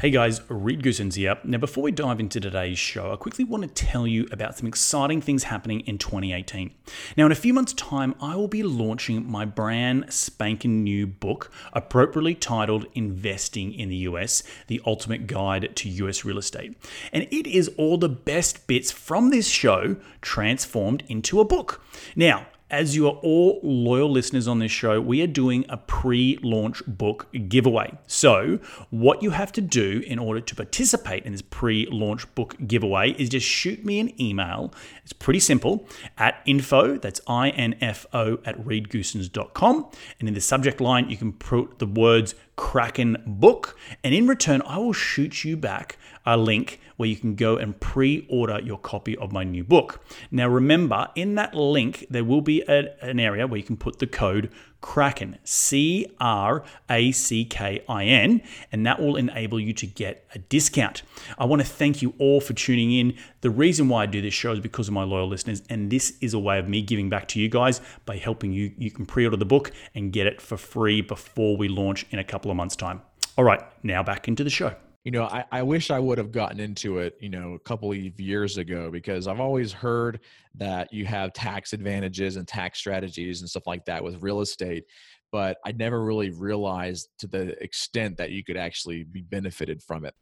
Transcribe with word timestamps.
Hey 0.00 0.08
guys, 0.08 0.40
Reed 0.48 0.82
Goossens 0.82 1.16
here. 1.16 1.36
Now, 1.44 1.58
before 1.58 1.84
we 1.84 1.92
dive 1.92 2.20
into 2.20 2.40
today's 2.40 2.78
show, 2.78 3.12
I 3.12 3.16
quickly 3.16 3.44
want 3.44 3.64
to 3.64 3.68
tell 3.68 4.06
you 4.06 4.26
about 4.32 4.56
some 4.56 4.66
exciting 4.66 5.20
things 5.20 5.42
happening 5.42 5.80
in 5.80 5.98
2018. 5.98 6.72
Now, 7.18 7.26
in 7.26 7.32
a 7.32 7.34
few 7.34 7.52
months' 7.52 7.74
time, 7.74 8.14
I 8.18 8.34
will 8.34 8.48
be 8.48 8.62
launching 8.62 9.30
my 9.30 9.44
brand 9.44 10.10
spanking 10.10 10.82
new 10.82 11.06
book, 11.06 11.52
appropriately 11.74 12.34
titled 12.34 12.86
Investing 12.94 13.74
in 13.74 13.90
the 13.90 13.96
US 13.96 14.42
The 14.68 14.80
Ultimate 14.86 15.26
Guide 15.26 15.76
to 15.76 15.88
US 15.90 16.24
Real 16.24 16.38
Estate. 16.38 16.78
And 17.12 17.24
it 17.24 17.46
is 17.46 17.68
all 17.76 17.98
the 17.98 18.08
best 18.08 18.66
bits 18.66 18.90
from 18.90 19.28
this 19.28 19.48
show 19.48 19.96
transformed 20.22 21.02
into 21.08 21.40
a 21.40 21.44
book. 21.44 21.84
Now, 22.16 22.46
as 22.70 22.94
you 22.94 23.06
are 23.06 23.16
all 23.22 23.60
loyal 23.62 24.10
listeners 24.10 24.46
on 24.46 24.58
this 24.58 24.72
show, 24.72 25.00
we 25.00 25.22
are 25.22 25.26
doing 25.26 25.64
a 25.68 25.76
pre 25.76 26.38
launch 26.42 26.82
book 26.86 27.26
giveaway. 27.48 27.92
So, 28.06 28.60
what 28.90 29.22
you 29.22 29.30
have 29.30 29.52
to 29.52 29.60
do 29.60 30.02
in 30.06 30.18
order 30.18 30.40
to 30.40 30.54
participate 30.54 31.24
in 31.24 31.32
this 31.32 31.42
pre 31.42 31.86
launch 31.86 32.32
book 32.34 32.56
giveaway 32.66 33.10
is 33.12 33.28
just 33.28 33.46
shoot 33.46 33.84
me 33.84 34.00
an 34.00 34.20
email. 34.20 34.72
It's 35.02 35.12
pretty 35.12 35.40
simple 35.40 35.86
at 36.16 36.40
info, 36.46 36.96
that's 36.96 37.20
I 37.26 37.50
N 37.50 37.76
F 37.80 38.06
O, 38.12 38.38
at 38.44 38.58
reedgoossens.com. 38.64 39.90
And 40.18 40.28
in 40.28 40.34
the 40.34 40.40
subject 40.40 40.80
line, 40.80 41.10
you 41.10 41.16
can 41.16 41.32
put 41.32 41.78
the 41.78 41.86
words 41.86 42.34
Crackin 42.56 43.22
book. 43.26 43.76
And 44.04 44.14
in 44.14 44.26
return, 44.26 44.62
I 44.66 44.76
will 44.78 44.92
shoot 44.92 45.44
you 45.44 45.56
back 45.56 45.96
a 46.26 46.36
link 46.36 46.78
where 47.00 47.08
you 47.08 47.16
can 47.16 47.34
go 47.34 47.56
and 47.56 47.80
pre 47.80 48.26
order 48.28 48.60
your 48.60 48.76
copy 48.76 49.16
of 49.16 49.32
my 49.32 49.42
new 49.42 49.64
book. 49.64 50.04
Now, 50.30 50.48
remember, 50.48 51.08
in 51.14 51.34
that 51.36 51.54
link, 51.54 52.06
there 52.10 52.24
will 52.24 52.42
be 52.42 52.60
a, 52.68 52.94
an 53.02 53.18
area 53.18 53.46
where 53.46 53.56
you 53.56 53.64
can 53.64 53.78
put 53.78 54.00
the 54.00 54.06
code 54.06 54.50
Crackin, 54.82 55.38
C 55.42 56.06
R 56.20 56.62
A 56.90 57.10
C 57.12 57.46
K 57.46 57.82
I 57.88 58.04
N, 58.04 58.42
and 58.70 58.84
that 58.84 59.00
will 59.00 59.16
enable 59.16 59.58
you 59.58 59.72
to 59.72 59.86
get 59.86 60.26
a 60.34 60.40
discount. 60.40 61.02
I 61.38 61.46
want 61.46 61.62
to 61.62 61.68
thank 61.68 62.02
you 62.02 62.12
all 62.18 62.38
for 62.38 62.52
tuning 62.52 62.92
in. 62.92 63.16
The 63.40 63.48
reason 63.48 63.88
why 63.88 64.02
I 64.02 64.06
do 64.06 64.20
this 64.20 64.34
show 64.34 64.52
is 64.52 64.60
because 64.60 64.88
of 64.88 64.92
my 64.92 65.04
loyal 65.04 65.26
listeners, 65.26 65.62
and 65.70 65.90
this 65.90 66.18
is 66.20 66.34
a 66.34 66.38
way 66.38 66.58
of 66.58 66.68
me 66.68 66.82
giving 66.82 67.08
back 67.08 67.28
to 67.28 67.40
you 67.40 67.48
guys 67.48 67.80
by 68.04 68.18
helping 68.18 68.52
you. 68.52 68.72
You 68.76 68.90
can 68.90 69.06
pre 69.06 69.24
order 69.24 69.38
the 69.38 69.46
book 69.46 69.72
and 69.94 70.12
get 70.12 70.26
it 70.26 70.42
for 70.42 70.58
free 70.58 71.00
before 71.00 71.56
we 71.56 71.68
launch 71.68 72.04
in 72.10 72.18
a 72.18 72.24
couple 72.24 72.50
of 72.50 72.58
months' 72.58 72.76
time. 72.76 73.00
All 73.38 73.44
right, 73.44 73.62
now 73.82 74.02
back 74.02 74.28
into 74.28 74.44
the 74.44 74.50
show 74.50 74.74
you 75.04 75.10
know 75.10 75.24
I, 75.24 75.44
I 75.50 75.62
wish 75.62 75.90
i 75.90 75.98
would 75.98 76.18
have 76.18 76.32
gotten 76.32 76.60
into 76.60 76.98
it 76.98 77.16
you 77.20 77.30
know 77.30 77.54
a 77.54 77.58
couple 77.60 77.90
of 77.90 78.20
years 78.20 78.58
ago 78.58 78.90
because 78.90 79.26
i've 79.26 79.40
always 79.40 79.72
heard 79.72 80.20
that 80.56 80.92
you 80.92 81.06
have 81.06 81.32
tax 81.32 81.72
advantages 81.72 82.36
and 82.36 82.46
tax 82.46 82.78
strategies 82.78 83.40
and 83.40 83.48
stuff 83.48 83.66
like 83.66 83.84
that 83.86 84.04
with 84.04 84.22
real 84.22 84.40
estate 84.40 84.84
but 85.32 85.58
i 85.64 85.72
never 85.72 86.02
really 86.04 86.30
realized 86.30 87.08
to 87.18 87.26
the 87.26 87.62
extent 87.62 88.16
that 88.18 88.30
you 88.30 88.44
could 88.44 88.56
actually 88.56 89.04
be 89.04 89.22
benefited 89.22 89.82
from 89.82 90.04
it 90.04 90.14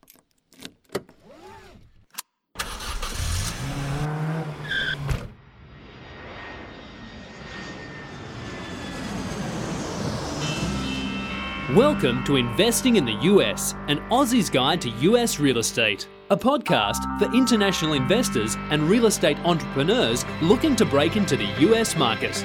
Welcome 11.78 12.24
to 12.24 12.34
Investing 12.34 12.96
in 12.96 13.04
the 13.04 13.16
US, 13.30 13.76
an 13.86 14.00
Aussie's 14.10 14.50
Guide 14.50 14.80
to 14.80 14.88
US 14.88 15.38
Real 15.38 15.58
Estate, 15.58 16.08
a 16.28 16.36
podcast 16.36 16.98
for 17.20 17.32
international 17.32 17.92
investors 17.92 18.56
and 18.72 18.82
real 18.90 19.06
estate 19.06 19.38
entrepreneurs 19.44 20.24
looking 20.42 20.74
to 20.74 20.84
break 20.84 21.14
into 21.14 21.36
the 21.36 21.46
US 21.68 21.94
market. 21.94 22.44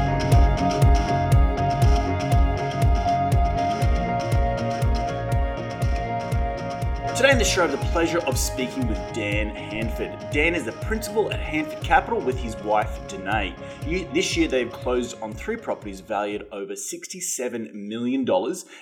Today 7.21 7.33
in 7.33 7.37
the 7.37 7.45
show, 7.45 7.63
I 7.63 7.67
have 7.67 7.79
the 7.79 7.85
pleasure 7.91 8.17
of 8.21 8.35
speaking 8.35 8.87
with 8.87 8.97
Dan 9.13 9.49
Handford. 9.49 10.09
Dan 10.31 10.55
is 10.55 10.65
the 10.65 10.71
principal 10.71 11.31
at 11.31 11.39
Handford 11.39 11.83
Capital 11.83 12.19
with 12.19 12.35
his 12.35 12.55
wife, 12.63 12.99
Danae. 13.07 13.55
This 14.11 14.35
year, 14.35 14.47
they've 14.47 14.71
closed 14.71 15.15
on 15.21 15.31
three 15.31 15.55
properties 15.55 15.99
valued 15.99 16.47
over 16.51 16.73
$67 16.73 17.73
million 17.75 18.27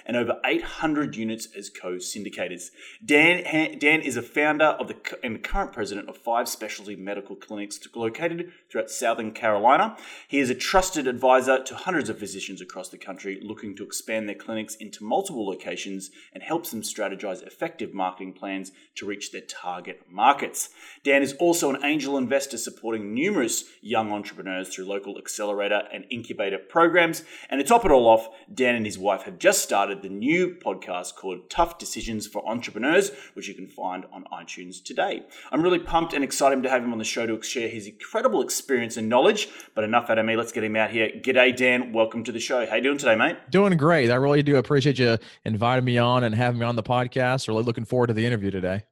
and 0.06 0.16
over 0.16 0.40
800 0.46 1.18
units 1.18 1.50
as 1.54 1.70
co-syndicators. 1.70 2.70
Dan, 3.04 3.78
Dan 3.78 4.00
is 4.00 4.16
a 4.16 4.22
founder 4.22 4.68
of 4.68 4.88
the 4.88 4.96
and 5.22 5.44
current 5.44 5.74
president 5.74 6.08
of 6.08 6.16
five 6.16 6.48
specialty 6.48 6.96
medical 6.96 7.36
clinics 7.36 7.78
located 7.94 8.54
throughout 8.72 8.90
Southern 8.90 9.34
Carolina. 9.34 9.98
He 10.30 10.40
is 10.40 10.50
a 10.50 10.56
trusted 10.56 11.08
advisor 11.08 11.62
to 11.62 11.76
hundreds 11.76 12.08
of 12.08 12.18
physicians 12.18 12.62
across 12.62 12.88
the 12.88 12.98
country 12.98 13.38
looking 13.42 13.76
to 13.76 13.84
expand 13.84 14.30
their 14.30 14.36
clinics 14.36 14.76
into 14.76 15.04
multiple 15.04 15.46
locations 15.46 16.10
and 16.32 16.42
helps 16.42 16.72
them 16.72 16.84
strategize 16.84 17.46
effective 17.46 17.94
marketing 17.94 18.29
marketing 18.30 18.40
plans 18.40 18.72
to 18.96 19.06
reach 19.06 19.32
their 19.32 19.42
target 19.42 20.02
markets. 20.10 20.70
Dan 21.04 21.22
is 21.22 21.34
also 21.40 21.70
an 21.70 21.84
angel 21.84 22.18
investor 22.18 22.58
supporting 22.58 23.14
numerous 23.14 23.66
young 23.82 24.12
entrepreneurs 24.12 24.70
through 24.70 24.86
local 24.86 25.18
accelerator 25.18 25.84
and 25.94 26.06
incubator 26.10 26.58
programs. 26.58 27.24
And 27.50 27.60
to 27.60 27.68
top 27.68 27.86
it 27.86 27.92
all 27.92 28.08
off, 28.08 28.28
Dan 28.54 28.76
and 28.76 28.86
his 28.86 28.98
wife 28.98 29.24
have 29.24 29.40
just 29.40 29.62
started 29.62 30.02
the 30.02 30.10
new 30.10 30.56
podcast 30.56 31.16
called 31.16 31.50
Tough 31.50 31.78
Decisions 31.78 32.28
for 32.28 32.46
Entrepreneurs, 32.48 33.12
which 33.34 33.48
you 33.48 33.54
can 33.54 33.68
find 33.68 34.06
on 34.12 34.26
iTunes 34.34 34.84
today. 34.84 35.24
I'm 35.52 35.62
really 35.62 35.80
pumped 35.80 36.14
and 36.14 36.24
excited 36.24 36.62
to 36.64 36.70
have 36.70 36.84
him 36.84 36.92
on 36.92 36.98
the 36.98 37.06
show 37.06 37.26
to 37.26 37.42
share 37.42 37.70
his 37.70 37.88
incredible 37.88 38.42
experience 38.42 38.98
and 38.98 39.08
knowledge. 39.08 39.48
But 39.76 39.84
enough 39.84 40.10
out 40.10 40.20
of 40.20 40.26
me, 40.26 40.36
let's 40.36 40.52
get 40.52 40.64
him 40.64 40.76
out 40.76 40.90
here. 40.90 41.10
G'day, 41.22 41.56
Dan. 41.56 41.94
Welcome 41.94 42.24
to 42.26 42.32
the 42.32 42.40
show. 42.40 42.66
How 42.66 42.76
you 42.76 42.84
doing 42.84 42.98
today, 42.98 43.16
mate? 43.16 43.38
Doing 43.50 43.78
great. 43.78 44.12
I 44.12 44.16
really 44.16 44.44
do 44.44 44.58
appreciate 44.58 45.00
you 45.00 45.18
inviting 45.46 45.86
me 45.86 45.98
on 45.98 46.24
and 46.24 46.36
having 46.36 46.60
me 46.60 46.66
on 46.66 46.76
the 46.76 46.84
podcast. 46.84 47.48
Really 47.48 47.64
looking 47.64 47.86
forward 47.86 48.08
to 48.08 48.14
the 48.14 48.19
interview 48.26 48.52
today. 48.52 48.84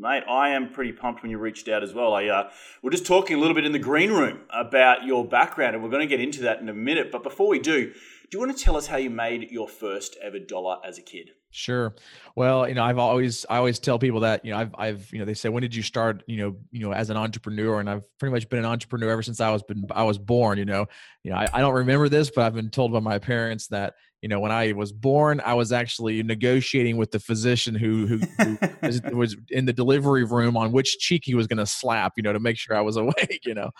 Mate, 0.00 0.22
I 0.28 0.50
am 0.50 0.70
pretty 0.70 0.92
pumped 0.92 1.22
when 1.22 1.30
you 1.30 1.38
reached 1.38 1.68
out 1.68 1.82
as 1.82 1.92
well. 1.92 2.14
I, 2.14 2.26
uh, 2.26 2.50
we're 2.82 2.90
just 2.90 3.04
talking 3.04 3.36
a 3.36 3.40
little 3.40 3.54
bit 3.54 3.66
in 3.66 3.72
the 3.72 3.80
green 3.80 4.12
room 4.12 4.42
about 4.48 5.04
your 5.04 5.26
background, 5.26 5.74
and 5.74 5.82
we're 5.82 5.90
going 5.90 6.06
to 6.06 6.06
get 6.06 6.20
into 6.20 6.42
that 6.42 6.60
in 6.60 6.68
a 6.68 6.74
minute. 6.74 7.10
But 7.10 7.24
before 7.24 7.48
we 7.48 7.58
do, 7.58 7.86
do 8.30 8.36
you 8.36 8.38
want 8.38 8.56
to 8.56 8.62
tell 8.62 8.76
us 8.76 8.86
how 8.86 8.96
you 8.96 9.10
made 9.10 9.50
your 9.50 9.66
first 9.66 10.16
ever 10.22 10.38
dollar 10.38 10.76
as 10.86 10.98
a 10.98 11.02
kid? 11.02 11.30
Sure. 11.50 11.96
Well, 12.36 12.68
you 12.68 12.74
know, 12.74 12.84
I've 12.84 12.98
always 12.98 13.46
I 13.48 13.56
always 13.56 13.78
tell 13.78 13.98
people 13.98 14.20
that 14.20 14.44
you 14.44 14.50
know 14.50 14.58
I've 14.58 14.74
I've 14.76 15.12
you 15.12 15.18
know 15.18 15.24
they 15.24 15.32
say 15.32 15.48
when 15.48 15.62
did 15.62 15.74
you 15.74 15.82
start 15.82 16.22
you 16.26 16.36
know 16.36 16.56
you 16.70 16.80
know 16.80 16.92
as 16.92 17.08
an 17.08 17.16
entrepreneur 17.16 17.80
and 17.80 17.88
I've 17.88 18.04
pretty 18.18 18.34
much 18.34 18.48
been 18.50 18.58
an 18.58 18.66
entrepreneur 18.66 19.10
ever 19.10 19.22
since 19.22 19.40
I 19.40 19.50
was 19.50 19.62
been 19.62 19.86
I 19.90 20.02
was 20.02 20.18
born. 20.18 20.58
You 20.58 20.66
know, 20.66 20.86
you 21.24 21.30
know 21.30 21.38
I, 21.38 21.48
I 21.54 21.60
don't 21.60 21.74
remember 21.74 22.10
this, 22.10 22.30
but 22.30 22.44
I've 22.44 22.54
been 22.54 22.70
told 22.70 22.92
by 22.92 23.00
my 23.00 23.18
parents 23.18 23.68
that 23.68 23.94
you 24.22 24.28
know 24.28 24.40
when 24.40 24.52
i 24.52 24.72
was 24.72 24.92
born 24.92 25.40
i 25.44 25.54
was 25.54 25.72
actually 25.72 26.22
negotiating 26.22 26.96
with 26.96 27.10
the 27.10 27.20
physician 27.20 27.74
who 27.74 28.06
who, 28.06 28.18
who 28.38 28.58
was, 28.82 29.02
was, 29.12 29.36
in 29.50 29.64
the 29.64 29.72
delivery 29.72 30.24
room 30.24 30.56
on 30.56 30.72
which 30.72 30.98
cheek 30.98 31.22
he 31.24 31.34
was 31.34 31.46
going 31.46 31.58
to 31.58 31.66
slap 31.66 32.12
you 32.16 32.22
know 32.22 32.32
to 32.32 32.40
make 32.40 32.56
sure 32.56 32.76
i 32.76 32.80
was 32.80 32.96
awake 33.08 33.42
you 33.44 33.54
know. 33.54 33.70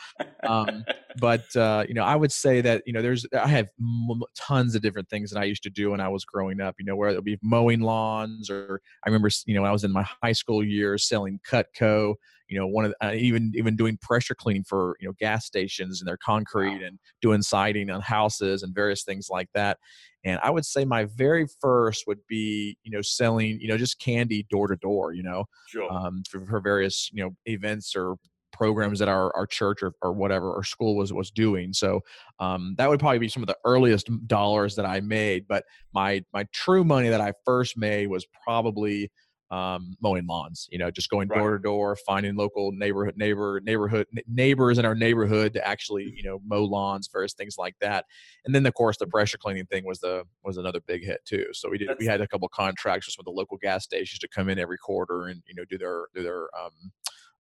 Um, 0.47 0.85
but 1.21 1.55
uh, 1.57 1.85
you 1.89 1.95
know 1.95 2.05
i 2.05 2.15
would 2.15 2.33
say 2.33 2.61
that 2.61 2.83
you 2.87 2.93
know 2.93 3.03
there's 3.03 3.27
i 3.33 3.49
have 3.49 3.69
m- 3.81 4.23
tons 4.37 4.75
of 4.75 4.83
different 4.83 5.09
things 5.09 5.31
that 5.31 5.41
i 5.41 5.45
used 5.45 5.63
to 5.65 5.71
do 5.71 5.91
when 5.91 6.01
i 6.01 6.09
was 6.09 6.25
growing 6.25 6.61
up 6.61 6.77
you 6.79 6.85
know 6.85 6.95
where 6.95 7.11
it 7.11 7.15
would 7.15 7.25
be 7.25 7.39
mowing 7.43 7.81
lawns 7.81 8.49
or 8.49 8.81
i 9.05 9.09
remember 9.09 9.29
you 9.47 9.55
know 9.55 9.63
when 9.63 9.69
i 9.69 9.73
was 9.73 9.85
in 9.85 9.93
my 9.93 10.07
high 10.23 10.33
school 10.33 10.65
years 10.65 11.09
selling 11.09 11.41
cutco 11.49 12.15
you 12.49 12.59
know 12.59 12.67
one 12.67 12.85
of 12.85 12.95
the, 13.01 13.07
uh, 13.07 13.13
even 13.13 13.53
even 13.55 13.77
doing 13.77 13.97
pressure 14.01 14.35
cleaning 14.35 14.65
for 14.65 14.97
you 15.01 15.07
know 15.07 15.15
gas 15.19 15.47
stations 15.47 16.01
and 16.01 16.09
their 16.09 16.17
concrete 16.17 16.81
wow. 16.81 16.87
and 16.87 16.99
doing 17.21 17.43
siding 17.43 17.91
on 17.91 18.01
houses 18.01 18.63
and 18.63 18.75
various 18.75 19.05
things 19.05 19.29
like 19.31 19.49
that 19.55 19.79
and 20.25 20.41
i 20.43 20.51
would 20.51 20.65
say 20.65 20.85
my 20.85 21.05
very 21.05 21.47
first 21.61 22.05
would 22.07 22.21
be 22.29 22.77
you 22.83 22.91
know 22.91 23.03
selling 23.03 23.59
you 23.61 23.69
know 23.69 23.77
just 23.77 24.01
candy 24.01 24.47
door 24.51 24.67
to 24.67 24.77
door 24.77 25.13
you 25.13 25.23
know 25.23 25.45
sure. 25.69 25.91
um, 25.93 26.23
for, 26.29 26.45
for 26.47 26.61
various 26.61 27.11
you 27.13 27.23
know 27.23 27.31
events 27.47 27.95
or 27.95 28.17
programs 28.51 28.99
that 28.99 29.09
our, 29.09 29.35
our 29.37 29.47
church 29.47 29.83
or, 29.83 29.93
or 30.03 30.13
whatever 30.13 30.55
our 30.55 30.65
school 30.65 30.97
was 30.97 31.13
was 31.13 31.31
doing 31.31 31.73
so 31.73 32.01
um, 32.41 32.75
that 32.79 32.89
would 32.89 32.99
probably 32.99 33.19
be 33.19 33.29
some 33.29 33.43
of 33.43 33.47
the 33.47 33.57
earliest 33.65 34.09
dollars 34.27 34.75
that 34.75 34.87
i 34.87 35.01
made 35.01 35.47
but 35.49 35.65
my 35.93 36.23
my 36.33 36.45
true 36.53 36.83
money 36.83 37.09
that 37.09 37.21
i 37.21 37.33
first 37.45 37.77
made 37.77 38.09
was 38.09 38.27
probably 38.45 39.11
um, 39.51 39.95
mowing 40.01 40.27
lawns. 40.27 40.69
You 40.71 40.79
know, 40.79 40.91
just 40.91 41.11
going 41.11 41.29
door 41.29 41.53
to 41.53 41.59
door, 41.59 41.97
finding 42.07 42.37
local 42.37 42.73
neighborhood 42.73 43.17
neighbor 43.17 43.61
neighborhood 43.65 44.07
neighbors 44.27 44.79
in 44.79 44.85
our 44.85 44.95
neighborhood 44.95 45.55
to 45.55 45.67
actually 45.67 46.13
you 46.17 46.23
know 46.23 46.41
mow 46.47 46.65
lawns, 46.65 47.09
various 47.13 47.35
things 47.35 47.57
like 47.59 47.75
that. 47.81 48.05
And 48.45 48.55
then 48.55 48.67
of 48.67 48.75
course 48.75 48.99
the 48.99 49.07
pressure 49.07 49.39
cleaning 49.39 49.67
thing 49.67 49.85
was 49.87 50.01
the 50.01 50.25
was 50.45 50.57
another 50.57 50.81
big 50.87 51.05
hit 51.05 51.21
too. 51.25 51.47
So 51.53 51.71
we 51.71 51.79
did 51.79 51.89
That's, 51.89 52.01
we 52.01 52.07
had 52.07 52.21
a 52.21 52.29
couple 52.29 52.49
contracts 52.49 53.07
with 53.07 53.15
some 53.15 53.23
of 53.23 53.27
the 53.27 53.39
local 53.39 53.57
gas 53.57 53.85
stations 53.85 54.19
to 54.21 54.29
come 54.29 54.49
in 54.49 54.59
every 54.59 54.79
quarter 54.79 55.27
and 55.27 55.43
you 55.47 55.55
know 55.55 55.65
do 55.65 55.79
their 55.79 56.07
do 56.15 56.23
their 56.23 56.49
um 56.59 56.73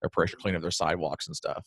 their 0.00 0.10
pressure 0.10 0.36
cleaning 0.36 0.56
of 0.56 0.62
their 0.62 0.70
sidewalks 0.70 1.26
and 1.26 1.36
stuff. 1.36 1.66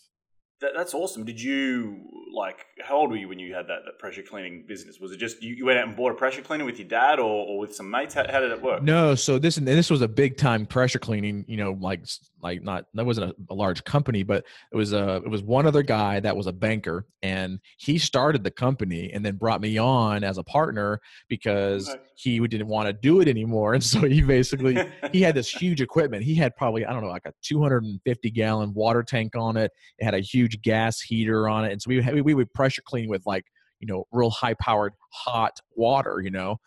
That, 0.61 0.71
that's 0.75 0.93
awesome. 0.93 1.25
Did 1.25 1.41
you 1.41 1.99
like? 2.33 2.65
How 2.81 2.97
old 2.97 3.09
were 3.09 3.17
you 3.17 3.27
when 3.27 3.39
you 3.39 3.53
had 3.53 3.67
that, 3.67 3.79
that 3.85 3.97
pressure 3.99 4.21
cleaning 4.21 4.63
business? 4.67 4.99
Was 4.99 5.11
it 5.11 5.17
just 5.17 5.41
you, 5.41 5.55
you 5.55 5.65
went 5.65 5.79
out 5.79 5.87
and 5.87 5.97
bought 5.97 6.11
a 6.11 6.15
pressure 6.15 6.41
cleaner 6.41 6.65
with 6.65 6.77
your 6.77 6.87
dad 6.87 7.19
or, 7.19 7.47
or 7.47 7.59
with 7.59 7.75
some 7.75 7.89
mates? 7.89 8.13
How, 8.13 8.25
how 8.29 8.39
did 8.39 8.51
it 8.51 8.61
work? 8.61 8.83
No, 8.83 9.15
so 9.15 9.39
this 9.39 9.57
and 9.57 9.67
this 9.67 9.89
was 9.89 10.01
a 10.01 10.07
big 10.07 10.37
time 10.37 10.65
pressure 10.65 10.99
cleaning. 10.99 11.45
You 11.47 11.57
know, 11.57 11.77
like 11.79 12.01
like 12.41 12.63
not 12.63 12.85
that 12.93 13.05
wasn't 13.05 13.31
a, 13.31 13.35
a, 13.53 13.55
large 13.55 13.83
company, 13.83 14.23
but 14.23 14.45
it 14.71 14.75
was 14.75 14.93
a 14.93 15.17
it 15.17 15.29
was 15.29 15.43
one 15.43 15.65
other 15.65 15.83
guy 15.83 16.19
that 16.19 16.35
was 16.35 16.47
a 16.47 16.53
banker, 16.53 17.05
and 17.21 17.59
he 17.77 17.97
started 17.97 18.43
the 18.43 18.51
company 18.51 19.11
and 19.13 19.25
then 19.25 19.35
brought 19.35 19.61
me 19.61 19.77
on 19.77 20.23
as 20.23 20.37
a 20.37 20.43
partner 20.43 20.99
because 21.29 21.89
okay. 21.89 21.99
he 22.15 22.39
didn't 22.47 22.67
want 22.67 22.87
to 22.87 22.93
do 22.93 23.21
it 23.21 23.27
anymore, 23.27 23.73
and 23.75 23.83
so 23.83 24.01
he 24.01 24.21
basically 24.21 24.77
he 25.11 25.21
had 25.21 25.35
this 25.35 25.49
huge 25.49 25.81
equipment. 25.81 26.23
He 26.23 26.35
had 26.35 26.55
probably 26.55 26.85
I 26.85 26.93
don't 26.93 27.03
know 27.03 27.09
like 27.09 27.25
a 27.25 27.33
250 27.43 28.31
gallon 28.31 28.73
water 28.73 29.03
tank 29.03 29.35
on 29.35 29.57
it. 29.57 29.71
It 29.99 30.05
had 30.05 30.13
a 30.13 30.19
huge 30.19 30.61
gas 30.61 30.99
heater 30.99 31.47
on 31.47 31.65
it, 31.65 31.71
and 31.71 31.81
so 31.81 31.89
we 31.89 32.21
we 32.21 32.33
would 32.33 32.53
pressure 32.53 32.81
clean 32.85 33.09
with 33.09 33.23
like 33.25 33.45
you 33.79 33.87
know 33.87 34.05
real 34.11 34.29
high 34.29 34.55
powered 34.55 34.93
hot 35.11 35.59
water, 35.75 36.21
you 36.23 36.31
know. 36.31 36.57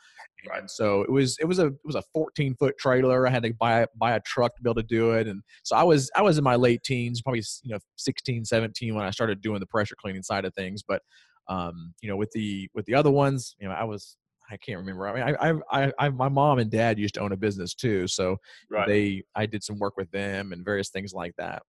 And 0.53 0.71
so 0.71 1.03
it 1.03 1.11
was 1.11 1.37
it 1.41 1.45
was 1.47 1.59
a 1.59 1.67
it 1.67 1.85
was 1.85 1.95
a 1.95 2.03
14 2.13 2.55
foot 2.57 2.77
trailer. 2.79 3.27
I 3.27 3.31
had 3.31 3.43
to 3.45 3.53
buy 3.55 3.87
buy 3.97 4.13
a 4.13 4.21
truck 4.21 4.55
to 4.57 4.63
be 4.63 4.69
able 4.69 4.83
to 4.83 4.87
do 4.87 5.13
it. 5.13 5.27
And 5.27 5.43
so 5.63 5.77
I 5.77 5.83
was 5.83 6.11
I 6.15 6.23
was 6.23 6.39
in 6.39 6.45
my 6.45 6.57
late 6.57 6.83
teens, 6.83 7.23
probably 7.23 7.43
you 7.63 7.73
know 7.73 7.79
16, 7.97 8.45
17 8.45 8.95
when 8.95 9.05
I 9.05 9.11
started 9.11 9.41
doing 9.41 9.61
the 9.61 9.67
pressure 9.67 9.97
cleaning 9.99 10.23
side 10.23 10.45
of 10.45 10.55
things. 10.55 10.83
But 10.87 11.03
um, 11.49 11.95
you 12.01 12.09
know, 12.09 12.17
with 12.17 12.31
the 12.33 12.69
with 12.75 12.87
the 12.87 12.95
other 12.95 13.11
ones, 13.11 13.55
you 13.59 13.69
know, 13.69 13.75
I 13.75 13.85
was 13.85 14.17
I 14.51 14.57
can't 14.57 14.79
remember. 14.79 15.09
I 15.09 15.15
mean, 15.15 15.37
I, 15.41 15.85
I, 15.85 15.93
I, 15.99 16.09
my 16.11 16.29
mom 16.29 16.59
and 16.59 16.71
dad 16.71 16.99
used 16.99 17.15
to 17.15 17.21
own 17.21 17.33
a 17.33 17.37
business 17.37 17.75
too, 17.75 18.07
so 18.07 18.37
right. 18.71 18.87
they, 18.87 19.25
I 19.35 19.47
did 19.47 19.65
some 19.65 19.79
work 19.79 19.97
with 19.97 20.11
them 20.11 20.53
and 20.53 20.65
various 20.65 20.91
things 20.91 21.13
like 21.13 21.33
that. 21.39 21.63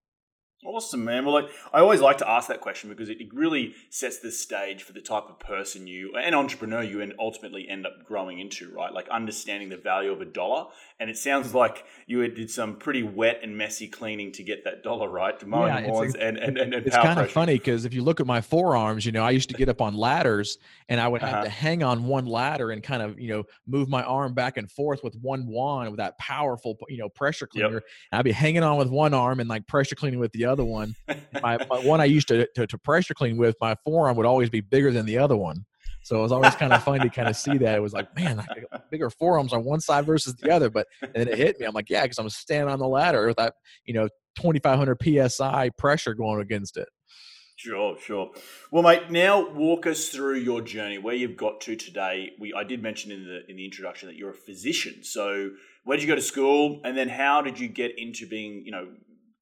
Awesome, 0.66 1.06
man. 1.06 1.26
Well, 1.26 1.36
like 1.36 1.50
I 1.74 1.80
always 1.80 2.02
like 2.02 2.18
to 2.20 2.30
ask 2.30 2.48
that 2.48 2.62
question 2.62 2.90
because 2.90 3.10
it, 3.10 3.18
really 3.34 3.76
sets 3.90 4.20
the 4.20 4.32
stage 4.32 4.82
for 4.82 4.94
the 4.94 5.02
type 5.02 5.26
of 5.28 5.40
person 5.40 5.88
you, 5.88 6.16
an 6.16 6.34
entrepreneur, 6.34 6.82
you 6.82 7.02
and 7.02 7.14
ultimately 7.20 7.68
end 7.68 7.86
up 7.86 8.06
growing 8.06 8.40
into, 8.40 8.72
right? 8.72 8.94
Like 8.94 9.10
understanding 9.10 9.70
the 9.70 9.78
value 9.78 10.12
of 10.12 10.22
a 10.22 10.26
dollar. 10.26 10.68
And 11.00 11.10
it 11.10 11.18
sounds 11.18 11.54
like 11.54 11.84
you 12.08 12.26
did 12.30 12.50
some 12.50 12.78
pretty 12.78 13.04
wet 13.04 13.42
and 13.44 13.58
messy 13.58 13.88
cleaning 13.88 14.32
to 14.34 14.44
get 14.44 14.64
that 14.64 14.84
dollar 14.84 15.10
right, 15.10 15.38
to 15.40 15.46
mowing 15.46 15.74
yeah, 15.74 15.92
lawns 15.92 16.16
and, 16.16 16.38
and, 16.38 16.58
and, 16.58 16.74
and 16.74 16.88
It's 16.88 16.96
kind 16.96 17.20
of 17.20 17.30
funny 17.30 17.56
because 17.56 17.84
if 17.84 17.94
you 17.94 18.02
look 18.02 18.22
at 18.22 18.26
my 18.26 18.40
forearms, 18.40 19.06
you 19.06 19.12
know, 19.12 19.24
I 19.24 19.32
used 19.32 19.50
to 19.50 19.56
get 19.56 19.68
up 19.68 19.82
on 19.82 19.96
ladders 19.96 20.58
and 20.88 21.02
I 21.02 21.08
would 21.10 21.22
have 21.22 21.34
uh-huh. 21.34 21.44
to 21.44 21.50
hang 21.50 21.84
on 21.84 22.06
one 22.06 22.26
ladder 22.26 22.72
and 22.72 22.82
kind 22.82 23.02
of, 23.02 23.20
you 23.20 23.28
know, 23.28 23.44
move 23.68 23.90
my 23.90 24.04
arm 24.04 24.34
back 24.34 24.56
and 24.56 24.72
forth 24.72 25.04
with 25.04 25.16
one 25.16 25.48
wand 25.48 25.92
with 25.92 25.98
that 25.98 26.18
powerful, 26.18 26.78
you 26.88 26.98
know, 26.98 27.10
pressure 27.10 27.48
cleaner. 27.48 27.74
Yep. 27.74 27.84
And 28.12 28.20
I'd 28.20 28.26
be 28.26 28.32
hanging 28.32 28.64
on 28.64 28.78
with 28.78 28.90
one 28.90 29.14
arm 29.14 29.42
and 29.42 29.50
like 29.50 29.68
pressure 29.68 29.96
cleaning 29.96 30.20
with 30.20 30.32
the 30.32 30.46
other 30.46 30.55
one. 30.64 30.96
my, 31.42 31.58
my, 31.70 31.80
one 31.80 32.00
I 32.00 32.06
used 32.06 32.28
to, 32.30 32.48
to, 32.56 32.68
to 32.68 32.78
pressure 32.78 33.14
clean 33.14 33.38
with, 33.38 33.56
my 33.60 33.76
forearm 33.84 34.16
would 34.18 34.26
always 34.26 34.50
be 34.50 34.62
bigger 34.62 34.92
than 34.92 35.06
the 35.06 35.18
other 35.18 35.36
one. 35.36 35.66
So 36.04 36.20
it 36.20 36.22
was 36.22 36.32
always 36.32 36.56
kind 36.56 36.72
of 36.72 36.84
fun 36.84 37.00
to 37.00 37.10
kind 37.10 37.28
of 37.28 37.36
see 37.36 37.58
that. 37.58 37.76
It 37.76 37.82
was 37.82 37.94
like, 37.94 38.16
man, 38.16 38.40
I 38.40 38.78
bigger 38.92 39.10
forearms 39.10 39.54
on 39.54 39.64
one 39.64 39.82
side 39.82 40.06
versus 40.06 40.36
the 40.36 40.52
other. 40.52 40.70
But 40.70 40.86
and 41.02 41.14
then 41.16 41.28
it 41.28 41.38
hit 41.38 41.60
me. 41.60 41.66
I'm 41.66 41.74
like, 41.74 41.90
yeah, 41.90 42.04
because 42.04 42.20
I'm 42.20 42.30
standing 42.30 42.72
on 42.72 42.78
the 42.78 42.88
ladder 42.88 43.26
with 43.26 43.38
that, 43.38 43.56
you 43.86 43.96
know, 43.96 44.08
2,500 44.36 45.32
psi 45.32 45.70
pressure 45.78 46.14
going 46.14 46.42
against 46.42 46.78
it. 46.78 46.88
Sure, 47.58 47.98
sure. 48.00 48.32
Well, 48.70 48.84
mate, 48.84 49.10
now 49.10 49.50
walk 49.50 49.88
us 49.88 50.10
through 50.10 50.36
your 50.36 50.62
journey, 50.62 51.00
where 51.00 51.16
you've 51.16 51.38
got 51.38 51.62
to 51.62 51.76
today. 51.76 52.34
We 52.38 52.54
I 52.54 52.66
did 52.66 52.84
mention 52.84 53.12
in 53.12 53.24
the 53.24 53.50
in 53.50 53.56
the 53.56 53.66
introduction 53.66 54.08
that 54.10 54.16
you're 54.16 54.32
a 54.32 54.36
physician. 54.36 55.04
So 55.04 55.52
where 55.86 55.98
did 55.98 56.04
you 56.04 56.10
go 56.10 56.16
to 56.16 56.22
school, 56.22 56.82
and 56.84 56.98
then 56.98 57.08
how 57.08 57.42
did 57.42 57.60
you 57.60 57.68
get 57.68 57.98
into 57.98 58.28
being, 58.28 58.64
you 58.66 58.72
know, 58.72 58.88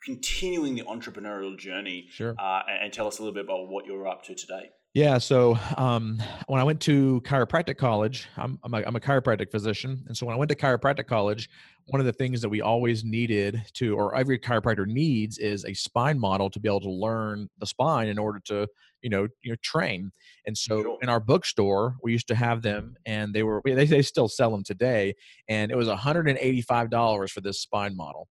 continuing 0.04 0.76
the 0.76 0.84
entrepreneurial 0.84 1.58
journey? 1.58 2.08
Sure. 2.10 2.36
Uh, 2.38 2.62
and 2.82 2.92
tell 2.92 3.08
us 3.08 3.20
a 3.20 3.22
little 3.22 3.34
bit 3.34 3.46
about 3.46 3.68
what 3.68 3.86
you're 3.86 4.08
up 4.08 4.24
to 4.24 4.36
today. 4.36 4.72
Yeah. 4.94 5.18
So 5.18 5.58
um, 5.76 6.22
when 6.46 6.62
I 6.62 6.64
went 6.64 6.80
to 6.82 7.20
chiropractic 7.26 7.78
college, 7.78 8.28
I'm, 8.38 8.60
I'm, 8.64 8.76
a, 8.76 8.84
I'm 8.86 8.96
a 8.96 9.00
chiropractic 9.00 9.50
physician. 9.50 10.04
And 10.08 10.16
so 10.16 10.28
when 10.28 10.36
I 10.36 10.38
went 10.38 10.50
to 10.50 10.56
chiropractic 10.56 11.08
college, 11.08 11.50
one 11.88 12.00
of 12.00 12.06
the 12.06 12.14
things 12.14 12.42
that 12.42 12.50
we 12.50 12.62
always 12.62 13.04
needed 13.04 13.64
to, 13.74 13.96
or 13.96 14.16
every 14.16 14.38
chiropractor 14.38 14.86
needs, 14.86 15.40
is 15.40 15.66
a 15.66 15.74
spine 15.74 16.20
model 16.20 16.48
to 16.52 16.60
be 16.60 16.70
able 16.70 16.82
to 16.82 16.92
learn 16.92 17.50
the 17.58 17.66
spine 17.66 18.08
in 18.08 18.20
order 18.20 18.40
to, 18.46 18.68
you 19.02 19.10
know, 19.10 19.28
you 19.42 19.52
know, 19.52 19.58
train. 19.64 20.12
And 20.46 20.56
so 20.56 20.84
sure. 20.84 20.98
in 21.02 21.10
our 21.10 21.20
bookstore, 21.20 21.96
we 22.04 22.12
used 22.12 22.28
to 22.28 22.36
have 22.36 22.62
them, 22.62 22.96
and 23.08 23.34
they 23.34 23.42
were 23.42 23.62
they, 23.66 23.86
they 23.86 24.02
still 24.04 24.30
sell 24.30 24.52
them 24.52 24.64
today, 24.64 25.16
and 25.50 25.72
it 25.72 25.76
was 25.76 25.88
$185 25.88 27.30
for 27.32 27.42
this 27.42 27.60
spine 27.60 27.98
model. 27.98 28.28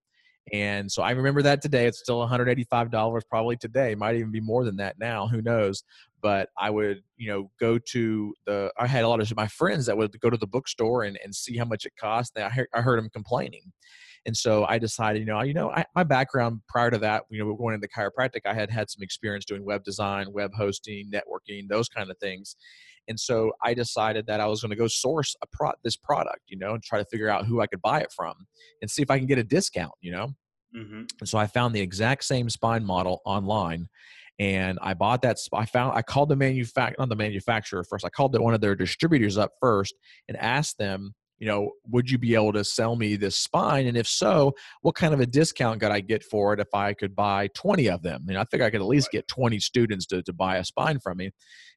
And 0.53 0.91
so 0.91 1.03
I 1.03 1.13
remember 1.13 1.43
that 1.43 1.63
today. 1.63 1.87
It's 1.87 2.01
still 2.01 2.27
$185 2.27 3.23
probably 3.29 3.57
today. 3.57 3.95
Might 3.95 4.17
even 4.17 4.33
be 4.33 4.41
more 4.41 4.65
than 4.65 4.77
that 4.77 4.99
now. 4.99 5.29
Who 5.29 5.41
knows? 5.41 5.85
But 6.21 6.51
I 6.59 6.71
would, 6.71 7.03
you 7.17 7.29
know, 7.29 7.51
go 7.61 7.79
to 7.79 8.35
the. 8.47 8.73
I 8.79 8.87
had 8.87 9.05
a 9.05 9.09
lot 9.09 9.21
of 9.21 9.37
my 9.37 9.49
friends 9.49 9.87
that 9.87 9.97
would 9.97 10.19
go 10.21 10.31
to 10.31 10.37
the 10.37 10.47
bookstore 10.47 11.05
and, 11.05 11.19
and 11.23 11.35
see 11.35 11.57
how 11.57 11.65
much 11.65 11.85
it 11.85 11.93
cost. 12.01 12.33
And 12.37 12.45
I 12.45 12.49
heard, 12.49 12.69
I 12.75 12.81
heard 12.81 12.99
them 12.99 13.11
complaining. 13.11 13.73
And 14.25 14.37
so 14.37 14.65
I 14.65 14.79
decided, 14.79 15.21
you 15.21 15.27
know, 15.27 15.43
you 15.43 15.55
know, 15.55 15.71
I, 15.71 15.85
my 15.97 16.05
background 16.05 16.61
prior 16.69 16.91
to 16.91 16.99
that, 16.99 17.25
you 17.29 17.45
know, 17.45 17.55
going 17.55 17.75
into 17.75 17.89
chiropractic, 17.89 18.43
I 18.45 18.55
had 18.55 18.71
had 18.71 18.89
some 18.89 19.03
experience 19.03 19.45
doing 19.45 19.65
web 19.65 19.83
design, 19.83 20.33
web 20.33 20.53
hosting, 20.57 21.11
networking, 21.11 21.69
those 21.69 21.89
kind 21.89 22.11
of 22.11 22.17
things. 22.19 22.57
And 23.09 23.19
so 23.19 23.53
I 23.63 23.75
decided 23.75 24.27
that 24.27 24.41
I 24.41 24.47
was 24.47 24.61
going 24.63 24.71
to 24.71 24.77
go 24.77 24.87
source 24.87 25.35
a 25.43 25.47
pro- 25.53 25.73
this 25.83 25.97
product, 25.97 26.43
you 26.49 26.59
know, 26.59 26.75
and 26.75 26.83
try 26.83 26.99
to 26.99 27.05
figure 27.05 27.29
out 27.29 27.47
who 27.47 27.61
I 27.61 27.67
could 27.67 27.83
buy 27.83 28.01
it 28.01 28.13
from 28.15 28.35
and 28.81 28.91
see 28.91 29.03
if 29.03 29.11
I 29.11 29.19
can 29.19 29.27
get 29.27 29.39
a 29.39 29.45
discount, 29.45 29.93
you 30.01 30.13
know. 30.13 30.29
Mm-hmm. 30.77 31.03
And 31.21 31.29
so 31.29 31.39
I 31.39 31.47
found 31.47 31.75
the 31.75 31.81
exact 31.81 32.25
same 32.25 32.49
spine 32.49 32.85
model 32.85 33.21
online 33.25 33.89
and 34.39 34.79
I 34.81 34.95
bought 34.95 35.23
that. 35.23 35.37
I 35.53 35.67
found 35.67 35.97
I 35.97 36.03
called 36.03 36.29
the 36.29 36.37
manufacturer, 36.37 36.97
not 36.99 37.09
the 37.09 37.17
manufacturer 37.17 37.85
first. 37.85 38.05
I 38.05 38.09
called 38.09 38.39
one 38.39 38.55
of 38.55 38.61
their 38.61 38.75
distributors 38.75 39.37
up 39.37 39.53
first 39.61 39.95
and 40.29 40.37
asked 40.39 40.79
them, 40.79 41.15
you 41.43 41.49
know, 41.49 41.73
would 41.91 42.09
you 42.09 42.19
be 42.19 42.37
able 42.37 42.53
to 42.53 42.63
sell 42.63 42.95
me 42.95 43.17
this 43.17 43.35
spine? 43.35 43.89
And 43.89 43.97
if 43.97 44.07
so, 44.07 44.53
what 44.83 44.95
kind 44.95 45.13
of 45.13 45.19
a 45.19 45.27
discount 45.27 45.81
could 45.81 45.91
I 45.91 45.99
get 45.99 46.23
for 46.23 46.55
it 46.55 46.61
if 46.61 46.73
I 46.73 46.93
could 46.93 47.17
buy 47.17 47.49
20 47.49 47.89
of 47.89 48.01
them? 48.01 48.27
And 48.29 48.39
I 48.39 48.45
think 48.45 48.63
I 48.63 48.71
could 48.71 48.81
at 48.81 48.87
least 48.87 49.11
get 49.11 49.27
20 49.27 49.59
students 49.59 50.07
to, 50.07 50.23
to 50.23 50.33
buy 50.33 50.59
a 50.59 50.65
spine 50.65 51.01
from 51.01 51.17
me. 51.17 51.25
And 51.25 51.33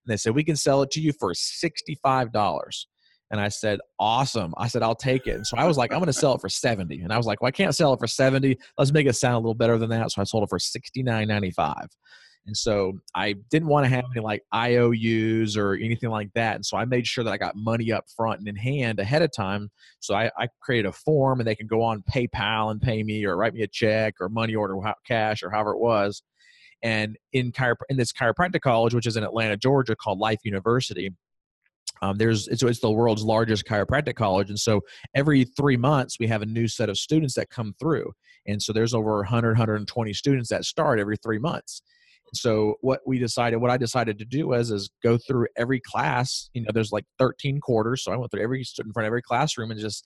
they 0.05 0.17
said, 0.17 0.35
we 0.35 0.43
can 0.43 0.55
sell 0.55 0.83
it 0.83 0.91
to 0.91 1.01
you 1.01 1.13
for 1.19 1.33
$65. 1.33 2.85
And 3.31 3.41
I 3.41 3.47
said, 3.47 3.79
awesome. 3.97 4.53
I 4.55 4.67
said, 4.67 4.83
I'll 4.83 4.93
take 4.93 5.25
it. 5.25 5.37
And 5.37 5.47
so 5.47 5.57
I 5.57 5.65
was 5.65 5.79
like, 5.79 5.91
I'm 5.91 5.97
going 5.97 6.05
to 6.05 6.13
sell 6.13 6.35
it 6.35 6.41
for 6.41 6.49
70. 6.49 7.01
And 7.01 7.11
I 7.11 7.17
was 7.17 7.25
like, 7.25 7.41
well, 7.41 7.47
I 7.47 7.51
can't 7.51 7.73
sell 7.73 7.91
it 7.91 7.99
for 7.99 8.05
70. 8.05 8.59
Let's 8.77 8.93
make 8.93 9.07
it 9.07 9.13
sound 9.13 9.33
a 9.33 9.39
little 9.39 9.55
better 9.55 9.79
than 9.79 9.89
that. 9.89 10.11
So 10.11 10.21
I 10.21 10.25
sold 10.25 10.43
it 10.43 10.49
for 10.51 10.59
69.95. 10.59 11.87
And 12.45 12.55
so 12.55 12.99
I 13.15 13.33
didn't 13.49 13.69
want 13.69 13.85
to 13.85 13.89
have 13.89 14.05
any 14.15 14.23
like 14.23 14.43
IOUs 14.53 15.57
or 15.57 15.73
anything 15.73 16.09
like 16.09 16.31
that. 16.35 16.55
And 16.55 16.65
so 16.65 16.77
I 16.77 16.85
made 16.85 17.07
sure 17.07 17.23
that 17.23 17.33
I 17.33 17.37
got 17.37 17.55
money 17.55 17.91
up 17.91 18.05
front 18.15 18.39
and 18.39 18.47
in 18.47 18.55
hand 18.55 18.99
ahead 18.99 19.23
of 19.23 19.31
time. 19.31 19.71
So 19.99 20.13
I, 20.13 20.29
I 20.37 20.47
created 20.61 20.87
a 20.87 20.91
form 20.91 21.39
and 21.39 21.47
they 21.47 21.55
can 21.55 21.67
go 21.67 21.81
on 21.81 22.03
PayPal 22.03 22.69
and 22.71 22.79
pay 22.81 23.01
me 23.01 23.25
or 23.25 23.35
write 23.35 23.53
me 23.53 23.63
a 23.63 23.67
check 23.67 24.15
or 24.19 24.29
money 24.29 24.53
order 24.53 24.75
cash 25.07 25.41
or 25.41 25.49
however 25.49 25.71
it 25.71 25.79
was. 25.79 26.21
And 26.83 27.17
in, 27.33 27.51
chiro- 27.51 27.75
in 27.89 27.97
this 27.97 28.11
chiropractic 28.11 28.61
college, 28.61 28.93
which 28.93 29.07
is 29.07 29.17
in 29.17 29.23
Atlanta, 29.23 29.57
Georgia, 29.57 29.95
called 29.95 30.19
Life 30.19 30.39
University, 30.43 31.11
um, 32.01 32.17
there's 32.17 32.47
it's, 32.47 32.61
it's 32.61 32.79
the 32.79 32.91
world's 32.91 33.23
largest 33.23 33.65
chiropractic 33.65 34.15
college 34.15 34.49
and 34.49 34.59
so 34.59 34.81
every 35.15 35.45
three 35.45 35.77
months 35.77 36.17
we 36.19 36.27
have 36.27 36.41
a 36.41 36.45
new 36.45 36.67
set 36.67 36.89
of 36.89 36.97
students 36.97 37.35
that 37.35 37.49
come 37.49 37.73
through 37.79 38.11
and 38.47 38.61
so 38.61 38.73
there's 38.73 38.93
over 38.93 39.15
100 39.17 39.49
120 39.49 40.13
students 40.13 40.49
that 40.49 40.65
start 40.65 40.99
every 40.99 41.15
three 41.17 41.39
months 41.39 41.81
so 42.33 42.75
what 42.81 43.01
we 43.05 43.19
decided 43.19 43.57
what 43.57 43.71
i 43.71 43.77
decided 43.77 44.17
to 44.17 44.25
do 44.25 44.47
was 44.47 44.71
is 44.71 44.89
go 45.03 45.17
through 45.17 45.47
every 45.57 45.79
class 45.79 46.49
you 46.53 46.61
know 46.61 46.69
there's 46.73 46.91
like 46.91 47.05
13 47.19 47.59
quarters 47.59 48.03
so 48.03 48.11
i 48.11 48.17
went 48.17 48.31
through 48.31 48.41
every 48.41 48.63
stood 48.63 48.85
in 48.85 48.93
front 48.93 49.05
of 49.05 49.07
every 49.07 49.21
classroom 49.21 49.71
and 49.71 49.79
just 49.79 50.03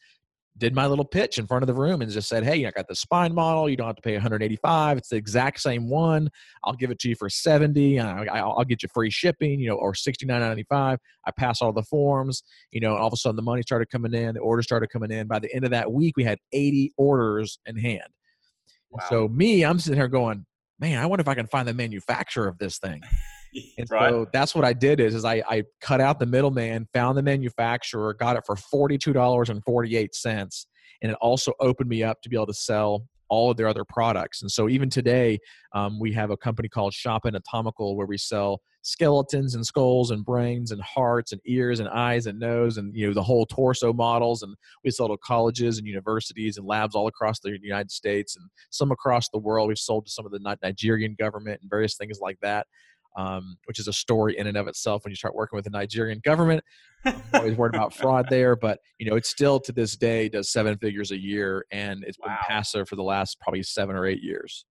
did 0.59 0.75
my 0.75 0.85
little 0.85 1.05
pitch 1.05 1.37
in 1.37 1.47
front 1.47 1.63
of 1.63 1.67
the 1.67 1.73
room 1.73 2.01
and 2.01 2.11
just 2.11 2.27
said, 2.27 2.43
"Hey, 2.43 2.65
I 2.65 2.71
got 2.71 2.87
the 2.87 2.95
spine 2.95 3.33
model. 3.33 3.69
You 3.69 3.77
don't 3.77 3.87
have 3.87 3.95
to 3.95 4.01
pay 4.01 4.13
185. 4.13 4.97
It's 4.97 5.09
the 5.09 5.15
exact 5.15 5.61
same 5.61 5.89
one. 5.89 6.29
I'll 6.63 6.73
give 6.73 6.91
it 6.91 6.99
to 6.99 7.09
you 7.09 7.15
for 7.15 7.29
70. 7.29 7.99
I, 7.99 8.43
will 8.43 8.65
get 8.65 8.83
you 8.83 8.89
free 8.93 9.09
shipping, 9.09 9.59
you 9.59 9.69
know, 9.69 9.75
or 9.75 9.93
69.95. 9.93 10.97
I 11.25 11.31
pass 11.31 11.61
all 11.61 11.71
the 11.71 11.83
forms, 11.83 12.43
you 12.71 12.81
know. 12.81 12.95
all 12.95 13.07
of 13.07 13.13
a 13.13 13.17
sudden, 13.17 13.37
the 13.37 13.41
money 13.41 13.61
started 13.61 13.89
coming 13.89 14.13
in. 14.13 14.35
The 14.35 14.41
orders 14.41 14.65
started 14.65 14.89
coming 14.89 15.11
in. 15.11 15.27
By 15.27 15.39
the 15.39 15.53
end 15.55 15.63
of 15.63 15.71
that 15.71 15.91
week, 15.91 16.17
we 16.17 16.23
had 16.23 16.39
80 16.51 16.91
orders 16.97 17.59
in 17.65 17.77
hand. 17.77 18.07
Wow. 18.91 19.05
So 19.09 19.27
me, 19.27 19.63
I'm 19.63 19.79
sitting 19.79 19.99
here 19.99 20.07
going, 20.07 20.45
"Man, 20.79 21.01
I 21.01 21.05
wonder 21.05 21.21
if 21.21 21.27
I 21.27 21.35
can 21.35 21.47
find 21.47 21.67
the 21.67 21.73
manufacturer 21.73 22.47
of 22.47 22.57
this 22.57 22.77
thing." 22.77 23.01
And 23.79 23.89
right. 23.89 24.11
so 24.11 24.27
that's 24.31 24.53
what 24.53 24.63
I 24.63 24.73
did 24.73 24.99
is, 24.99 25.15
is 25.15 25.25
I, 25.25 25.41
I 25.49 25.63
cut 25.81 26.01
out 26.01 26.19
the 26.19 26.27
middleman, 26.27 26.87
found 26.93 27.17
the 27.17 27.23
manufacturer, 27.23 28.13
got 28.13 28.37
it 28.37 28.43
for 28.45 28.55
$42.48. 28.55 30.65
And 31.01 31.11
it 31.11 31.17
also 31.19 31.53
opened 31.59 31.89
me 31.89 32.03
up 32.03 32.21
to 32.21 32.29
be 32.29 32.35
able 32.35 32.45
to 32.45 32.53
sell 32.53 33.07
all 33.29 33.51
of 33.51 33.57
their 33.57 33.67
other 33.67 33.85
products. 33.85 34.41
And 34.41 34.51
so 34.51 34.69
even 34.69 34.89
today, 34.89 35.39
um, 35.73 35.99
we 35.99 36.11
have 36.13 36.31
a 36.31 36.37
company 36.37 36.69
called 36.69 36.93
Shop 36.93 37.23
Anatomical 37.25 37.95
where 37.95 38.07
we 38.07 38.17
sell 38.17 38.61
skeletons 38.81 39.55
and 39.55 39.65
skulls 39.65 40.11
and 40.11 40.23
brains 40.23 40.71
and 40.71 40.81
hearts 40.81 41.31
and 41.31 41.41
ears 41.45 41.79
and 41.79 41.89
eyes 41.89 42.25
and 42.25 42.39
nose 42.39 42.77
and 42.77 42.95
you 42.95 43.07
know 43.07 43.13
the 43.13 43.23
whole 43.23 43.45
torso 43.45 43.93
models. 43.93 44.41
And 44.41 44.55
we 44.83 44.91
sell 44.91 45.07
to 45.07 45.17
colleges 45.23 45.77
and 45.77 45.87
universities 45.87 46.57
and 46.57 46.65
labs 46.65 46.95
all 46.95 47.07
across 47.07 47.39
the 47.39 47.57
United 47.61 47.91
States 47.91 48.35
and 48.35 48.49
some 48.69 48.91
across 48.91 49.29
the 49.29 49.39
world. 49.39 49.67
We've 49.67 49.77
sold 49.77 50.05
to 50.05 50.11
some 50.11 50.25
of 50.25 50.31
the 50.31 50.57
Nigerian 50.63 51.15
government 51.19 51.61
and 51.61 51.69
various 51.69 51.95
things 51.95 52.19
like 52.21 52.39
that 52.41 52.67
um, 53.15 53.57
which 53.65 53.79
is 53.79 53.87
a 53.87 53.93
story 53.93 54.37
in 54.37 54.47
and 54.47 54.57
of 54.57 54.67
itself 54.67 55.03
when 55.03 55.11
you 55.11 55.15
start 55.15 55.35
working 55.35 55.57
with 55.57 55.65
the 55.65 55.71
Nigerian 55.71 56.21
government. 56.23 56.63
I'm 57.05 57.21
always 57.33 57.57
worried 57.57 57.75
about 57.75 57.93
fraud 57.95 58.27
there, 58.29 58.55
but 58.55 58.79
you 58.97 59.09
know, 59.09 59.15
it's 59.15 59.29
still 59.29 59.59
to 59.61 59.71
this 59.71 59.95
day 59.95 60.29
does 60.29 60.51
seven 60.51 60.77
figures 60.77 61.11
a 61.11 61.19
year 61.19 61.65
and 61.71 62.03
it's 62.05 62.17
wow. 62.19 62.27
been 62.27 62.37
passive 62.47 62.87
for 62.87 62.95
the 62.95 63.03
last 63.03 63.39
probably 63.39 63.63
seven 63.63 63.95
or 63.95 64.05
eight 64.05 64.21
years. 64.21 64.65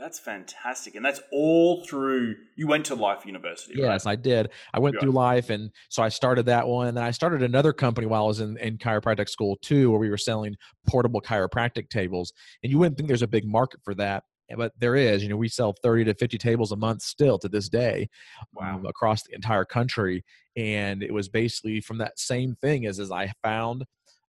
That's 0.00 0.18
fantastic. 0.18 0.94
And 0.94 1.04
that's 1.04 1.20
all 1.30 1.84
through 1.84 2.36
you 2.56 2.66
went 2.66 2.86
to 2.86 2.94
Life 2.94 3.26
University. 3.26 3.74
Yes, 3.76 4.06
right? 4.06 4.12
I 4.12 4.16
did. 4.16 4.48
I 4.72 4.78
went 4.78 4.98
through 4.98 5.10
Life 5.10 5.50
and 5.50 5.70
so 5.90 6.02
I 6.02 6.08
started 6.08 6.46
that 6.46 6.66
one. 6.66 6.86
And 6.86 6.96
then 6.96 7.04
I 7.04 7.10
started 7.10 7.42
another 7.42 7.74
company 7.74 8.06
while 8.06 8.24
I 8.24 8.26
was 8.26 8.40
in, 8.40 8.56
in 8.56 8.78
chiropractic 8.78 9.28
school 9.28 9.58
too, 9.60 9.90
where 9.90 10.00
we 10.00 10.08
were 10.08 10.16
selling 10.16 10.56
portable 10.88 11.20
chiropractic 11.20 11.90
tables. 11.90 12.32
And 12.62 12.72
you 12.72 12.78
wouldn't 12.78 12.96
think 12.96 13.08
there's 13.08 13.20
a 13.20 13.28
big 13.28 13.44
market 13.44 13.80
for 13.84 13.94
that 13.96 14.24
but 14.56 14.72
there 14.78 14.96
is 14.96 15.22
you 15.22 15.28
know 15.28 15.36
we 15.36 15.48
sell 15.48 15.74
30 15.82 16.04
to 16.04 16.14
50 16.14 16.38
tables 16.38 16.72
a 16.72 16.76
month 16.76 17.02
still 17.02 17.38
to 17.38 17.48
this 17.48 17.68
day 17.68 18.08
wow. 18.54 18.76
um, 18.76 18.86
across 18.86 19.22
the 19.22 19.34
entire 19.34 19.64
country. 19.64 20.24
And 20.56 21.02
it 21.02 21.12
was 21.12 21.28
basically 21.28 21.80
from 21.80 21.98
that 21.98 22.18
same 22.18 22.56
thing 22.56 22.86
as 22.86 22.98
as 22.98 23.10
i 23.10 23.32
found 23.42 23.84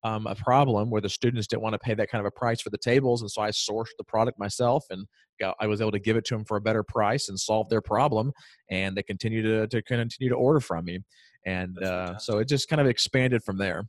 um, 0.05 0.27
a 0.27 0.35
problem 0.35 0.91
where 0.91 1.01
the 1.01 1.09
students 1.09 1.49
didn't 1.49 1.63
want 1.63 1.75
to 1.75 1.79
pay 1.79 1.95
that 1.95 2.09
kind 2.09 2.21
of 2.21 2.27
a 2.27 2.31
price 2.31 2.61
for 2.61 2.71
the 2.71 2.79
tables. 2.79 3.21
And 3.21 3.31
so 3.31 3.43
i 3.43 3.51
sourced 3.51 3.97
the 3.97 4.05
product 4.05 4.39
myself 4.39 4.85
and 4.91 5.07
got, 5.41 5.57
i 5.61 5.67
was 5.67 5.81
able 5.81 5.93
to 5.93 5.99
give 5.99 6.17
it 6.17 6.25
to 6.27 6.35
them 6.35 6.45
for 6.45 6.57
a 6.57 6.61
better 6.61 6.83
price 6.83 7.29
and 7.29 7.39
solve 7.39 7.69
their 7.69 7.83
problem. 7.83 8.33
And 8.71 8.97
they 8.97 9.03
continue 9.03 9.43
to, 9.43 9.67
to 9.69 9.83
continue 9.83 10.29
to 10.29 10.37
order 10.37 10.61
from 10.61 10.85
me. 10.85 11.01
And 11.47 11.83
uh, 11.83 12.19
so 12.19 12.39
it 12.39 12.49
just 12.49 12.69
kind 12.69 12.81
of 12.81 12.87
expanded 12.87 13.43
from 13.43 13.59
there. 13.59 13.89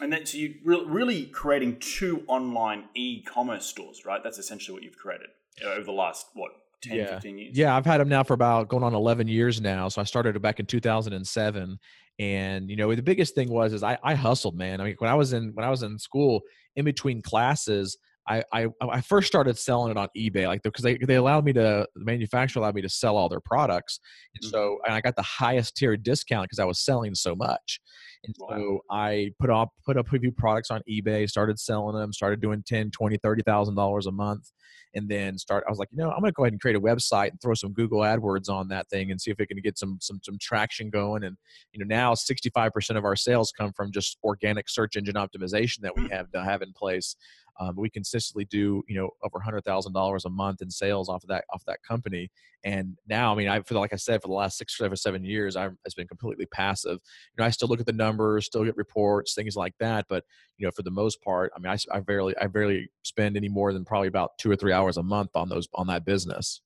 And 0.00 0.12
then 0.12 0.24
so 0.26 0.38
you 0.38 0.54
re- 0.64 0.84
really 0.86 1.26
creating 1.26 1.80
two 1.80 2.22
online 2.28 2.84
e-commerce 2.94 3.66
stores 3.66 4.04
right? 4.06 4.22
That's 4.22 4.38
essentially 4.38 4.74
what 4.74 4.84
you've 4.84 4.96
created 4.96 5.28
over 5.66 5.84
the 5.84 5.92
last 5.92 6.26
what 6.34 6.52
10 6.82 6.96
yeah. 6.96 7.06
15 7.14 7.38
years 7.38 7.58
yeah 7.58 7.76
i've 7.76 7.86
had 7.86 8.00
them 8.00 8.08
now 8.08 8.22
for 8.22 8.34
about 8.34 8.68
going 8.68 8.82
on 8.82 8.94
11 8.94 9.26
years 9.28 9.60
now 9.60 9.88
so 9.88 10.00
i 10.00 10.04
started 10.04 10.40
back 10.40 10.60
in 10.60 10.66
2007 10.66 11.78
and 12.20 12.70
you 12.70 12.76
know 12.76 12.94
the 12.94 13.02
biggest 13.02 13.34
thing 13.34 13.50
was 13.50 13.72
is 13.72 13.82
i, 13.82 13.98
I 14.02 14.14
hustled 14.14 14.56
man 14.56 14.80
i 14.80 14.84
mean 14.84 14.96
when 14.98 15.10
i 15.10 15.14
was 15.14 15.32
in 15.32 15.50
when 15.54 15.64
i 15.64 15.70
was 15.70 15.82
in 15.82 15.98
school 15.98 16.42
in 16.76 16.84
between 16.84 17.22
classes 17.22 17.96
I, 18.28 18.44
I, 18.52 18.66
I 18.82 19.00
first 19.00 19.26
started 19.26 19.56
selling 19.56 19.90
it 19.90 19.96
on 19.96 20.08
eBay, 20.16 20.46
like 20.46 20.62
because 20.62 20.84
they, 20.84 20.98
they 20.98 21.14
allowed 21.14 21.44
me 21.44 21.52
to 21.54 21.86
the 21.94 22.04
manufacturer 22.04 22.60
allowed 22.60 22.74
me 22.74 22.82
to 22.82 22.88
sell 22.88 23.16
all 23.16 23.28
their 23.28 23.40
products, 23.40 24.00
and 24.34 24.44
mm-hmm. 24.44 24.50
so 24.50 24.78
and 24.84 24.94
I 24.94 25.00
got 25.00 25.16
the 25.16 25.22
highest 25.22 25.76
tier 25.76 25.96
discount 25.96 26.44
because 26.44 26.58
I 26.58 26.64
was 26.64 26.78
selling 26.78 27.14
so 27.14 27.34
much, 27.34 27.80
and 28.24 28.34
wow. 28.38 28.48
so 28.50 28.80
I 28.90 29.30
put 29.38 29.50
up 29.50 29.70
put 29.84 29.96
up 29.96 30.12
a 30.12 30.18
few 30.18 30.32
products 30.32 30.70
on 30.70 30.82
eBay, 30.88 31.28
started 31.28 31.58
selling 31.58 31.96
them, 31.96 32.12
started 32.12 32.40
doing 32.40 32.62
ten, 32.66 32.90
twenty, 32.90 33.16
thirty 33.18 33.42
thousand 33.42 33.74
dollars 33.74 34.06
a 34.06 34.12
month, 34.12 34.50
and 34.94 35.08
then 35.08 35.36
start 35.38 35.64
i 35.66 35.70
was 35.70 35.78
like 35.78 35.88
you 35.90 35.98
know 35.98 36.10
i'm 36.10 36.20
going 36.20 36.30
to 36.30 36.32
go 36.32 36.44
ahead 36.44 36.52
and 36.52 36.60
create 36.60 36.76
a 36.76 36.80
website 36.80 37.30
and 37.30 37.40
throw 37.40 37.54
some 37.54 37.72
google 37.72 38.00
adwords 38.00 38.48
on 38.48 38.68
that 38.68 38.88
thing 38.88 39.10
and 39.10 39.20
see 39.20 39.30
if 39.30 39.40
it 39.40 39.46
can 39.46 39.58
get 39.58 39.78
some 39.78 39.98
some 40.00 40.20
some 40.22 40.36
traction 40.40 40.90
going 40.90 41.24
and 41.24 41.36
you 41.72 41.78
know 41.78 41.86
now 41.86 42.14
65% 42.14 42.96
of 42.96 43.04
our 43.04 43.16
sales 43.16 43.52
come 43.56 43.72
from 43.72 43.92
just 43.92 44.18
organic 44.24 44.68
search 44.68 44.96
engine 44.96 45.14
optimization 45.14 45.80
that 45.80 45.96
we 45.96 46.02
hmm. 46.02 46.12
have 46.12 46.30
to 46.32 46.42
have 46.42 46.62
in 46.62 46.72
place 46.72 47.16
um, 47.60 47.74
we 47.76 47.90
consistently 47.90 48.44
do 48.44 48.82
you 48.88 48.94
know 48.96 49.10
over 49.22 49.40
hundred 49.40 49.64
thousand 49.64 49.92
dollars 49.92 50.24
a 50.24 50.30
month 50.30 50.62
in 50.62 50.70
sales 50.70 51.08
off 51.08 51.24
of 51.24 51.28
that 51.28 51.44
off 51.52 51.64
that 51.66 51.82
company. 51.82 52.30
And 52.64 52.96
now, 53.08 53.32
I 53.32 53.36
mean, 53.36 53.48
I 53.48 53.60
for 53.62 53.74
like 53.74 53.92
I 53.92 53.96
said, 53.96 54.22
for 54.22 54.28
the 54.28 54.34
last 54.34 54.58
six 54.58 54.80
or 54.80 54.96
seven 54.96 55.24
years, 55.24 55.56
I've 55.56 55.74
it's 55.84 55.94
been 55.94 56.08
completely 56.08 56.46
passive. 56.46 56.98
You 57.02 57.42
know, 57.42 57.44
I 57.44 57.50
still 57.50 57.68
look 57.68 57.80
at 57.80 57.86
the 57.86 57.92
numbers, 57.92 58.46
still 58.46 58.64
get 58.64 58.76
reports, 58.76 59.34
things 59.34 59.56
like 59.56 59.74
that. 59.80 60.06
But 60.08 60.24
you 60.56 60.66
know, 60.66 60.70
for 60.70 60.82
the 60.82 60.90
most 60.90 61.22
part, 61.22 61.52
I 61.56 61.60
mean, 61.60 61.72
I, 61.72 61.96
I 61.96 62.00
barely 62.00 62.36
I 62.38 62.46
barely 62.46 62.90
spend 63.02 63.36
any 63.36 63.48
more 63.48 63.72
than 63.72 63.84
probably 63.84 64.08
about 64.08 64.38
two 64.38 64.50
or 64.50 64.56
three 64.56 64.72
hours 64.72 64.96
a 64.96 65.02
month 65.02 65.30
on 65.34 65.48
those 65.48 65.68
on 65.74 65.86
that 65.88 66.04
business. 66.04 66.60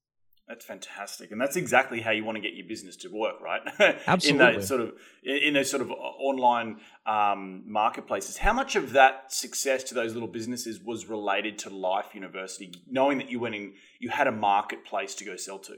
That's 0.49 0.65
fantastic, 0.65 1.31
and 1.31 1.41
that's 1.41 1.55
exactly 1.55 2.01
how 2.01 2.11
you 2.11 2.25
want 2.25 2.37
to 2.37 2.43
get 2.43 2.55
your 2.55 2.67
business 2.67 2.97
to 2.97 3.09
work, 3.09 3.41
right? 3.41 3.63
Absolutely. 4.07 4.31
in 4.31 4.55
those 4.55 4.69
sort 4.69 4.81
of 4.81 4.93
in 5.23 5.55
those 5.55 5.71
sort 5.71 5.83
of 5.83 5.91
online 5.91 6.79
um, 7.07 7.63
marketplaces. 7.65 8.37
How 8.37 8.53
much 8.53 8.75
of 8.75 8.93
that 8.93 9.33
success 9.33 9.85
to 9.85 9.95
those 9.95 10.15
little 10.15 10.29
businesses 10.29 10.81
was 10.81 11.07
related 11.07 11.59
to 11.61 11.71
Life 11.71 12.15
University, 12.15 12.75
knowing 12.91 13.19
that 13.19 13.31
you 13.31 13.39
went 13.39 13.55
in, 13.55 13.75
you 14.01 14.09
had 14.09 14.27
a 14.27 14.33
marketplace 14.33 15.15
to 15.17 15.25
go 15.25 15.37
sell 15.37 15.61
to? 15.61 15.77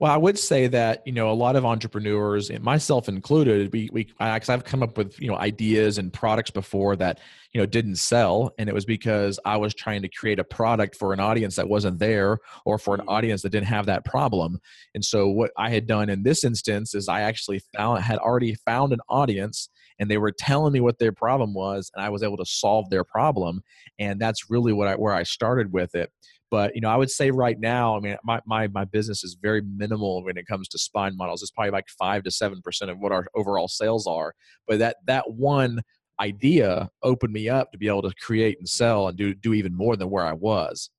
Well, 0.00 0.10
I 0.10 0.16
would 0.16 0.38
say 0.38 0.66
that 0.68 1.02
you 1.06 1.12
know 1.12 1.30
a 1.30 1.34
lot 1.34 1.54
of 1.54 1.66
entrepreneurs, 1.66 2.50
myself 2.60 3.10
included, 3.10 3.70
we 3.72 3.90
we 3.92 4.04
because 4.04 4.48
I've 4.48 4.64
come 4.64 4.82
up 4.82 4.96
with 4.96 5.20
you 5.20 5.28
know 5.28 5.36
ideas 5.36 5.98
and 5.98 6.10
products 6.10 6.50
before 6.50 6.96
that 6.96 7.20
you 7.56 7.62
know 7.62 7.66
didn't 7.66 7.96
sell 7.96 8.52
and 8.58 8.68
it 8.68 8.74
was 8.74 8.84
because 8.84 9.40
i 9.46 9.56
was 9.56 9.72
trying 9.72 10.02
to 10.02 10.10
create 10.10 10.38
a 10.38 10.44
product 10.44 10.94
for 10.94 11.14
an 11.14 11.20
audience 11.20 11.56
that 11.56 11.66
wasn't 11.66 11.98
there 11.98 12.38
or 12.66 12.76
for 12.76 12.94
an 12.94 13.00
mm. 13.00 13.08
audience 13.08 13.40
that 13.40 13.48
didn't 13.48 13.66
have 13.66 13.86
that 13.86 14.04
problem. 14.16 14.58
And 14.94 15.04
so 15.04 15.28
what 15.28 15.50
i 15.58 15.68
had 15.68 15.86
done 15.86 16.08
in 16.08 16.22
this 16.22 16.42
instance 16.42 16.94
is 16.94 17.06
i 17.06 17.20
actually 17.20 17.60
found 17.76 18.02
had 18.02 18.18
already 18.18 18.54
found 18.54 18.94
an 18.94 19.00
audience 19.10 19.68
and 19.98 20.10
they 20.10 20.16
were 20.16 20.32
telling 20.32 20.72
me 20.72 20.80
what 20.80 20.98
their 20.98 21.12
problem 21.12 21.52
was 21.52 21.90
and 21.94 22.02
i 22.02 22.08
was 22.08 22.22
able 22.22 22.38
to 22.38 22.46
solve 22.46 22.88
their 22.88 23.04
problem 23.04 23.60
and 23.98 24.18
that's 24.18 24.48
really 24.48 24.72
what 24.72 24.88
i 24.88 24.94
where 24.94 25.12
i 25.12 25.22
started 25.22 25.70
with 25.70 25.94
it. 25.94 26.10
But 26.50 26.74
you 26.74 26.80
know 26.80 26.88
i 26.88 26.96
would 26.96 27.10
say 27.10 27.30
right 27.30 27.60
now 27.60 27.96
i 27.96 28.00
mean 28.00 28.16
my, 28.24 28.40
my, 28.46 28.68
my 28.68 28.86
business 28.86 29.22
is 29.22 29.36
very 29.48 29.62
minimal 29.82 30.24
when 30.24 30.38
it 30.38 30.46
comes 30.46 30.66
to 30.68 30.78
spine 30.78 31.14
models. 31.14 31.42
It's 31.42 31.50
probably 31.50 31.72
like 31.72 31.88
5 31.98 32.22
to 32.22 32.30
7% 32.30 32.90
of 32.90 32.98
what 32.98 33.12
our 33.12 33.26
overall 33.34 33.68
sales 33.68 34.06
are. 34.06 34.32
But 34.66 34.78
that 34.78 34.96
that 35.04 35.24
one 35.30 35.82
idea 36.18 36.88
opened 37.02 37.34
me 37.34 37.50
up 37.58 37.70
to 37.70 37.78
be 37.78 37.88
able 37.88 38.06
to 38.08 38.14
create 38.26 38.56
and 38.58 38.68
sell 38.80 39.08
and 39.08 39.18
do 39.18 39.34
do 39.34 39.52
even 39.52 39.74
more 39.74 39.96
than 39.96 40.08
where 40.08 40.26
I 40.32 40.32
was. 40.32 40.90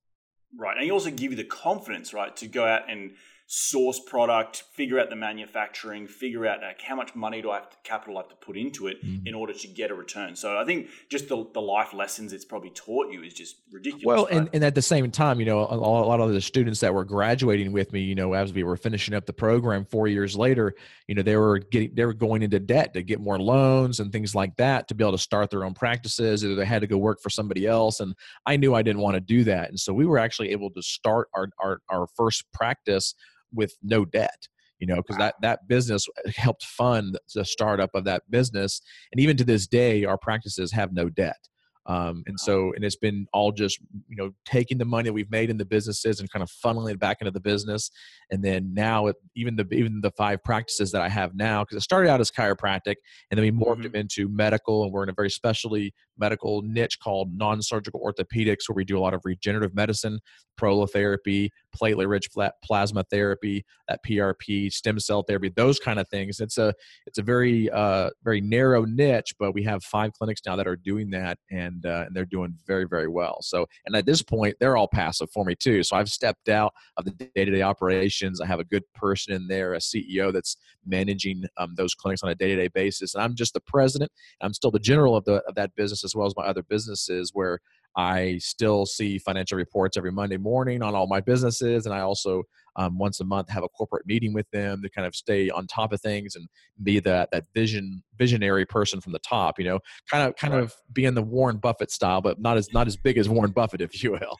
Right. 0.55 0.75
And 0.75 0.83
he 0.83 0.91
also 0.91 1.11
give 1.11 1.31
you 1.31 1.37
the 1.37 1.43
confidence, 1.43 2.13
right, 2.13 2.35
to 2.37 2.47
go 2.47 2.65
out 2.65 2.89
and 2.89 3.11
source 3.49 4.01
product, 4.01 4.63
figure 4.73 4.99
out 4.99 5.09
the 5.09 5.15
manufacturing, 5.15 6.05
figure 6.05 6.45
out 6.45 6.61
like, 6.61 6.81
how 6.81 6.97
much 6.97 7.15
money 7.15 7.41
do 7.41 7.49
I 7.49 7.55
have 7.55 7.69
to, 7.69 7.77
capital 7.81 8.17
I 8.17 8.21
have 8.21 8.29
to 8.29 8.35
put 8.35 8.57
into 8.57 8.87
it 8.87 9.01
mm-hmm. 9.01 9.25
in 9.25 9.33
order 9.33 9.53
to 9.53 9.67
get 9.69 9.89
a 9.89 9.95
return. 9.95 10.35
So 10.35 10.57
I 10.57 10.65
think 10.65 10.89
just 11.09 11.29
the, 11.29 11.47
the 11.53 11.61
life 11.61 11.93
lessons 11.93 12.33
it's 12.33 12.43
probably 12.43 12.71
taught 12.71 13.09
you 13.09 13.23
is 13.23 13.33
just 13.33 13.55
ridiculous. 13.71 14.05
Well, 14.05 14.25
right? 14.25 14.33
and, 14.33 14.49
and 14.51 14.65
at 14.65 14.75
the 14.75 14.81
same 14.81 15.09
time, 15.11 15.39
you 15.39 15.45
know, 15.45 15.59
a, 15.65 15.75
a, 15.75 15.77
lot 15.77 16.19
of 16.19 16.33
the 16.33 16.41
students 16.41 16.81
that 16.81 16.93
were 16.93 17.05
graduating 17.05 17.71
with 17.71 17.93
me, 17.93 18.01
you 18.01 18.15
know, 18.15 18.33
as 18.33 18.51
we 18.51 18.63
were 18.63 18.75
finishing 18.75 19.13
up 19.13 19.25
the 19.25 19.31
program 19.31 19.85
four 19.85 20.09
years 20.09 20.35
later, 20.35 20.75
you 21.07 21.15
know, 21.15 21.21
they 21.21 21.37
were 21.37 21.59
getting, 21.59 21.95
they 21.95 22.03
were 22.03 22.13
going 22.13 22.41
into 22.41 22.59
debt 22.59 22.93
to 22.95 23.01
get 23.01 23.21
more 23.21 23.39
loans 23.39 24.01
and 24.01 24.11
things 24.11 24.35
like 24.35 24.57
that 24.57 24.89
to 24.89 24.93
be 24.93 25.05
able 25.05 25.13
to 25.13 25.17
start 25.17 25.49
their 25.49 25.63
own 25.63 25.73
practices 25.73 26.43
or 26.43 26.53
they 26.53 26.65
had 26.65 26.81
to 26.81 26.87
go 26.87 26.97
work 26.97 27.21
for 27.21 27.29
somebody 27.29 27.65
else. 27.65 28.01
And 28.01 28.13
I 28.45 28.57
knew 28.57 28.75
I 28.75 28.81
didn't 28.81 29.01
want 29.01 29.15
to 29.15 29.21
do 29.21 29.45
that. 29.45 29.69
And 29.69 29.79
so 29.79 29.93
we 29.93 30.05
were 30.05 30.17
actually 30.17 30.49
able 30.49 30.69
to 30.71 30.81
start 30.81 31.29
our, 31.33 31.49
our, 31.59 31.79
our 31.87 32.07
first 32.07 32.43
practice 32.51 33.15
with 33.53 33.75
no 33.83 34.05
debt 34.05 34.47
you 34.79 34.87
know 34.87 34.97
because 34.97 35.17
that 35.17 35.35
that 35.41 35.67
business 35.67 36.07
uh, 36.25 36.31
helped 36.35 36.63
fund 36.63 37.17
the 37.33 37.45
startup 37.45 37.89
of 37.93 38.03
that 38.03 38.23
business 38.29 38.81
and 39.11 39.19
even 39.19 39.37
to 39.37 39.43
this 39.43 39.67
day 39.67 40.05
our 40.05 40.17
practices 40.17 40.71
have 40.71 40.93
no 40.93 41.09
debt 41.09 41.47
Um, 41.87 42.23
and 42.27 42.37
so, 42.37 42.73
and 42.75 42.83
it's 42.83 42.97
been 42.97 43.27
all 43.31 43.53
just, 43.53 43.79
you 44.09 44.17
know, 44.17 44.31
taking 44.45 44.77
the 44.77 44.85
money 44.85 45.07
that 45.07 45.13
we've 45.13 45.31
made 45.31 45.49
in 45.49 45.57
the 45.57 45.65
businesses 45.65 46.19
and 46.19 46.29
kind 46.29 46.43
of 46.43 46.51
funneling 46.51 46.91
it 46.91 46.99
back 46.99 47.17
into 47.21 47.31
the 47.31 47.39
business. 47.39 47.89
And 48.29 48.43
then 48.43 48.73
now, 48.73 49.07
it, 49.07 49.15
even 49.35 49.55
the 49.55 49.65
even 49.71 50.01
the 50.01 50.11
five 50.11 50.43
practices 50.43 50.91
that 50.91 51.01
I 51.01 51.07
have 51.07 51.33
now, 51.35 51.63
because 51.63 51.77
it 51.77 51.81
started 51.81 52.09
out 52.09 52.19
as 52.19 52.29
chiropractic, 52.29 52.95
and 53.31 53.37
then 53.37 53.41
we 53.41 53.51
morphed 53.51 53.75
mm-hmm. 53.75 53.81
them 53.83 53.95
into 53.95 54.27
medical, 54.27 54.83
and 54.83 54.91
we're 54.91 55.03
in 55.03 55.09
a 55.09 55.13
very 55.13 55.29
specialty 55.29 55.93
medical 56.17 56.61
niche 56.63 56.99
called 56.99 57.29
non-surgical 57.33 58.01
orthopedics, 58.01 58.67
where 58.67 58.75
we 58.75 58.83
do 58.83 58.97
a 58.97 58.99
lot 58.99 59.13
of 59.13 59.21
regenerative 59.23 59.73
medicine, 59.73 60.19
prolotherapy, 60.59 61.49
platelet-rich 61.75 62.27
plasma 62.63 63.03
therapy, 63.09 63.63
that 63.87 63.99
PRP, 64.05 64.71
stem 64.71 64.99
cell 64.99 65.23
therapy, 65.23 65.51
those 65.55 65.79
kind 65.79 65.99
of 65.99 66.09
things. 66.09 66.39
It's 66.39 66.57
a 66.57 66.73
it's 67.05 67.17
a 67.17 67.23
very 67.23 67.69
uh, 67.69 68.09
very 68.23 68.41
narrow 68.41 68.83
niche, 68.83 69.33
but 69.39 69.53
we 69.53 69.63
have 69.63 69.83
five 69.83 70.11
clinics 70.13 70.41
now 70.45 70.55
that 70.55 70.67
are 70.67 70.75
doing 70.75 71.11
that, 71.11 71.37
and 71.49 71.76
uh, 71.85 72.05
and 72.07 72.15
they're 72.15 72.25
doing 72.25 72.53
very 72.65 72.85
very 72.85 73.07
well. 73.07 73.41
So, 73.41 73.65
and 73.85 73.95
at 73.95 74.05
this 74.05 74.21
point, 74.21 74.55
they're 74.59 74.77
all 74.77 74.87
passive 74.87 75.29
for 75.31 75.45
me 75.45 75.55
too. 75.55 75.83
So 75.83 75.95
I've 75.95 76.09
stepped 76.09 76.49
out 76.49 76.73
of 76.97 77.05
the 77.05 77.11
day-to-day 77.11 77.61
operations. 77.61 78.41
I 78.41 78.45
have 78.45 78.59
a 78.59 78.65
good 78.65 78.83
person 78.93 79.33
in 79.33 79.47
there, 79.47 79.73
a 79.73 79.79
CEO 79.79 80.31
that's 80.31 80.57
managing 80.85 81.43
um, 81.57 81.73
those 81.75 81.93
clinics 81.93 82.23
on 82.23 82.29
a 82.29 82.35
day-to-day 82.35 82.69
basis, 82.69 83.15
and 83.15 83.23
I'm 83.23 83.35
just 83.35 83.53
the 83.53 83.61
president. 83.61 84.11
I'm 84.41 84.53
still 84.53 84.71
the 84.71 84.79
general 84.79 85.15
of 85.15 85.25
the 85.25 85.43
of 85.47 85.55
that 85.55 85.75
business 85.75 86.03
as 86.03 86.15
well 86.15 86.27
as 86.27 86.35
my 86.35 86.45
other 86.45 86.63
businesses, 86.63 87.31
where 87.33 87.59
I 87.97 88.37
still 88.37 88.85
see 88.85 89.17
financial 89.17 89.57
reports 89.57 89.97
every 89.97 90.11
Monday 90.11 90.37
morning 90.37 90.83
on 90.83 90.93
all 90.93 91.07
my 91.07 91.19
businesses, 91.19 91.87
and 91.87 91.95
I 91.95 92.01
also 92.01 92.43
um, 92.75 92.99
once 92.99 93.19
a 93.19 93.25
month 93.25 93.49
have 93.49 93.63
a 93.63 93.69
corporate 93.69 94.05
meeting 94.05 94.33
with 94.33 94.49
them 94.51 94.83
to 94.83 94.89
kind 94.89 95.07
of 95.07 95.15
stay 95.15 95.49
on 95.49 95.65
top 95.65 95.91
of 95.91 95.99
things 95.99 96.35
and 96.35 96.47
be 96.83 96.99
that 96.99 97.31
that 97.31 97.45
vision 97.55 98.03
visionary 98.15 98.67
person 98.67 99.01
from 99.01 99.13
the 99.13 99.19
top. 99.19 99.57
You 99.57 99.65
know, 99.65 99.79
kind 100.11 100.27
of 100.27 100.35
kind 100.35 100.53
right. 100.53 100.63
of 100.63 100.75
being 100.93 101.15
the 101.15 101.23
Warren 101.23 101.57
Buffett 101.57 101.89
style, 101.89 102.21
but 102.21 102.39
not 102.39 102.55
as 102.55 102.71
not 102.71 102.85
as 102.85 102.95
big 102.95 103.17
as 103.17 103.27
Warren 103.27 103.51
Buffett, 103.51 103.81
if 103.81 104.03
you 104.03 104.11
will. 104.11 104.37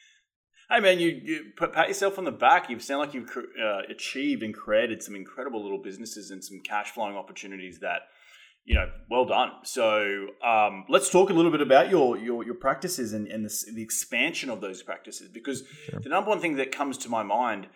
Hey 0.70 0.80
man, 0.80 1.00
you, 1.00 1.08
you 1.08 1.44
pat 1.56 1.88
yourself 1.88 2.18
on 2.18 2.24
the 2.24 2.30
back. 2.30 2.68
You 2.68 2.78
sound 2.78 3.00
like 3.00 3.14
you've 3.14 3.34
uh, 3.60 3.80
achieved 3.88 4.42
and 4.42 4.54
created 4.54 5.02
some 5.02 5.16
incredible 5.16 5.62
little 5.62 5.78
businesses 5.78 6.30
and 6.30 6.44
some 6.44 6.60
cash 6.60 6.90
flowing 6.90 7.16
opportunities 7.16 7.78
that 7.80 8.02
you 8.68 8.74
know, 8.74 8.90
well 9.08 9.24
done. 9.24 9.50
So 9.64 10.26
um, 10.46 10.84
let's 10.90 11.08
talk 11.08 11.30
a 11.30 11.32
little 11.32 11.50
bit 11.50 11.62
about 11.62 11.88
your 11.88 12.18
your, 12.18 12.44
your 12.44 12.54
practices 12.54 13.14
and, 13.14 13.26
and 13.26 13.42
the, 13.42 13.72
the 13.74 13.82
expansion 13.82 14.50
of 14.50 14.60
those 14.60 14.82
practices 14.82 15.30
because 15.32 15.62
sure. 15.86 16.00
the 16.00 16.10
number 16.10 16.28
one 16.28 16.38
thing 16.38 16.56
that 16.56 16.70
comes 16.70 16.98
to 16.98 17.08
my 17.08 17.22
mind, 17.22 17.66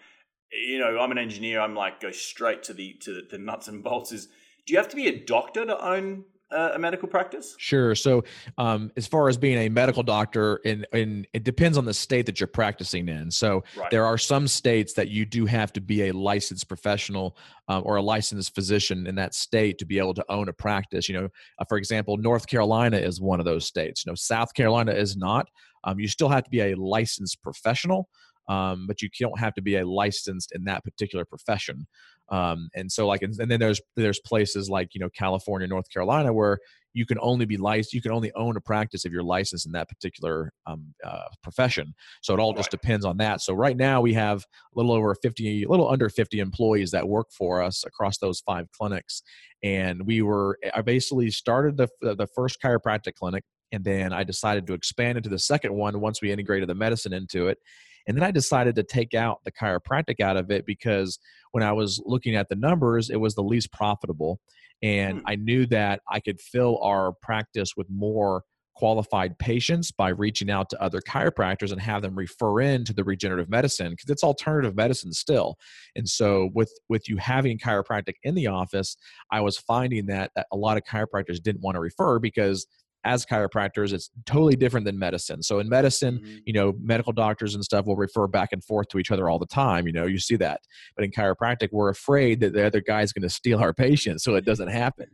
you 0.52 0.78
know, 0.78 0.99
I'm 0.99 1.11
an 1.11 1.16
engineer. 1.16 1.61
I'm 1.61 1.75
like 1.75 2.00
go 2.00 2.11
straight 2.11 2.62
to 2.64 2.75
the 2.75 2.92
to 3.00 3.22
the 3.28 3.38
nuts 3.38 3.68
and 3.68 3.82
bolts. 3.82 4.12
Is 4.12 4.28
do 4.66 4.75
you 4.75 4.78
have 4.78 4.90
to 4.90 4.96
be 4.96 5.08
a 5.08 5.25
doctor 5.25 5.64
to 5.64 5.82
own 5.82 6.25
a 6.52 6.78
medical 6.78 7.09
practice? 7.09 7.54
Sure. 7.59 7.94
So, 7.94 8.25
um, 8.59 8.90
as 8.97 9.06
far 9.06 9.28
as 9.28 9.37
being 9.37 9.59
a 9.59 9.68
medical 9.68 10.02
doctor, 10.02 10.56
in, 10.64 10.87
in 10.92 11.26
it 11.32 11.44
depends 11.44 11.78
on 11.78 11.85
the 11.85 11.94
state 11.94 12.26
that 12.26 12.40
you're 12.40 12.47
practicing 12.47 13.09
in. 13.09 13.30
So, 13.30 13.64
right. 13.76 13.90
there 13.90 14.04
are 14.04 14.18
some 14.18 14.47
states 14.49 14.92
that 14.94 15.09
you 15.09 15.25
do 15.25 15.47
have 15.47 15.73
to 15.75 15.80
be 15.80 16.09
a 16.09 16.12
licensed 16.12 16.68
professional 16.68 17.37
um, 17.68 17.82
or 17.87 17.97
a 17.97 18.02
licensed 18.02 18.54
physician 18.54 19.06
in 19.06 19.14
that 19.16 19.35
state 19.35 19.78
to 19.78 19.87
be 19.87 19.99
able 19.99 20.14
to 20.14 20.25
own 20.28 20.49
a 20.49 20.52
practice. 20.52 21.09
You 21.09 21.21
know, 21.21 21.28
uh, 21.59 21.64
for 21.68 21.78
example, 21.78 22.16
North 22.16 22.47
Carolina 22.47 22.97
is 22.97 23.21
one 23.21 23.40
of 23.40 23.47
those 23.47 23.66
states. 23.66 24.04
You 24.04 24.12
know, 24.12 24.16
South 24.16 24.54
Carolina 24.54 24.92
is 24.92 25.16
not. 25.16 25.49
Um, 25.85 25.99
you 25.99 26.09
still 26.09 26.28
have 26.28 26.44
to 26.44 26.50
be 26.50 26.61
a 26.61 26.76
licensed 26.76 27.42
professional. 27.42 28.09
Um, 28.49 28.87
but 28.88 29.00
you 29.00 29.09
don't 29.21 29.38
have 29.38 29.54
to 29.54 29.62
be 29.62 29.76
a 29.76 29.87
licensed 29.87 30.52
in 30.52 30.64
that 30.64 30.82
particular 30.82 31.25
profession. 31.25 31.87
Um, 32.32 32.68
and 32.74 32.90
so 32.90 33.06
like, 33.06 33.22
and, 33.22 33.38
and 33.38 33.48
then 33.50 33.60
there's 33.60 33.80
there's 33.94 34.18
places 34.18 34.68
like 34.68 34.94
you 34.94 35.00
know 35.00 35.10
California, 35.10 35.68
North 35.68 35.88
Carolina, 35.92 36.32
where 36.32 36.58
you 36.94 37.06
can 37.06 37.18
only 37.20 37.46
be 37.46 37.56
licensed, 37.56 37.94
you 37.94 38.02
can 38.02 38.12
only 38.12 38.32
own 38.34 38.56
a 38.56 38.60
practice 38.60 39.04
if 39.04 39.12
you're 39.12 39.22
licensed 39.22 39.66
in 39.66 39.72
that 39.72 39.88
particular 39.88 40.52
um, 40.66 40.94
uh, 41.04 41.24
profession. 41.42 41.94
So 42.20 42.34
it 42.34 42.40
all 42.40 42.52
just 42.52 42.70
depends 42.70 43.04
on 43.04 43.16
that. 43.18 43.40
So 43.40 43.54
right 43.54 43.76
now 43.76 44.00
we 44.00 44.14
have 44.14 44.38
a 44.40 44.44
little 44.74 44.92
over 44.92 45.14
50, 45.14 45.64
a 45.64 45.68
little 45.68 45.88
under 45.88 46.08
50 46.08 46.40
employees 46.40 46.90
that 46.90 47.08
work 47.08 47.28
for 47.36 47.62
us 47.62 47.84
across 47.86 48.18
those 48.18 48.40
five 48.40 48.66
clinics. 48.72 49.22
And 49.62 50.04
we 50.06 50.22
were, 50.22 50.58
I 50.74 50.82
basically 50.82 51.30
started 51.30 51.76
the, 51.76 51.88
the 52.00 52.28
first 52.34 52.60
chiropractic 52.60 53.14
clinic 53.14 53.44
and 53.72 53.82
then 53.82 54.12
I 54.12 54.22
decided 54.22 54.66
to 54.66 54.74
expand 54.74 55.16
into 55.16 55.30
the 55.30 55.38
second 55.38 55.72
one 55.74 55.98
once 56.00 56.20
we 56.20 56.30
integrated 56.30 56.68
the 56.68 56.74
medicine 56.74 57.14
into 57.14 57.48
it. 57.48 57.58
And 58.06 58.16
then 58.16 58.25
I 58.25 58.30
decided 58.30 58.75
to 58.76 58.82
take 58.82 59.14
out 59.14 59.40
the 59.44 59.52
chiropractic 59.52 60.21
out 60.21 60.37
of 60.37 60.50
it 60.50 60.66
because 60.66 61.18
when 61.53 61.62
I 61.62 61.72
was 61.72 62.03
looking 62.05 62.35
at 62.35 62.48
the 62.48 62.57
numbers, 62.57 63.11
it 63.11 63.20
was 63.20 63.35
the 63.35 63.42
least 63.42 63.72
profitable. 63.72 64.40
And 64.83 65.18
mm. 65.18 65.22
I 65.26 65.37
knew 65.37 65.66
that 65.66 66.00
I 66.09 66.20
could 66.20 66.40
fill 66.40 66.79
our 66.83 67.12
practice 67.22 67.76
with 67.76 67.88
more 67.90 68.42
qualified 68.74 69.38
patients 69.38 69.92
by 69.92 70.09
reaching 70.09 70.50
out 70.50 70.70
to 70.70 70.83
other 70.83 71.00
chiropractors 71.00 71.72
and 71.72 71.81
have 71.81 72.03
them 72.03 72.14
refer 72.14 72.61
in 72.61 72.85
to 72.85 72.92
the 72.92 73.05
regenerative 73.05 73.50
medicine 73.50 73.90
because 73.90 74.09
it's 74.09 74.24
alternative 74.24 74.74
medicine 74.74 75.12
still 75.12 75.57
and 75.94 76.09
so 76.09 76.48
with 76.55 76.72
with 76.88 77.07
you 77.09 77.18
having 77.18 77.59
chiropractic 77.59 78.14
in 78.22 78.35
the 78.35 78.46
office 78.46 78.96
i 79.31 79.40
was 79.40 79.59
finding 79.59 80.07
that, 80.07 80.31
that 80.35 80.46
a 80.53 80.57
lot 80.57 80.79
of 80.79 80.85
chiropractors 80.85 81.42
didn't 81.42 81.61
want 81.61 81.74
to 81.74 81.81
refer 81.81 82.18
because 82.18 82.66
as 83.04 83.26
chiropractors 83.26 83.92
it's 83.92 84.10
totally 84.26 84.56
different 84.56 84.86
than 84.86 84.98
medicine. 84.98 85.42
So 85.42 85.58
in 85.58 85.68
medicine 85.68 86.18
mm-hmm. 86.18 86.38
you 86.46 86.52
know 86.52 86.74
medical 86.80 87.12
doctors 87.12 87.54
and 87.54 87.64
stuff 87.64 87.86
will 87.86 87.96
refer 87.96 88.26
back 88.26 88.50
and 88.52 88.62
forth 88.62 88.88
to 88.88 88.98
each 88.98 89.10
other 89.10 89.28
all 89.28 89.38
the 89.38 89.46
time 89.46 89.86
you 89.86 89.92
know 89.92 90.06
you 90.06 90.18
see 90.18 90.36
that. 90.36 90.60
But 90.96 91.04
in 91.04 91.10
chiropractic 91.10 91.68
we're 91.72 91.90
afraid 91.90 92.40
that 92.40 92.52
the 92.52 92.66
other 92.66 92.80
guy's 92.80 93.12
going 93.12 93.22
to 93.22 93.30
steal 93.30 93.60
our 93.60 93.72
patients 93.72 94.24
so 94.24 94.34
it 94.34 94.44
doesn't 94.44 94.68
happen. 94.68 95.06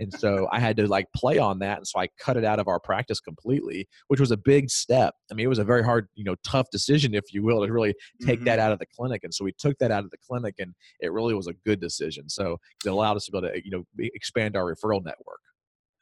And 0.00 0.12
so 0.18 0.48
i 0.52 0.60
had 0.60 0.76
to 0.76 0.86
like 0.86 1.06
play 1.14 1.38
on 1.38 1.58
that 1.60 1.78
and 1.78 1.86
so 1.86 2.00
i 2.00 2.08
cut 2.18 2.36
it 2.36 2.44
out 2.44 2.58
of 2.58 2.68
our 2.68 2.80
practice 2.80 3.20
completely 3.20 3.88
which 4.08 4.20
was 4.20 4.30
a 4.30 4.36
big 4.36 4.70
step. 4.70 5.14
I 5.30 5.34
mean 5.34 5.46
it 5.46 5.48
was 5.48 5.58
a 5.58 5.64
very 5.64 5.84
hard 5.84 6.08
you 6.14 6.24
know 6.24 6.36
tough 6.44 6.70
decision 6.70 7.14
if 7.14 7.32
you 7.32 7.42
will 7.42 7.64
to 7.64 7.72
really 7.72 7.94
take 8.22 8.36
mm-hmm. 8.36 8.44
that 8.46 8.58
out 8.58 8.72
of 8.72 8.78
the 8.78 8.86
clinic. 8.86 9.24
And 9.24 9.32
so 9.32 9.44
we 9.44 9.52
took 9.52 9.78
that 9.78 9.90
out 9.90 10.04
of 10.04 10.10
the 10.10 10.18
clinic 10.26 10.54
and 10.58 10.74
it 11.00 11.12
really 11.12 11.34
was 11.34 11.46
a 11.46 11.54
good 11.64 11.80
decision. 11.80 12.28
So 12.28 12.58
it 12.84 12.88
allowed 12.88 13.16
us 13.16 13.26
to 13.26 13.32
be 13.32 13.38
able 13.38 13.48
to 13.48 13.60
you 13.64 13.70
know 13.70 13.84
expand 13.98 14.56
our 14.56 14.64
referral 14.64 15.04
network 15.04 15.40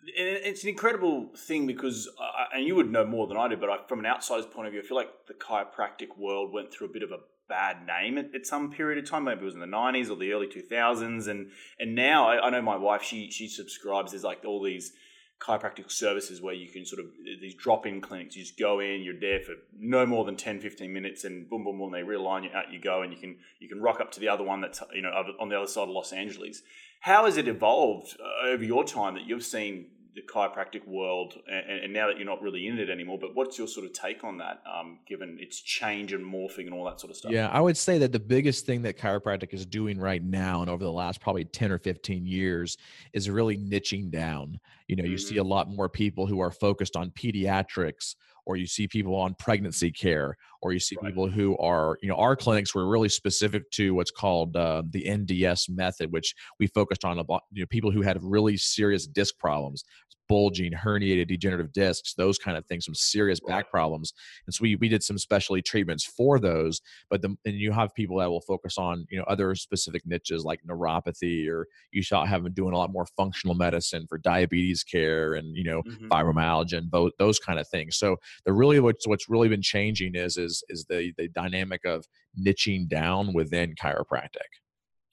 it's 0.06 0.62
an 0.62 0.68
incredible 0.68 1.30
thing 1.36 1.66
because, 1.66 2.08
uh, 2.18 2.44
and 2.54 2.66
you 2.66 2.74
would 2.74 2.90
know 2.90 3.06
more 3.06 3.26
than 3.26 3.36
I 3.36 3.48
do, 3.48 3.56
but 3.56 3.70
I, 3.70 3.78
from 3.88 4.00
an 4.00 4.06
outsider's 4.06 4.46
point 4.46 4.66
of 4.66 4.72
view, 4.72 4.82
I 4.82 4.86
feel 4.86 4.96
like 4.96 5.26
the 5.26 5.34
chiropractic 5.34 6.16
world 6.18 6.52
went 6.52 6.72
through 6.72 6.88
a 6.88 6.92
bit 6.92 7.02
of 7.02 7.10
a 7.10 7.18
bad 7.48 7.86
name 7.86 8.18
at, 8.18 8.34
at 8.34 8.46
some 8.46 8.70
period 8.70 9.02
of 9.02 9.08
time. 9.08 9.24
Maybe 9.24 9.42
it 9.42 9.44
was 9.44 9.54
in 9.54 9.60
the 9.60 9.66
nineties 9.66 10.10
or 10.10 10.16
the 10.16 10.32
early 10.32 10.46
two 10.46 10.62
thousands, 10.62 11.26
and 11.26 11.50
and 11.78 11.94
now 11.94 12.28
I, 12.28 12.46
I, 12.46 12.50
know 12.50 12.62
my 12.62 12.76
wife 12.76 13.02
she 13.02 13.30
she 13.30 13.48
subscribes. 13.48 14.12
There's 14.12 14.24
like 14.24 14.44
all 14.44 14.62
these 14.62 14.92
chiropractic 15.40 15.90
services 15.90 16.40
where 16.40 16.54
you 16.54 16.68
can 16.68 16.86
sort 16.86 17.00
of 17.00 17.06
these 17.40 17.54
drop-in 17.54 18.00
clinics. 18.00 18.36
You 18.36 18.42
just 18.42 18.58
go 18.58 18.80
in, 18.80 19.02
you're 19.02 19.18
there 19.18 19.40
for 19.40 19.54
no 19.78 20.06
more 20.06 20.24
than 20.24 20.36
10, 20.36 20.60
15 20.60 20.92
minutes, 20.92 21.24
and 21.24 21.48
boom, 21.50 21.64
boom, 21.64 21.78
boom, 21.78 21.92
they 21.92 22.00
realign 22.00 22.44
you 22.44 22.50
out. 22.54 22.72
You 22.72 22.80
go, 22.80 23.02
and 23.02 23.12
you 23.12 23.18
can 23.18 23.36
you 23.60 23.68
can 23.68 23.80
rock 23.80 24.00
up 24.00 24.10
to 24.12 24.20
the 24.20 24.28
other 24.28 24.44
one 24.44 24.60
that's 24.60 24.82
you 24.94 25.02
know 25.02 25.10
on 25.40 25.48
the 25.48 25.56
other 25.56 25.66
side 25.66 25.84
of 25.84 25.90
Los 25.90 26.12
Angeles. 26.12 26.62
How 27.04 27.26
has 27.26 27.36
it 27.36 27.48
evolved 27.48 28.16
uh, 28.18 28.46
over 28.46 28.64
your 28.64 28.82
time 28.82 29.12
that 29.12 29.26
you've 29.26 29.44
seen 29.44 29.88
the 30.14 30.22
chiropractic 30.22 30.88
world, 30.88 31.34
and, 31.46 31.80
and, 31.80 31.92
now 31.92 32.06
that 32.06 32.16
you're 32.16 32.24
not 32.24 32.40
really 32.40 32.66
in 32.66 32.78
it 32.78 32.88
anymore, 32.88 33.18
but 33.20 33.34
what's 33.34 33.58
your 33.58 33.68
sort 33.68 33.84
of 33.84 33.92
take 33.92 34.24
on 34.24 34.38
that, 34.38 34.62
um, 34.64 35.00
given 35.06 35.36
its 35.38 35.60
change 35.60 36.14
and 36.14 36.24
morphing 36.24 36.60
and 36.60 36.72
all 36.72 36.86
that 36.86 36.98
sort 36.98 37.10
of 37.10 37.16
stuff? 37.18 37.30
Yeah, 37.30 37.48
I 37.48 37.60
would 37.60 37.76
say 37.76 37.98
that 37.98 38.12
the 38.12 38.20
biggest 38.20 38.64
thing 38.64 38.80
that 38.82 38.96
chiropractic 38.96 39.52
is 39.52 39.66
doing 39.66 39.98
right 39.98 40.24
now 40.24 40.62
and 40.62 40.70
over 40.70 40.82
the 40.82 40.90
last 40.90 41.20
probably 41.20 41.44
10 41.44 41.70
or 41.72 41.78
15 41.78 42.26
years 42.26 42.78
is 43.12 43.28
really 43.28 43.58
niching 43.58 44.10
down. 44.10 44.58
You 44.88 44.96
know, 44.96 45.04
you 45.04 45.16
mm-hmm. 45.16 45.28
see 45.28 45.36
a 45.36 45.44
lot 45.44 45.68
more 45.68 45.90
people 45.90 46.26
who 46.26 46.40
are 46.40 46.50
focused 46.50 46.96
on 46.96 47.10
pediatrics 47.10 48.14
or 48.46 48.56
you 48.56 48.66
see 48.66 48.86
people 48.86 49.14
on 49.14 49.34
pregnancy 49.38 49.90
care, 49.90 50.36
or 50.62 50.72
you 50.72 50.78
see 50.78 50.96
right. 50.96 51.06
people 51.06 51.28
who 51.28 51.56
are, 51.58 51.98
you 52.02 52.08
know, 52.08 52.16
our 52.16 52.36
clinics 52.36 52.74
were 52.74 52.86
really 52.88 53.08
specific 53.08 53.70
to 53.72 53.94
what's 53.94 54.10
called 54.10 54.56
uh, 54.56 54.82
the 54.90 55.04
NDS 55.04 55.70
method, 55.70 56.12
which 56.12 56.34
we 56.58 56.66
focused 56.68 57.04
on 57.04 57.18
about 57.18 57.42
you 57.52 57.62
know, 57.62 57.66
people 57.68 57.90
who 57.90 58.02
had 58.02 58.18
really 58.22 58.56
serious 58.56 59.06
disc 59.06 59.38
problems, 59.38 59.84
bulging, 60.28 60.72
herniated, 60.72 61.28
degenerative 61.28 61.72
discs, 61.72 62.14
those 62.14 62.38
kind 62.38 62.56
of 62.56 62.64
things, 62.66 62.84
some 62.84 62.94
serious 62.94 63.40
back 63.40 63.70
problems. 63.70 64.12
And 64.46 64.54
so 64.54 64.62
we, 64.62 64.76
we 64.76 64.88
did 64.88 65.02
some 65.02 65.18
specialty 65.18 65.62
treatments 65.62 66.04
for 66.04 66.38
those. 66.38 66.80
But 67.10 67.22
the, 67.22 67.36
and 67.44 67.54
you 67.56 67.72
have 67.72 67.94
people 67.94 68.18
that 68.18 68.30
will 68.30 68.40
focus 68.40 68.78
on, 68.78 69.06
you 69.10 69.18
know, 69.18 69.24
other 69.24 69.54
specific 69.54 70.06
niches 70.06 70.44
like 70.44 70.60
neuropathy, 70.68 71.48
or 71.48 71.66
you 71.92 72.02
shall 72.02 72.24
have 72.24 72.42
them 72.42 72.52
doing 72.52 72.74
a 72.74 72.78
lot 72.78 72.92
more 72.92 73.06
functional 73.16 73.54
medicine 73.54 74.06
for 74.08 74.18
diabetes 74.18 74.82
care 74.82 75.34
and, 75.34 75.56
you 75.56 75.64
know, 75.64 75.82
mm-hmm. 75.82 76.08
fibromyalgia 76.08 76.78
and 76.78 76.90
both 76.90 77.12
those 77.18 77.38
kind 77.38 77.58
of 77.58 77.68
things. 77.68 77.96
So 77.96 78.16
the 78.44 78.52
really 78.52 78.80
what's, 78.80 79.06
what's 79.06 79.28
really 79.28 79.48
been 79.48 79.62
changing 79.62 80.14
is, 80.14 80.36
is, 80.36 80.62
is 80.68 80.84
the, 80.88 81.12
the 81.18 81.28
dynamic 81.28 81.84
of 81.84 82.06
niching 82.38 82.88
down 82.88 83.32
within 83.32 83.74
chiropractic. 83.74 84.50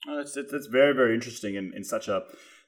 Oh, 0.08 0.16
that's, 0.16 0.34
that's 0.50 0.66
very, 0.66 0.94
very 0.94 1.14
interesting 1.14 1.56
and, 1.56 1.72
in 1.74 1.84
such 1.84 2.08
a, 2.08 2.22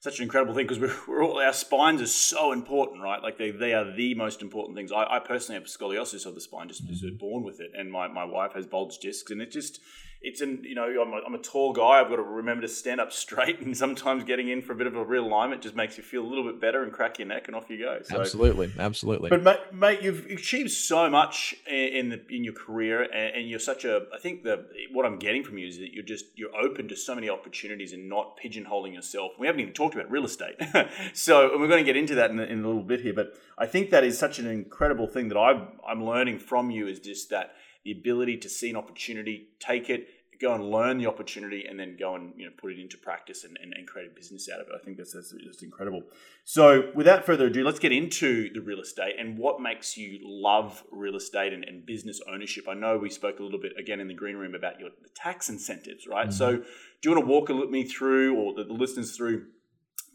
such 0.05 0.19
an 0.19 0.25
incredible 0.25 0.53
thing 0.53 0.67
because 0.67 0.79
we're, 0.79 0.95
we're, 1.09 1.25
all 1.25 1.40
our 1.40 1.55
spines 1.55 2.03
are 2.03 2.07
so 2.07 2.53
important, 2.53 3.03
right? 3.03 3.23
Like 3.23 3.38
they, 3.38 3.51
they 3.51 3.73
are 3.73 3.90
the 3.90 4.14
most 4.14 4.43
important 4.43 4.77
things. 4.77 4.93
I, 4.93 5.07
I 5.09 5.19
personally 5.19 5.59
have 5.59 5.67
scoliosis 5.67 6.27
of 6.27 6.35
the 6.35 6.43
spine, 6.43 6.69
just 6.69 6.87
mm-hmm. 6.87 7.17
born 7.17 7.43
with 7.43 7.59
it, 7.59 7.71
and 7.75 7.90
my, 7.90 8.07
my 8.07 8.25
wife 8.25 8.53
has 8.53 8.67
bulge 8.67 8.99
discs, 8.99 9.31
and 9.31 9.40
it 9.40 9.51
just 9.51 9.81
it's 10.25 10.41
an 10.41 10.63
you 10.65 10.75
know 10.75 10.85
I'm 10.85 11.13
a, 11.13 11.21
I'm 11.27 11.35
a 11.35 11.39
tall 11.39 11.73
guy. 11.73 12.01
I've 12.01 12.09
got 12.09 12.17
to 12.17 12.23
remember 12.23 12.63
to 12.63 12.69
stand 12.69 13.01
up 13.01 13.13
straight, 13.13 13.61
and 13.61 13.77
sometimes 13.77 14.25
getting 14.25 14.49
in 14.49 14.63
for 14.63 14.73
a 14.73 14.75
bit 14.75 14.87
of 14.87 14.97
a 14.97 15.05
realignment 15.05 15.61
just 15.61 15.77
makes 15.77 15.97
you 15.99 16.03
feel 16.03 16.23
a 16.23 16.27
little 16.27 16.45
bit 16.45 16.61
better 16.61 16.83
and 16.83 16.93
crack 16.93 17.19
your 17.19 17.29
neck, 17.29 17.47
and 17.47 17.55
off 17.55 17.69
you 17.69 17.79
go. 17.79 18.01
So, 18.03 18.21
absolutely, 18.21 18.73
absolutely. 18.79 19.29
But 19.31 19.43
mate, 19.43 19.61
mate, 19.73 20.03
you've 20.03 20.27
achieved 20.27 20.71
so 20.71 21.11
much 21.11 21.55
in 21.71 22.09
the 22.09 22.21
in 22.35 22.43
your 22.43 22.55
career, 22.55 23.03
and, 23.03 23.37
and 23.37 23.49
you're 23.49 23.59
such 23.59 23.85
a. 23.85 24.07
I 24.15 24.19
think 24.19 24.43
the 24.43 24.67
what 24.93 25.05
I'm 25.05 25.19
getting 25.19 25.45
from 25.45 25.59
you 25.59 25.69
is 25.69 25.79
that 25.79 25.93
you're 25.93 26.03
just 26.03 26.27
you're 26.35 26.57
open 26.57 26.89
to 26.89 26.97
so 26.97 27.15
many 27.15 27.29
opportunities 27.29 27.93
and 27.93 28.09
not 28.09 28.39
pigeonholing 28.43 28.95
yourself. 28.95 29.33
We 29.39 29.47
haven't 29.47 29.61
even 29.61 29.75
talked 29.75 29.95
about 29.95 30.11
real 30.11 30.25
estate, 30.25 30.57
so 31.13 31.53
and 31.53 31.61
we're 31.61 31.69
going 31.69 31.85
to 31.85 31.93
get 31.93 31.97
into 31.97 32.15
that 32.15 32.31
in, 32.31 32.41
in 32.41 32.65
a 32.65 32.67
little 32.67 32.83
bit 32.83 33.03
here. 33.03 33.15
But 33.15 33.35
I 33.59 33.67
think 33.67 33.91
that 33.91 34.05
is 34.05 34.19
such 34.19 34.39
an 34.39 34.47
incredible 34.47 35.07
thing 35.07 35.29
that 35.29 35.39
I'm 35.39 35.69
I'm 35.87 36.05
learning 36.05 36.39
from 36.39 36.71
you 36.71 36.87
is 36.87 36.99
just 36.99 37.29
that 37.31 37.53
the 37.85 37.93
ability 37.93 38.39
to 38.39 38.49
see 38.49 38.71
an 38.71 38.77
opportunity, 38.77 39.49
take 39.61 39.91
it, 39.91 40.09
go 40.40 40.55
and 40.55 40.70
learn 40.70 40.99
the 40.99 41.07
opportunity 41.07 41.64
and 41.68 41.79
then 41.79 41.97
go 41.99 42.14
and 42.14 42.33
you 42.37 42.47
know 42.47 42.53
put 42.57 42.73
it 42.73 42.79
into 42.79 42.97
practice 42.99 43.44
and, 43.44 43.59
and, 43.62 43.73
and 43.75 43.87
create 43.87 44.11
a 44.11 44.14
business 44.14 44.49
out 44.53 44.61
of 44.61 44.68
it. 44.68 44.73
I 44.75 44.85
think 44.85 44.97
that's, 44.97 45.12
that's 45.12 45.33
just 45.33 45.62
incredible. 45.62 46.03
So 46.44 46.90
without 46.94 47.25
further 47.25 47.47
ado, 47.47 47.64
let's 47.64 47.79
get 47.79 47.92
into 47.92 48.53
the 48.53 48.61
real 48.61 48.81
estate 48.81 49.14
and 49.18 49.38
what 49.38 49.61
makes 49.61 49.97
you 49.97 50.20
love 50.23 50.83
real 50.90 51.16
estate 51.16 51.53
and, 51.53 51.64
and 51.64 51.85
business 51.87 52.20
ownership. 52.31 52.68
I 52.68 52.75
know 52.75 52.99
we 52.99 53.11
spoke 53.11 53.38
a 53.40 53.42
little 53.42 53.61
bit 53.61 53.73
again 53.79 54.01
in 54.01 54.09
the 54.09 54.14
green 54.14 54.37
room 54.37 54.55
about 54.55 54.81
your 54.81 54.90
the 55.03 55.09
tax 55.14 55.49
incentives, 55.49 56.07
right? 56.07 56.29
Mm-hmm. 56.29 56.37
So 56.37 56.57
do 56.57 56.64
you 57.03 57.11
want 57.11 57.27
to 57.27 57.31
walk 57.31 57.70
me 57.70 57.85
through 57.85 58.37
or 58.37 58.55
the, 58.55 58.64
the 58.64 58.73
listeners 58.73 59.16
through 59.16 59.47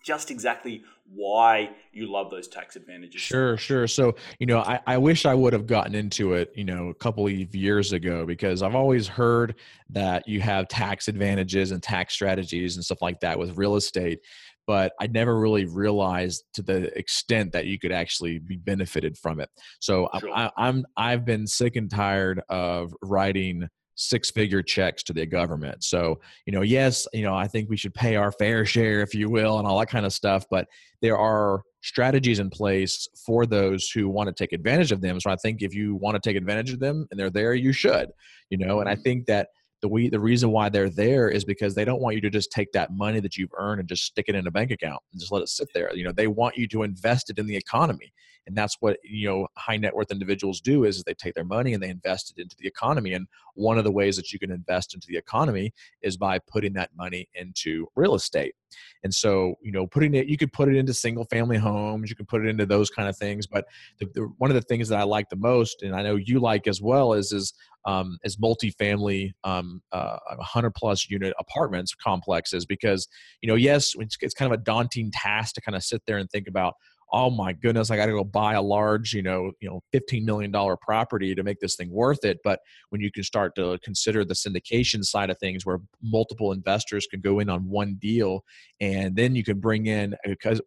just 0.03 0.31
exactly 0.31 0.83
why 1.11 1.71
you 1.91 2.11
love 2.11 2.29
those 2.29 2.47
tax 2.47 2.75
advantages. 2.75 3.21
Sure, 3.21 3.57
sure. 3.57 3.87
So, 3.87 4.15
you 4.39 4.45
know, 4.45 4.59
I, 4.59 4.79
I 4.85 4.97
wish 4.97 5.25
I 5.25 5.33
would 5.33 5.53
have 5.53 5.65
gotten 5.65 5.95
into 5.95 6.33
it, 6.33 6.51
you 6.55 6.63
know, 6.63 6.89
a 6.89 6.93
couple 6.93 7.25
of 7.25 7.55
years 7.55 7.93
ago 7.93 8.25
because 8.25 8.61
I've 8.61 8.75
always 8.75 9.07
heard 9.07 9.55
that 9.89 10.27
you 10.27 10.41
have 10.41 10.67
tax 10.67 11.07
advantages 11.07 11.71
and 11.71 11.81
tax 11.81 12.13
strategies 12.13 12.75
and 12.75 12.85
stuff 12.85 13.01
like 13.01 13.19
that 13.21 13.39
with 13.39 13.57
real 13.57 13.75
estate. 13.75 14.19
But 14.67 14.93
I 15.01 15.07
never 15.07 15.39
really 15.39 15.65
realized 15.65 16.43
to 16.53 16.61
the 16.61 16.95
extent 16.95 17.53
that 17.53 17.65
you 17.65 17.79
could 17.79 17.91
actually 17.91 18.37
be 18.37 18.57
benefited 18.57 19.17
from 19.17 19.39
it. 19.39 19.49
So 19.79 20.09
sure. 20.19 20.29
I, 20.31 20.51
I'm 20.57 20.85
I've 20.95 21.25
been 21.25 21.47
sick 21.47 21.75
and 21.75 21.89
tired 21.89 22.41
of 22.49 22.93
writing 23.01 23.67
six 23.99 24.31
figure 24.31 24.63
checks 24.63 25.03
to 25.03 25.13
the 25.13 25.25
government. 25.25 25.83
So, 25.83 26.21
you 26.45 26.53
know, 26.53 26.61
yes, 26.61 27.05
you 27.13 27.23
know, 27.23 27.35
I 27.35 27.47
think 27.47 27.69
we 27.69 27.75
should 27.75 27.93
pay 27.93 28.15
our 28.15 28.31
fair 28.31 28.65
share, 28.65 29.01
if 29.01 29.13
you 29.13 29.29
will, 29.29 29.59
and 29.59 29.67
all 29.67 29.77
that 29.79 29.89
kind 29.89 30.05
of 30.05 30.13
stuff. 30.13 30.45
But 30.49 30.67
there 31.01 31.17
are 31.17 31.63
strategies 31.81 32.39
in 32.39 32.49
place 32.49 33.09
for 33.25 33.45
those 33.45 33.89
who 33.89 34.07
want 34.07 34.27
to 34.27 34.33
take 34.33 34.53
advantage 34.53 34.93
of 34.93 35.01
them. 35.01 35.19
So 35.19 35.29
I 35.29 35.35
think 35.35 35.61
if 35.61 35.75
you 35.75 35.95
want 35.95 36.15
to 36.15 36.21
take 36.21 36.37
advantage 36.37 36.71
of 36.71 36.79
them 36.79 37.07
and 37.11 37.19
they're 37.19 37.29
there, 37.29 37.53
you 37.53 37.73
should, 37.73 38.09
you 38.49 38.57
know, 38.57 38.79
and 38.79 38.87
I 38.87 38.93
mm-hmm. 38.93 39.01
think 39.01 39.25
that 39.25 39.49
the 39.81 39.89
we 39.89 40.09
the 40.09 40.19
reason 40.19 40.51
why 40.51 40.69
they're 40.69 40.89
there 40.89 41.29
is 41.29 41.43
because 41.43 41.75
they 41.75 41.85
don't 41.85 42.01
want 42.01 42.15
you 42.15 42.21
to 42.21 42.29
just 42.29 42.51
take 42.51 42.71
that 42.73 42.93
money 42.93 43.19
that 43.19 43.37
you've 43.37 43.53
earned 43.57 43.79
and 43.79 43.87
just 43.87 44.05
stick 44.05 44.25
it 44.27 44.35
in 44.35 44.47
a 44.47 44.51
bank 44.51 44.71
account 44.71 45.01
and 45.11 45.19
just 45.19 45.31
let 45.31 45.41
it 45.41 45.49
sit 45.49 45.69
there. 45.73 45.93
You 45.93 46.05
know, 46.05 46.11
they 46.11 46.27
want 46.27 46.57
you 46.57 46.67
to 46.69 46.83
invest 46.83 47.29
it 47.29 47.37
in 47.37 47.47
the 47.47 47.55
economy 47.55 48.13
and 48.49 48.57
that's 48.57 48.77
what 48.79 48.97
you 49.03 49.27
know 49.29 49.47
high 49.55 49.77
net 49.77 49.95
worth 49.95 50.11
individuals 50.11 50.59
do 50.59 50.83
is 50.83 51.03
they 51.03 51.13
take 51.13 51.35
their 51.35 51.45
money 51.45 51.73
and 51.73 51.81
they 51.81 51.89
invest 51.89 52.33
it 52.35 52.41
into 52.41 52.55
the 52.57 52.67
economy 52.67 53.13
and 53.13 53.27
one 53.53 53.77
of 53.77 53.83
the 53.83 53.91
ways 53.91 54.15
that 54.15 54.33
you 54.33 54.39
can 54.39 54.51
invest 54.51 54.93
into 54.93 55.07
the 55.07 55.17
economy 55.17 55.71
is 56.01 56.17
by 56.17 56.39
putting 56.39 56.73
that 56.73 56.89
money 56.97 57.29
into 57.35 57.85
real 57.95 58.15
estate. 58.15 58.55
And 59.03 59.13
so 59.13 59.55
you 59.61 59.71
know 59.71 59.85
putting 59.85 60.15
it 60.15 60.27
you 60.27 60.37
could 60.37 60.51
put 60.51 60.67
it 60.67 60.75
into 60.75 60.93
single 60.93 61.25
family 61.25 61.57
homes 61.57 62.09
you 62.09 62.15
can 62.15 62.25
put 62.25 62.43
it 62.43 62.49
into 62.49 62.65
those 62.65 62.89
kind 62.89 63.07
of 63.09 63.17
things 63.17 63.47
but 63.47 63.65
the, 63.99 64.07
the, 64.13 64.21
one 64.37 64.51
of 64.51 64.55
the 64.55 64.61
things 64.61 64.89
that 64.89 64.99
i 64.99 65.03
like 65.03 65.27
the 65.29 65.35
most 65.35 65.81
and 65.81 65.95
i 65.95 66.03
know 66.03 66.15
you 66.15 66.39
like 66.39 66.67
as 66.67 66.81
well 66.81 67.13
is 67.13 67.31
is 67.31 67.53
um, 67.85 68.19
as 68.25 68.35
multifamily 68.35 69.31
um, 69.43 69.81
uh, 69.91 70.17
100 70.35 70.71
plus 70.71 71.09
unit 71.09 71.33
apartments 71.39 71.95
complexes 71.95 72.65
because 72.65 73.07
you 73.41 73.47
know 73.47 73.55
yes 73.55 73.93
it's, 73.97 74.17
it's 74.21 74.33
kind 74.33 74.53
of 74.53 74.59
a 74.59 74.63
daunting 74.63 75.09
task 75.11 75.55
to 75.55 75.61
kind 75.61 75.75
of 75.75 75.83
sit 75.83 76.03
there 76.05 76.17
and 76.17 76.29
think 76.29 76.47
about 76.47 76.75
oh 77.11 77.29
my 77.29 77.53
goodness, 77.53 77.91
I 77.91 77.95
got 77.95 78.07
to 78.07 78.11
go 78.11 78.23
buy 78.23 78.53
a 78.53 78.61
large, 78.61 79.13
you 79.13 79.21
know, 79.21 79.51
you 79.59 79.69
know, 79.69 79.81
fifteen 79.91 80.25
million 80.25 80.51
dollar 80.51 80.77
property 80.77 81.35
to 81.35 81.43
make 81.43 81.59
this 81.59 81.75
thing 81.75 81.91
worth 81.91 82.23
it. 82.23 82.39
But 82.43 82.59
when 82.89 83.01
you 83.01 83.11
can 83.11 83.23
start 83.23 83.55
to 83.55 83.79
consider 83.83 84.23
the 84.23 84.33
syndication 84.33 85.03
side 85.03 85.29
of 85.29 85.37
things, 85.39 85.65
where 85.65 85.79
multiple 86.01 86.51
investors 86.51 87.07
can 87.09 87.21
go 87.21 87.39
in 87.39 87.49
on 87.49 87.69
one 87.69 87.97
deal, 87.99 88.43
and 88.79 89.15
then 89.15 89.35
you 89.35 89.43
can 89.43 89.59
bring 89.59 89.87
in 89.87 90.13
uh, 90.13 90.29
because 90.29 90.61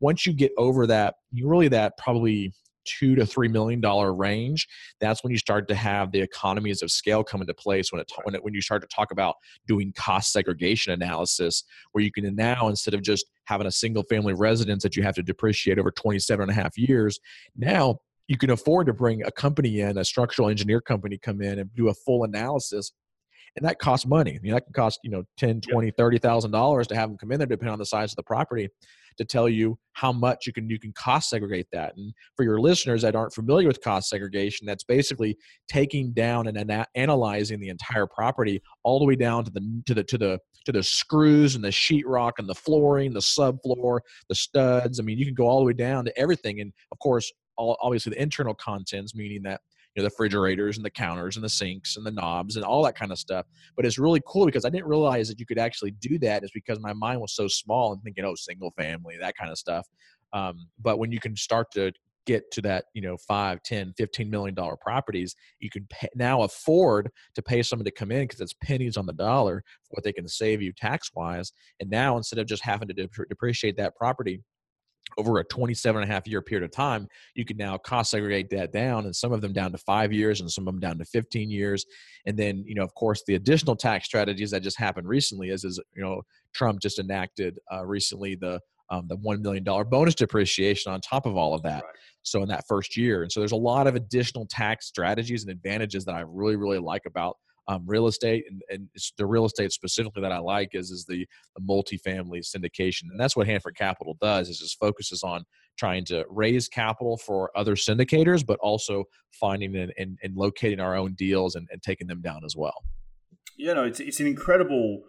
once 0.00 0.26
you 0.26 0.32
get 0.32 0.52
over 0.56 0.86
that, 0.86 1.14
you 1.32 1.48
really 1.48 1.68
that 1.68 1.96
probably 1.98 2.52
two 2.84 3.14
to 3.14 3.26
three 3.26 3.48
million 3.48 3.80
dollar 3.80 4.14
range 4.14 4.68
that's 5.00 5.22
when 5.22 5.30
you 5.30 5.38
start 5.38 5.68
to 5.68 5.74
have 5.74 6.12
the 6.12 6.20
economies 6.20 6.82
of 6.82 6.90
scale 6.90 7.24
come 7.24 7.40
into 7.40 7.54
place 7.54 7.92
when 7.92 8.00
it 8.00 8.10
when, 8.24 8.34
it, 8.34 8.44
when 8.44 8.54
you 8.54 8.60
start 8.60 8.82
to 8.82 8.88
talk 8.88 9.10
about 9.10 9.36
doing 9.66 9.92
cost 9.96 10.32
segregation 10.32 10.92
analysis 10.92 11.64
where 11.92 12.02
you 12.02 12.10
can 12.10 12.34
now 12.34 12.68
instead 12.68 12.94
of 12.94 13.02
just 13.02 13.26
having 13.44 13.66
a 13.66 13.72
single 13.72 14.02
family 14.04 14.34
residence 14.34 14.82
that 14.82 14.96
you 14.96 15.02
have 15.02 15.14
to 15.14 15.22
depreciate 15.22 15.78
over 15.78 15.90
27 15.90 16.42
and 16.42 16.50
a 16.50 16.54
half 16.54 16.76
years 16.76 17.20
now 17.56 17.96
you 18.26 18.38
can 18.38 18.50
afford 18.50 18.86
to 18.86 18.92
bring 18.94 19.22
a 19.24 19.30
company 19.30 19.80
in 19.80 19.98
a 19.98 20.04
structural 20.04 20.48
engineer 20.48 20.80
company 20.80 21.18
come 21.18 21.42
in 21.42 21.58
and 21.58 21.74
do 21.74 21.88
a 21.88 21.94
full 21.94 22.24
analysis 22.24 22.92
and 23.56 23.64
that 23.64 23.78
costs 23.78 24.06
money. 24.06 24.32
I 24.32 24.38
mean, 24.40 24.52
that 24.52 24.64
can 24.64 24.72
cost 24.72 25.00
you 25.02 25.10
know 25.10 25.24
ten, 25.36 25.60
twenty, 25.60 25.90
thirty 25.90 26.18
thousand 26.18 26.50
dollars 26.50 26.86
to 26.88 26.94
have 26.94 27.08
them 27.08 27.18
come 27.18 27.32
in 27.32 27.38
there, 27.38 27.46
depending 27.46 27.72
on 27.72 27.78
the 27.78 27.86
size 27.86 28.12
of 28.12 28.16
the 28.16 28.22
property 28.22 28.68
to 29.16 29.24
tell 29.24 29.48
you 29.48 29.78
how 29.92 30.12
much 30.12 30.46
you 30.46 30.52
can 30.52 30.68
you 30.68 30.78
can 30.78 30.92
cost 30.92 31.30
segregate 31.30 31.66
that. 31.72 31.96
And 31.96 32.12
for 32.36 32.42
your 32.42 32.60
listeners 32.60 33.02
that 33.02 33.14
aren't 33.14 33.32
familiar 33.32 33.68
with 33.68 33.80
cost 33.80 34.08
segregation, 34.08 34.66
that's 34.66 34.84
basically 34.84 35.36
taking 35.68 36.12
down 36.12 36.46
and 36.48 36.58
ana- 36.58 36.86
analyzing 36.94 37.60
the 37.60 37.68
entire 37.68 38.06
property 38.06 38.60
all 38.82 38.98
the 38.98 39.04
way 39.04 39.16
down 39.16 39.44
to 39.44 39.50
the 39.50 39.82
to 39.86 39.94
the 39.94 40.04
to 40.04 40.18
the 40.18 40.38
to 40.64 40.72
the 40.72 40.82
screws 40.82 41.54
and 41.54 41.64
the 41.64 41.68
sheetrock 41.68 42.32
and 42.38 42.48
the 42.48 42.54
flooring, 42.54 43.12
the 43.12 43.20
subfloor, 43.20 44.00
the 44.28 44.34
studs. 44.34 44.98
I 44.98 45.02
mean, 45.02 45.18
you 45.18 45.26
can 45.26 45.34
go 45.34 45.46
all 45.46 45.58
the 45.58 45.66
way 45.66 45.74
down 45.74 46.04
to 46.06 46.18
everything. 46.18 46.60
And 46.60 46.72
of 46.90 46.98
course, 46.98 47.30
all, 47.56 47.76
obviously 47.82 48.10
the 48.10 48.22
internal 48.22 48.54
contents, 48.54 49.14
meaning 49.14 49.42
that 49.42 49.60
you 49.94 50.02
know 50.02 50.08
the 50.08 50.12
refrigerators 50.12 50.76
and 50.76 50.84
the 50.84 50.90
counters 50.90 51.36
and 51.36 51.44
the 51.44 51.48
sinks 51.48 51.96
and 51.96 52.04
the 52.04 52.10
knobs 52.10 52.56
and 52.56 52.64
all 52.64 52.82
that 52.82 52.96
kind 52.96 53.12
of 53.12 53.18
stuff 53.18 53.46
but 53.76 53.86
it's 53.86 53.98
really 53.98 54.22
cool 54.26 54.46
because 54.46 54.64
i 54.64 54.70
didn't 54.70 54.86
realize 54.86 55.28
that 55.28 55.38
you 55.38 55.46
could 55.46 55.58
actually 55.58 55.92
do 55.92 56.18
that 56.18 56.44
is 56.44 56.50
because 56.52 56.80
my 56.80 56.92
mind 56.92 57.20
was 57.20 57.34
so 57.34 57.48
small 57.48 57.92
and 57.92 58.02
thinking 58.02 58.24
oh 58.24 58.34
single 58.34 58.72
family 58.72 59.16
that 59.20 59.36
kind 59.36 59.50
of 59.50 59.58
stuff 59.58 59.86
um, 60.32 60.66
but 60.82 60.98
when 60.98 61.12
you 61.12 61.20
can 61.20 61.36
start 61.36 61.70
to 61.72 61.92
get 62.26 62.50
to 62.50 62.62
that 62.62 62.86
you 62.94 63.02
know 63.02 63.16
5 63.16 63.62
10 63.62 63.94
15 63.96 64.30
million 64.30 64.54
dollar 64.54 64.76
properties 64.76 65.34
you 65.60 65.70
can 65.70 65.86
pay, 65.90 66.08
now 66.14 66.42
afford 66.42 67.10
to 67.34 67.42
pay 67.42 67.62
someone 67.62 67.84
to 67.84 67.90
come 67.90 68.10
in 68.10 68.22
because 68.22 68.40
it's 68.40 68.54
pennies 68.62 68.96
on 68.96 69.06
the 69.06 69.12
dollar 69.12 69.62
what 69.90 70.04
they 70.04 70.12
can 70.12 70.26
save 70.26 70.62
you 70.62 70.72
tax 70.72 71.10
wise 71.14 71.52
and 71.80 71.90
now 71.90 72.16
instead 72.16 72.38
of 72.38 72.46
just 72.46 72.64
having 72.64 72.88
to 72.88 73.08
depreciate 73.28 73.76
that 73.76 73.94
property 73.96 74.40
over 75.18 75.38
a 75.38 75.44
27 75.44 76.02
and 76.02 76.10
a 76.10 76.12
half 76.12 76.26
year 76.26 76.42
period 76.42 76.64
of 76.64 76.70
time, 76.70 77.08
you 77.34 77.44
can 77.44 77.56
now 77.56 77.76
cost 77.78 78.10
segregate 78.10 78.50
that 78.50 78.72
down 78.72 79.04
and 79.04 79.14
some 79.14 79.32
of 79.32 79.40
them 79.40 79.52
down 79.52 79.72
to 79.72 79.78
five 79.78 80.12
years 80.12 80.40
and 80.40 80.50
some 80.50 80.66
of 80.66 80.74
them 80.74 80.80
down 80.80 80.98
to 80.98 81.04
15 81.04 81.50
years. 81.50 81.84
And 82.26 82.36
then, 82.36 82.64
you 82.66 82.74
know, 82.74 82.82
of 82.82 82.94
course, 82.94 83.22
the 83.26 83.34
additional 83.34 83.76
tax 83.76 84.06
strategies 84.06 84.50
that 84.50 84.62
just 84.62 84.78
happened 84.78 85.08
recently 85.08 85.50
is, 85.50 85.64
is 85.64 85.80
you 85.94 86.02
know, 86.02 86.22
Trump 86.54 86.80
just 86.80 86.98
enacted 86.98 87.58
uh, 87.72 87.84
recently 87.84 88.34
the 88.34 88.60
um, 88.90 89.06
the 89.08 89.16
$1 89.16 89.40
million 89.40 89.64
bonus 89.64 90.14
depreciation 90.14 90.92
on 90.92 91.00
top 91.00 91.26
of 91.26 91.36
all 91.36 91.54
of 91.54 91.62
that. 91.62 91.82
Right. 91.82 91.94
So 92.22 92.42
in 92.42 92.48
that 92.48 92.64
first 92.68 92.96
year. 92.96 93.22
And 93.22 93.32
so 93.32 93.40
there's 93.40 93.52
a 93.52 93.56
lot 93.56 93.86
of 93.86 93.94
additional 93.94 94.46
tax 94.46 94.86
strategies 94.86 95.42
and 95.42 95.50
advantages 95.50 96.04
that 96.04 96.14
I 96.14 96.22
really, 96.26 96.56
really 96.56 96.78
like 96.78 97.02
about 97.06 97.36
um, 97.68 97.82
real 97.86 98.06
estate 98.06 98.44
and, 98.48 98.62
and 98.70 98.88
the 99.16 99.26
real 99.26 99.44
estate 99.44 99.72
specifically 99.72 100.22
that 100.22 100.32
I 100.32 100.38
like 100.38 100.70
is 100.74 100.90
is 100.90 101.04
the, 101.06 101.26
the 101.56 101.62
multifamily 101.62 102.40
syndication, 102.44 103.04
and 103.10 103.18
that's 103.18 103.36
what 103.36 103.46
Handford 103.46 103.76
Capital 103.76 104.16
does 104.20 104.48
is 104.48 104.58
just 104.58 104.78
focuses 104.78 105.22
on 105.22 105.44
trying 105.76 106.04
to 106.06 106.24
raise 106.28 106.68
capital 106.68 107.16
for 107.16 107.50
other 107.56 107.74
syndicators, 107.74 108.46
but 108.46 108.58
also 108.60 109.04
finding 109.32 109.74
and, 109.76 109.92
and, 109.98 110.18
and 110.22 110.36
locating 110.36 110.80
our 110.80 110.94
own 110.94 111.14
deals 111.14 111.54
and, 111.54 111.68
and 111.72 111.82
taking 111.82 112.06
them 112.06 112.20
down 112.20 112.42
as 112.44 112.54
well. 112.56 112.84
Yeah, 113.56 113.74
no, 113.74 113.84
it's 113.84 114.00
it's 114.00 114.20
an 114.20 114.26
incredible 114.26 115.02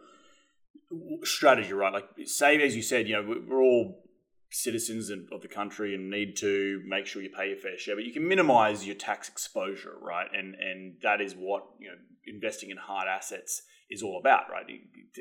strategy, 1.23 1.73
right? 1.73 1.93
Like, 1.93 2.07
say 2.25 2.61
as 2.61 2.75
you 2.75 2.81
said, 2.81 3.07
you 3.07 3.15
know, 3.15 3.43
we're 3.47 3.61
all 3.61 4.03
citizens 4.51 5.09
of 5.09 5.41
the 5.41 5.47
country 5.47 5.93
and 5.95 6.09
need 6.09 6.37
to 6.37 6.81
make 6.85 7.05
sure 7.05 7.21
you 7.21 7.29
pay 7.29 7.49
your 7.49 7.57
fair 7.57 7.77
share, 7.77 7.95
but 7.95 8.05
you 8.05 8.13
can 8.13 8.27
minimize 8.27 8.85
your 8.85 8.95
tax 8.95 9.27
exposure, 9.27 9.95
right? 10.01 10.27
And 10.33 10.55
and 10.55 10.95
that 11.01 11.21
is 11.21 11.33
what 11.33 11.65
you 11.79 11.89
know 11.89 11.97
investing 12.27 12.69
in 12.69 12.77
hard 12.77 13.07
assets 13.07 13.63
is 13.89 14.01
all 14.01 14.17
about, 14.19 14.49
right? 14.49 14.65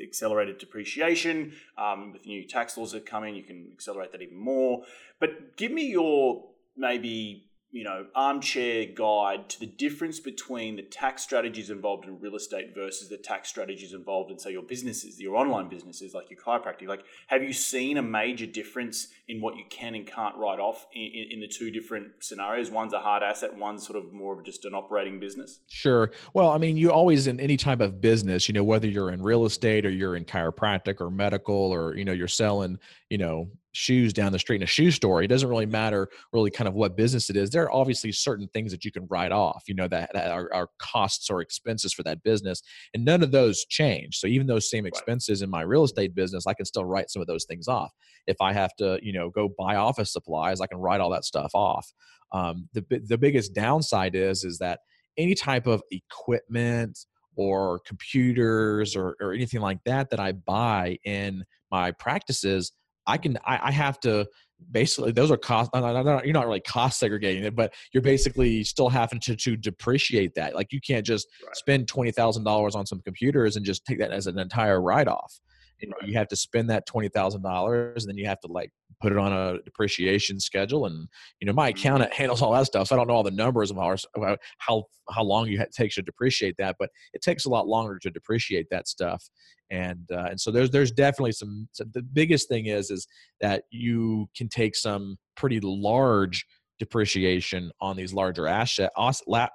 Accelerated 0.01 0.57
depreciation 0.57 1.53
um, 1.77 2.13
with 2.13 2.25
new 2.25 2.47
tax 2.47 2.77
laws 2.77 2.91
that 2.93 3.05
come 3.05 3.23
in, 3.23 3.35
you 3.35 3.43
can 3.43 3.69
accelerate 3.71 4.11
that 4.11 4.21
even 4.21 4.37
more. 4.37 4.83
But 5.19 5.55
give 5.57 5.71
me 5.71 5.87
your 5.87 6.45
maybe 6.75 7.45
you 7.75 7.83
know 7.83 8.05
armchair 8.15 8.85
guide 8.85 9.49
to 9.49 9.59
the 9.59 9.65
difference 9.65 10.21
between 10.21 10.77
the 10.77 10.81
tax 10.81 11.21
strategies 11.21 11.69
involved 11.69 12.05
in 12.05 12.17
real 12.21 12.37
estate 12.37 12.73
versus 12.73 13.09
the 13.09 13.17
tax 13.17 13.49
strategies 13.49 13.93
involved 13.93 14.31
in 14.31 14.39
say 14.39 14.49
your 14.49 14.63
businesses 14.63 15.19
your 15.19 15.35
online 15.35 15.67
businesses 15.67 16.13
like 16.13 16.29
your 16.29 16.39
chiropractic. 16.39 16.87
Like 16.87 17.03
have 17.27 17.43
you 17.43 17.51
seen 17.51 17.97
a 17.97 18.01
major 18.01 18.45
difference 18.45 19.09
in 19.27 19.41
what 19.41 19.57
you 19.57 19.65
can 19.69 19.93
and 19.93 20.07
can't 20.07 20.37
write 20.37 20.59
off 20.59 20.87
in, 20.93 21.27
in 21.31 21.39
the 21.41 21.49
two 21.49 21.69
different 21.69 22.07
scenarios? 22.21 22.71
One's 22.71 22.93
a 22.93 22.99
hard 22.99 23.23
asset 23.23 23.57
one's 23.57 23.85
sort 23.85 24.01
of 24.01 24.13
more 24.13 24.39
of 24.39 24.45
just 24.45 24.63
an 24.63 24.73
operating 24.73 25.19
business? 25.19 25.59
Sure. 25.67 26.11
Well 26.33 26.51
i 26.51 26.57
mean 26.57 26.77
you 26.77 26.93
always 26.93 27.27
in 27.27 27.41
any 27.41 27.57
type 27.57 27.81
of 27.81 27.99
business 27.99 28.47
you 28.47 28.53
know 28.53 28.63
whether 28.63 28.87
you're 28.87 29.11
in 29.11 29.21
real 29.21 29.45
estate 29.45 29.85
or 29.85 29.89
you're 29.89 30.15
in 30.15 30.23
chiropractic 30.23 31.01
or 31.01 31.11
medical 31.11 31.55
or 31.55 31.97
you 31.97 32.05
know 32.05 32.13
you're 32.13 32.29
selling 32.29 32.79
you 33.09 33.17
know 33.17 33.49
shoes 33.75 34.13
down 34.13 34.31
the 34.31 34.39
street 34.39 34.57
in 34.57 34.63
a 34.63 34.67
shoe 34.67 34.91
store 34.91 35.21
it 35.21 35.27
doesn't 35.27 35.49
really 35.49 35.65
matter 35.65 36.07
really 36.31 36.49
kind 36.49 36.67
of 36.67 36.73
what 36.73 36.95
business 36.95 37.29
it 37.29 37.35
is 37.35 37.49
there 37.49 37.63
are 37.63 37.73
obviously 37.73 38.11
certain 38.11 38.47
things 38.49 38.71
that 38.71 38.85
you 38.85 38.91
can 38.91 39.05
write 39.09 39.31
off 39.31 39.63
you 39.67 39.75
know 39.75 39.87
that, 39.87 40.09
that 40.13 40.31
are, 40.31 40.49
are, 40.53 40.69
costs 40.79 41.29
or 41.29 41.41
expenses 41.41 41.93
for 41.93 42.03
that 42.03 42.23
business 42.23 42.61
and 42.93 43.03
none 43.03 43.21
of 43.21 43.31
those 43.31 43.65
change 43.65 44.17
so 44.17 44.27
even 44.27 44.47
those 44.47 44.69
same 44.69 44.85
expenses 44.85 45.41
in 45.41 45.49
my 45.49 45.61
real 45.61 45.83
estate 45.83 46.15
business 46.15 46.47
i 46.47 46.53
can 46.53 46.65
still 46.65 46.85
write 46.85 47.09
some 47.09 47.21
of 47.21 47.27
those 47.27 47.45
things 47.45 47.67
off. 47.67 47.91
If 48.27 48.37
i 48.41 48.53
have 48.53 48.75
to 48.77 48.99
you 49.01 49.13
know 49.13 49.29
go 49.29 49.49
buy 49.57 49.75
office 49.75 50.11
supplies 50.11 50.61
i 50.61 50.67
can 50.67 50.77
write 50.77 51.01
all 51.01 51.09
that 51.11 51.25
stuff 51.25 51.51
off. 51.53 51.91
Um, 52.31 52.67
the, 52.73 52.83
the 53.05 53.17
biggest 53.17 53.53
downside 53.53 54.15
is 54.15 54.43
is 54.43 54.57
that 54.59 54.79
any 55.17 55.35
type 55.35 55.67
of 55.67 55.81
equipment 55.91 56.97
or 57.37 57.79
computers 57.85 58.95
or, 58.95 59.15
or 59.21 59.33
anything 59.33 59.61
like 59.61 59.79
that 59.85 60.09
that 60.09 60.19
i 60.19 60.31
buy 60.31 60.97
in 61.03 61.43
my 61.71 61.91
practices 61.91 62.71
I 63.07 63.17
can 63.17 63.37
I, 63.45 63.59
I 63.63 63.71
have 63.71 63.99
to 64.01 64.27
basically 64.71 65.11
those 65.11 65.31
are 65.31 65.37
cost 65.37 65.69
you're 65.73 66.33
not 66.33 66.47
really 66.47 66.61
cost 66.61 66.99
segregating 66.99 67.43
it 67.43 67.55
but 67.55 67.73
you're 67.93 68.01
basically 68.01 68.63
still 68.63 68.89
having 68.89 69.19
to, 69.19 69.35
to 69.35 69.57
depreciate 69.57 70.33
that 70.35 70.55
like 70.55 70.71
you 70.71 70.79
can't 70.79 71.05
just 71.05 71.27
right. 71.45 71.55
spend 71.55 71.87
$20000 71.87 72.75
on 72.75 72.85
some 72.85 73.01
computers 73.01 73.57
and 73.57 73.65
just 73.65 73.85
take 73.85 73.99
that 73.99 74.11
as 74.11 74.27
an 74.27 74.39
entire 74.39 74.81
write-off 74.81 75.39
you, 75.79 75.89
know, 75.89 75.95
you 76.05 76.17
have 76.17 76.27
to 76.29 76.35
spend 76.35 76.69
that 76.69 76.87
$20000 76.87 77.95
and 77.95 78.07
then 78.07 78.17
you 78.17 78.25
have 78.25 78.39
to 78.41 78.47
like 78.47 78.71
put 79.01 79.11
it 79.11 79.17
on 79.17 79.33
a 79.33 79.61
depreciation 79.63 80.39
schedule 80.39 80.85
and 80.85 81.07
you 81.39 81.47
know 81.47 81.53
my 81.53 81.71
mm-hmm. 81.71 81.79
accountant 81.79 82.13
handles 82.19 82.41
all 82.41 82.51
that 82.51 82.65
stuff 82.65 82.87
so 82.87 82.95
i 82.95 82.97
don't 82.97 83.07
know 83.07 83.13
all 83.13 83.23
the 83.23 83.31
numbers 83.31 83.71
of 83.71 83.77
about 84.15 84.39
how 84.59 84.83
how 85.09 85.23
long 85.23 85.47
you 85.47 85.63
takes 85.73 85.95
to 85.95 86.01
depreciate 86.01 86.55
that 86.57 86.75
but 86.79 86.89
it 87.13 87.21
takes 87.21 87.45
a 87.45 87.49
lot 87.49 87.67
longer 87.67 87.99
to 87.99 88.09
depreciate 88.09 88.67
that 88.71 88.87
stuff 88.87 89.23
and 89.71 90.09
uh, 90.11 90.27
and 90.29 90.39
so 90.39 90.51
there's 90.51 90.69
there's 90.69 90.91
definitely 90.91 91.31
some 91.31 91.67
so 91.71 91.83
the 91.93 92.01
biggest 92.01 92.47
thing 92.47 92.67
is 92.67 92.91
is 92.91 93.07
that 93.41 93.63
you 93.71 94.27
can 94.35 94.47
take 94.47 94.75
some 94.75 95.17
pretty 95.35 95.59
large 95.59 96.45
depreciation 96.79 97.71
on 97.81 97.95
these 97.95 98.13
larger 98.13 98.47
asset 98.47 98.91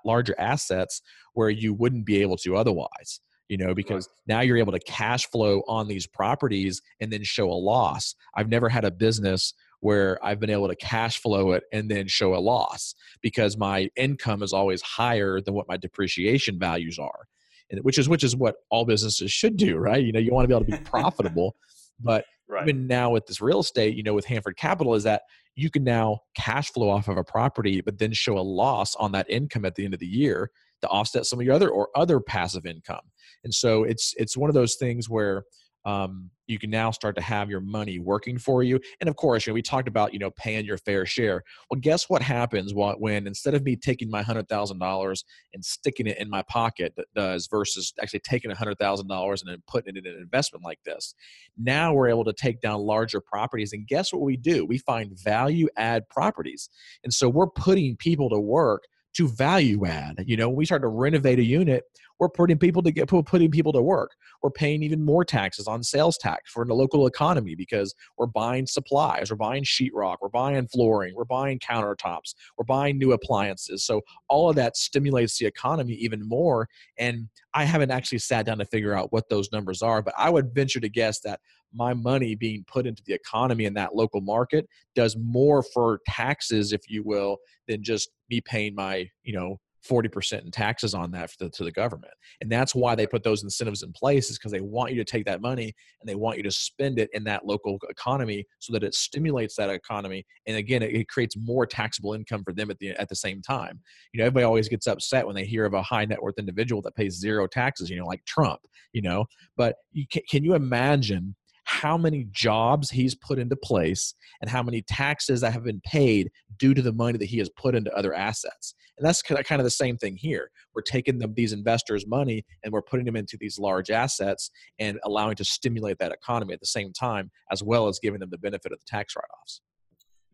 larger 0.04 0.34
assets 0.38 1.02
where 1.34 1.50
you 1.50 1.74
wouldn't 1.74 2.06
be 2.06 2.20
able 2.20 2.36
to 2.36 2.56
otherwise 2.56 3.20
you 3.50 3.56
know, 3.56 3.74
because 3.74 4.08
now 4.28 4.40
you're 4.40 4.56
able 4.58 4.70
to 4.70 4.78
cash 4.78 5.26
flow 5.26 5.62
on 5.66 5.88
these 5.88 6.06
properties 6.06 6.80
and 7.00 7.12
then 7.12 7.24
show 7.24 7.50
a 7.50 7.52
loss. 7.52 8.14
I've 8.36 8.48
never 8.48 8.68
had 8.68 8.84
a 8.84 8.92
business 8.92 9.52
where 9.80 10.24
I've 10.24 10.38
been 10.38 10.50
able 10.50 10.68
to 10.68 10.76
cash 10.76 11.18
flow 11.18 11.50
it 11.52 11.64
and 11.72 11.90
then 11.90 12.06
show 12.06 12.36
a 12.36 12.38
loss 12.38 12.94
because 13.22 13.56
my 13.56 13.90
income 13.96 14.44
is 14.44 14.52
always 14.52 14.82
higher 14.82 15.40
than 15.40 15.54
what 15.54 15.66
my 15.66 15.76
depreciation 15.76 16.60
values 16.60 16.96
are. 16.96 17.26
And 17.70 17.80
which 17.80 17.98
is 17.98 18.08
which 18.08 18.22
is 18.22 18.36
what 18.36 18.56
all 18.70 18.84
businesses 18.84 19.32
should 19.32 19.56
do, 19.56 19.78
right? 19.78 20.04
You 20.04 20.12
know, 20.12 20.20
you 20.20 20.32
want 20.32 20.44
to 20.44 20.48
be 20.48 20.54
able 20.54 20.66
to 20.66 20.78
be 20.78 20.84
profitable. 20.90 21.56
but 21.98 22.24
right. 22.48 22.68
even 22.68 22.86
now 22.86 23.10
with 23.10 23.26
this 23.26 23.40
real 23.40 23.60
estate, 23.60 23.96
you 23.96 24.04
know, 24.04 24.14
with 24.14 24.26
Handford 24.26 24.58
Capital 24.58 24.94
is 24.94 25.02
that 25.02 25.22
you 25.56 25.70
can 25.70 25.82
now 25.82 26.20
cash 26.36 26.70
flow 26.70 26.88
off 26.88 27.08
of 27.08 27.16
a 27.16 27.24
property, 27.24 27.80
but 27.80 27.98
then 27.98 28.12
show 28.12 28.38
a 28.38 28.40
loss 28.40 28.94
on 28.94 29.10
that 29.12 29.28
income 29.28 29.64
at 29.64 29.74
the 29.74 29.84
end 29.84 29.94
of 29.94 30.00
the 30.00 30.06
year 30.06 30.52
to 30.82 30.88
offset 30.88 31.26
some 31.26 31.40
of 31.40 31.46
your 31.46 31.54
other 31.54 31.68
or 31.68 31.88
other 31.96 32.20
passive 32.20 32.64
income. 32.64 33.09
And 33.44 33.54
so 33.54 33.84
it's 33.84 34.14
it's 34.16 34.36
one 34.36 34.50
of 34.50 34.54
those 34.54 34.76
things 34.76 35.08
where 35.08 35.44
um, 35.84 36.30
you 36.46 36.58
can 36.58 36.68
now 36.68 36.90
start 36.90 37.14
to 37.16 37.22
have 37.22 37.48
your 37.48 37.60
money 37.60 37.98
working 37.98 38.38
for 38.38 38.62
you. 38.62 38.80
And 39.00 39.08
of 39.08 39.16
course, 39.16 39.46
you 39.46 39.52
know, 39.52 39.54
we 39.54 39.62
talked 39.62 39.88
about, 39.88 40.12
you 40.12 40.18
know, 40.18 40.30
paying 40.32 40.64
your 40.64 40.76
fair 40.76 41.06
share. 41.06 41.42
Well, 41.70 41.80
guess 41.80 42.10
what 42.10 42.22
happens 42.22 42.72
when 42.74 43.26
instead 43.26 43.54
of 43.54 43.62
me 43.62 43.76
taking 43.76 44.10
my 44.10 44.22
hundred 44.22 44.48
thousand 44.48 44.78
dollars 44.78 45.24
and 45.54 45.64
sticking 45.64 46.06
it 46.06 46.18
in 46.18 46.28
my 46.28 46.42
pocket 46.42 46.92
that 46.96 47.06
does 47.14 47.46
versus 47.50 47.92
actually 48.02 48.20
taking 48.20 48.50
a 48.50 48.54
hundred 48.54 48.78
thousand 48.78 49.08
dollars 49.08 49.42
and 49.42 49.50
then 49.50 49.62
putting 49.66 49.96
it 49.96 50.04
in 50.04 50.12
an 50.14 50.20
investment 50.20 50.64
like 50.64 50.80
this. 50.84 51.14
Now 51.56 51.94
we're 51.94 52.08
able 52.08 52.24
to 52.24 52.32
take 52.32 52.60
down 52.60 52.80
larger 52.80 53.20
properties. 53.20 53.72
And 53.72 53.86
guess 53.86 54.12
what 54.12 54.22
we 54.22 54.36
do? 54.36 54.66
We 54.66 54.78
find 54.78 55.18
value 55.18 55.68
add 55.76 56.08
properties. 56.08 56.68
And 57.04 57.14
so 57.14 57.28
we're 57.28 57.50
putting 57.50 57.96
people 57.96 58.28
to 58.30 58.40
work 58.40 58.84
to 59.14 59.28
value 59.28 59.86
add. 59.86 60.24
You 60.26 60.36
know, 60.36 60.48
when 60.48 60.56
we 60.56 60.64
start 60.64 60.82
to 60.82 60.88
renovate 60.88 61.38
a 61.38 61.44
unit, 61.44 61.84
we're 62.20 62.28
putting 62.28 62.58
people 62.58 62.82
to 62.82 62.92
get 62.92 63.08
putting 63.08 63.50
people 63.50 63.72
to 63.72 63.80
work. 63.80 64.12
We're 64.42 64.50
paying 64.50 64.82
even 64.82 65.02
more 65.02 65.24
taxes 65.24 65.66
on 65.66 65.82
sales 65.82 66.18
tax 66.18 66.52
for 66.52 66.64
the 66.66 66.74
local 66.74 67.06
economy 67.06 67.54
because 67.54 67.94
we're 68.18 68.26
buying 68.26 68.66
supplies, 68.66 69.30
we're 69.30 69.36
buying 69.36 69.64
sheetrock, 69.64 70.16
we're 70.20 70.28
buying 70.28 70.68
flooring, 70.68 71.14
we're 71.14 71.24
buying 71.24 71.58
countertops, 71.58 72.34
we're 72.58 72.66
buying 72.66 72.98
new 72.98 73.12
appliances. 73.12 73.84
So 73.84 74.02
all 74.28 74.50
of 74.50 74.56
that 74.56 74.76
stimulates 74.76 75.38
the 75.38 75.46
economy 75.46 75.94
even 75.94 76.28
more. 76.28 76.68
And 76.98 77.28
I 77.54 77.64
haven't 77.64 77.90
actually 77.90 78.18
sat 78.18 78.44
down 78.44 78.58
to 78.58 78.66
figure 78.66 78.94
out 78.94 79.12
what 79.12 79.30
those 79.30 79.50
numbers 79.50 79.80
are, 79.80 80.02
but 80.02 80.14
I 80.16 80.28
would 80.28 80.54
venture 80.54 80.80
to 80.80 80.88
guess 80.90 81.20
that 81.20 81.40
my 81.74 81.94
money 81.94 82.34
being 82.34 82.64
put 82.66 82.86
into 82.86 83.02
the 83.06 83.14
economy 83.14 83.64
in 83.64 83.74
that 83.74 83.94
local 83.94 84.20
market 84.20 84.66
does 84.94 85.16
more 85.16 85.62
for 85.62 86.00
taxes, 86.08 86.72
if 86.72 86.82
you 86.88 87.02
will, 87.04 87.38
than 87.68 87.82
just 87.82 88.10
me 88.28 88.40
paying 88.40 88.74
my, 88.74 89.08
you 89.22 89.32
know, 89.32 89.58
40% 89.88 90.44
in 90.44 90.50
taxes 90.50 90.94
on 90.94 91.10
that 91.12 91.30
the, 91.38 91.48
to 91.50 91.64
the 91.64 91.72
government. 91.72 92.12
And 92.40 92.50
that's 92.50 92.74
why 92.74 92.94
they 92.94 93.06
put 93.06 93.22
those 93.22 93.42
incentives 93.42 93.82
in 93.82 93.92
place 93.92 94.30
is 94.30 94.38
because 94.38 94.52
they 94.52 94.60
want 94.60 94.92
you 94.92 94.98
to 95.02 95.10
take 95.10 95.24
that 95.26 95.40
money 95.40 95.72
and 96.00 96.08
they 96.08 96.14
want 96.14 96.36
you 96.36 96.42
to 96.42 96.50
spend 96.50 96.98
it 96.98 97.10
in 97.12 97.24
that 97.24 97.46
local 97.46 97.78
economy 97.88 98.44
so 98.58 98.72
that 98.72 98.84
it 98.84 98.94
stimulates 98.94 99.56
that 99.56 99.70
economy. 99.70 100.24
And 100.46 100.56
again, 100.56 100.82
it, 100.82 100.94
it 100.94 101.08
creates 101.08 101.36
more 101.36 101.66
taxable 101.66 102.14
income 102.14 102.42
for 102.44 102.52
them 102.52 102.70
at 102.70 102.78
the, 102.78 102.90
at 102.90 103.08
the 103.08 103.16
same 103.16 103.42
time. 103.42 103.80
You 104.12 104.18
know, 104.18 104.26
everybody 104.26 104.44
always 104.44 104.68
gets 104.68 104.86
upset 104.86 105.26
when 105.26 105.36
they 105.36 105.44
hear 105.44 105.64
of 105.64 105.74
a 105.74 105.82
high 105.82 106.04
net 106.04 106.22
worth 106.22 106.38
individual 106.38 106.82
that 106.82 106.94
pays 106.94 107.18
zero 107.18 107.46
taxes, 107.46 107.90
you 107.90 107.96
know, 107.96 108.06
like 108.06 108.24
Trump, 108.26 108.60
you 108.92 109.02
know, 109.02 109.26
but 109.56 109.76
you 109.92 110.04
can, 110.10 110.22
can 110.28 110.44
you 110.44 110.54
imagine 110.54 111.34
how 111.70 111.96
many 111.96 112.26
jobs 112.32 112.90
he's 112.90 113.14
put 113.14 113.38
into 113.38 113.54
place 113.54 114.14
and 114.40 114.50
how 114.50 114.60
many 114.60 114.82
taxes 114.82 115.40
that 115.40 115.52
have 115.52 115.62
been 115.62 115.80
paid 115.82 116.28
due 116.58 116.74
to 116.74 116.82
the 116.82 116.92
money 116.92 117.16
that 117.16 117.26
he 117.26 117.38
has 117.38 117.48
put 117.50 117.76
into 117.76 117.94
other 117.96 118.12
assets. 118.12 118.74
And 118.98 119.06
that's 119.06 119.22
kind 119.22 119.60
of 119.60 119.64
the 119.64 119.70
same 119.70 119.96
thing 119.96 120.16
here. 120.16 120.50
We're 120.74 120.82
taking 120.82 121.20
them, 121.20 121.32
these 121.34 121.52
investors' 121.52 122.08
money 122.08 122.44
and 122.64 122.72
we're 122.72 122.82
putting 122.82 123.06
them 123.06 123.14
into 123.14 123.36
these 123.38 123.56
large 123.56 123.88
assets 123.88 124.50
and 124.80 124.98
allowing 125.04 125.36
to 125.36 125.44
stimulate 125.44 126.00
that 126.00 126.10
economy 126.10 126.54
at 126.54 126.60
the 126.60 126.66
same 126.66 126.92
time, 126.92 127.30
as 127.52 127.62
well 127.62 127.86
as 127.86 128.00
giving 128.00 128.18
them 128.18 128.30
the 128.30 128.38
benefit 128.38 128.72
of 128.72 128.80
the 128.80 128.86
tax 128.88 129.14
write 129.14 129.30
offs. 129.40 129.60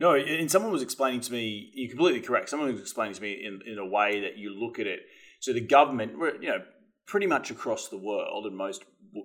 No, 0.01 0.14
and 0.14 0.51
someone 0.51 0.72
was 0.72 0.83
explaining 0.83 1.20
to 1.20 1.33
me, 1.33 1.70
you're 1.75 1.90
completely 1.90 2.22
correct. 2.22 2.49
Someone 2.49 2.72
was 2.72 2.81
explaining 2.81 3.14
to 3.14 3.20
me 3.20 3.44
in, 3.44 3.61
in 3.70 3.79
a 3.79 3.87
way 3.87 4.22
that 4.22 4.38
you 4.38 4.59
look 4.59 4.79
at 4.79 4.87
it. 4.87 5.01
So 5.40 5.53
the 5.53 5.61
government, 5.61 6.12
you 6.40 6.49
know, 6.49 6.62
pretty 7.07 7.27
much 7.27 7.51
across 7.51 7.88
the 7.88 7.99
world 7.99 8.46
and 8.46 8.57
most 8.57 8.85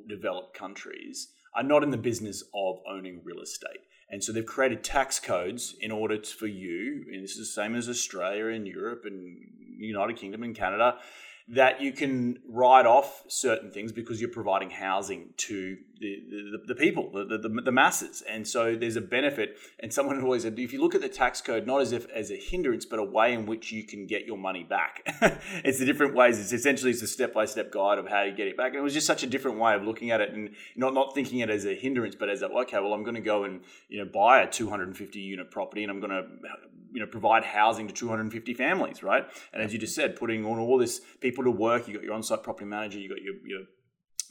developed 0.09 0.57
countries, 0.57 1.29
are 1.55 1.63
not 1.63 1.83
in 1.83 1.91
the 1.91 1.97
business 1.97 2.43
of 2.53 2.79
owning 2.89 3.21
real 3.23 3.41
estate. 3.41 3.81
And 4.09 4.23
so 4.23 4.31
they've 4.31 4.45
created 4.45 4.83
tax 4.83 5.19
codes 5.19 5.75
in 5.79 5.91
order 5.91 6.21
for 6.21 6.47
you, 6.47 7.05
and 7.11 7.23
this 7.23 7.31
is 7.31 7.37
the 7.37 7.61
same 7.61 7.75
as 7.75 7.87
Australia 7.87 8.47
and 8.47 8.67
Europe 8.67 9.03
and 9.05 9.37
United 9.77 10.17
Kingdom 10.17 10.43
and 10.43 10.55
Canada, 10.55 10.97
that 11.47 11.81
you 11.81 11.91
can 11.91 12.39
write 12.47 12.85
off 12.85 13.23
certain 13.27 13.71
things 13.71 13.91
because 13.91 14.21
you're 14.21 14.29
providing 14.29 14.69
housing 14.69 15.33
to 15.37 15.77
the, 15.99 16.23
the, 16.29 16.73
the 16.73 16.75
people, 16.75 17.11
the, 17.11 17.37
the, 17.37 17.61
the, 17.61 17.71
masses. 17.71 18.23
And 18.27 18.47
so 18.47 18.75
there's 18.75 18.95
a 18.95 19.01
benefit. 19.01 19.57
And 19.79 19.93
someone 19.93 20.21
always 20.21 20.43
said, 20.43 20.57
if 20.57 20.73
you 20.73 20.81
look 20.81 20.95
at 20.95 21.01
the 21.01 21.09
tax 21.09 21.41
code, 21.41 21.67
not 21.67 21.81
as 21.81 21.91
if 21.91 22.09
as 22.09 22.31
a 22.31 22.35
hindrance, 22.35 22.85
but 22.85 22.99
a 22.99 23.03
way 23.03 23.33
in 23.33 23.45
which 23.45 23.71
you 23.71 23.83
can 23.83 24.07
get 24.07 24.25
your 24.25 24.37
money 24.37 24.63
back. 24.63 25.01
it's 25.63 25.79
the 25.79 25.85
different 25.85 26.15
ways. 26.15 26.39
It's 26.39 26.53
essentially 26.53 26.91
it's 26.91 27.03
a 27.03 27.07
step-by-step 27.07 27.71
guide 27.71 27.99
of 27.99 28.07
how 28.07 28.23
you 28.23 28.31
get 28.31 28.47
it 28.47 28.57
back. 28.57 28.69
And 28.69 28.77
it 28.77 28.81
was 28.81 28.93
just 28.93 29.07
such 29.07 29.21
a 29.23 29.27
different 29.27 29.59
way 29.59 29.75
of 29.75 29.83
looking 29.83 30.09
at 30.09 30.21
it 30.21 30.33
and 30.33 30.51
not, 30.75 30.93
not 30.93 31.13
thinking 31.13 31.39
it 31.39 31.49
as 31.49 31.65
a 31.65 31.75
hindrance, 31.75 32.15
but 32.15 32.29
as 32.29 32.41
a, 32.41 32.47
okay, 32.47 32.79
well, 32.79 32.93
I'm 32.93 33.03
going 33.03 33.15
to 33.15 33.21
go 33.21 33.43
and, 33.43 33.61
you 33.87 33.99
know, 33.99 34.09
buy 34.11 34.41
a 34.41 34.49
250 34.49 35.19
unit 35.19 35.51
property 35.51 35.83
and 35.83 35.91
I'm 35.91 35.99
going 35.99 36.11
to, 36.11 36.23
you 36.91 36.99
know, 36.99 37.07
provide 37.07 37.43
housing 37.43 37.87
to 37.87 37.93
250 37.93 38.53
families, 38.53 39.01
right? 39.03 39.25
And 39.53 39.61
as 39.61 39.73
you 39.73 39.79
just 39.79 39.95
said, 39.95 40.15
putting 40.15 40.45
on 40.45 40.59
all 40.59 40.77
this 40.77 41.01
people 41.19 41.43
to 41.43 41.51
work, 41.51 41.87
you 41.87 41.93
got 41.93 42.03
your 42.03 42.13
on-site 42.13 42.43
property 42.43 42.65
manager, 42.65 42.99
you 42.99 43.09
got 43.09 43.21
your, 43.21 43.35
your 43.45 43.61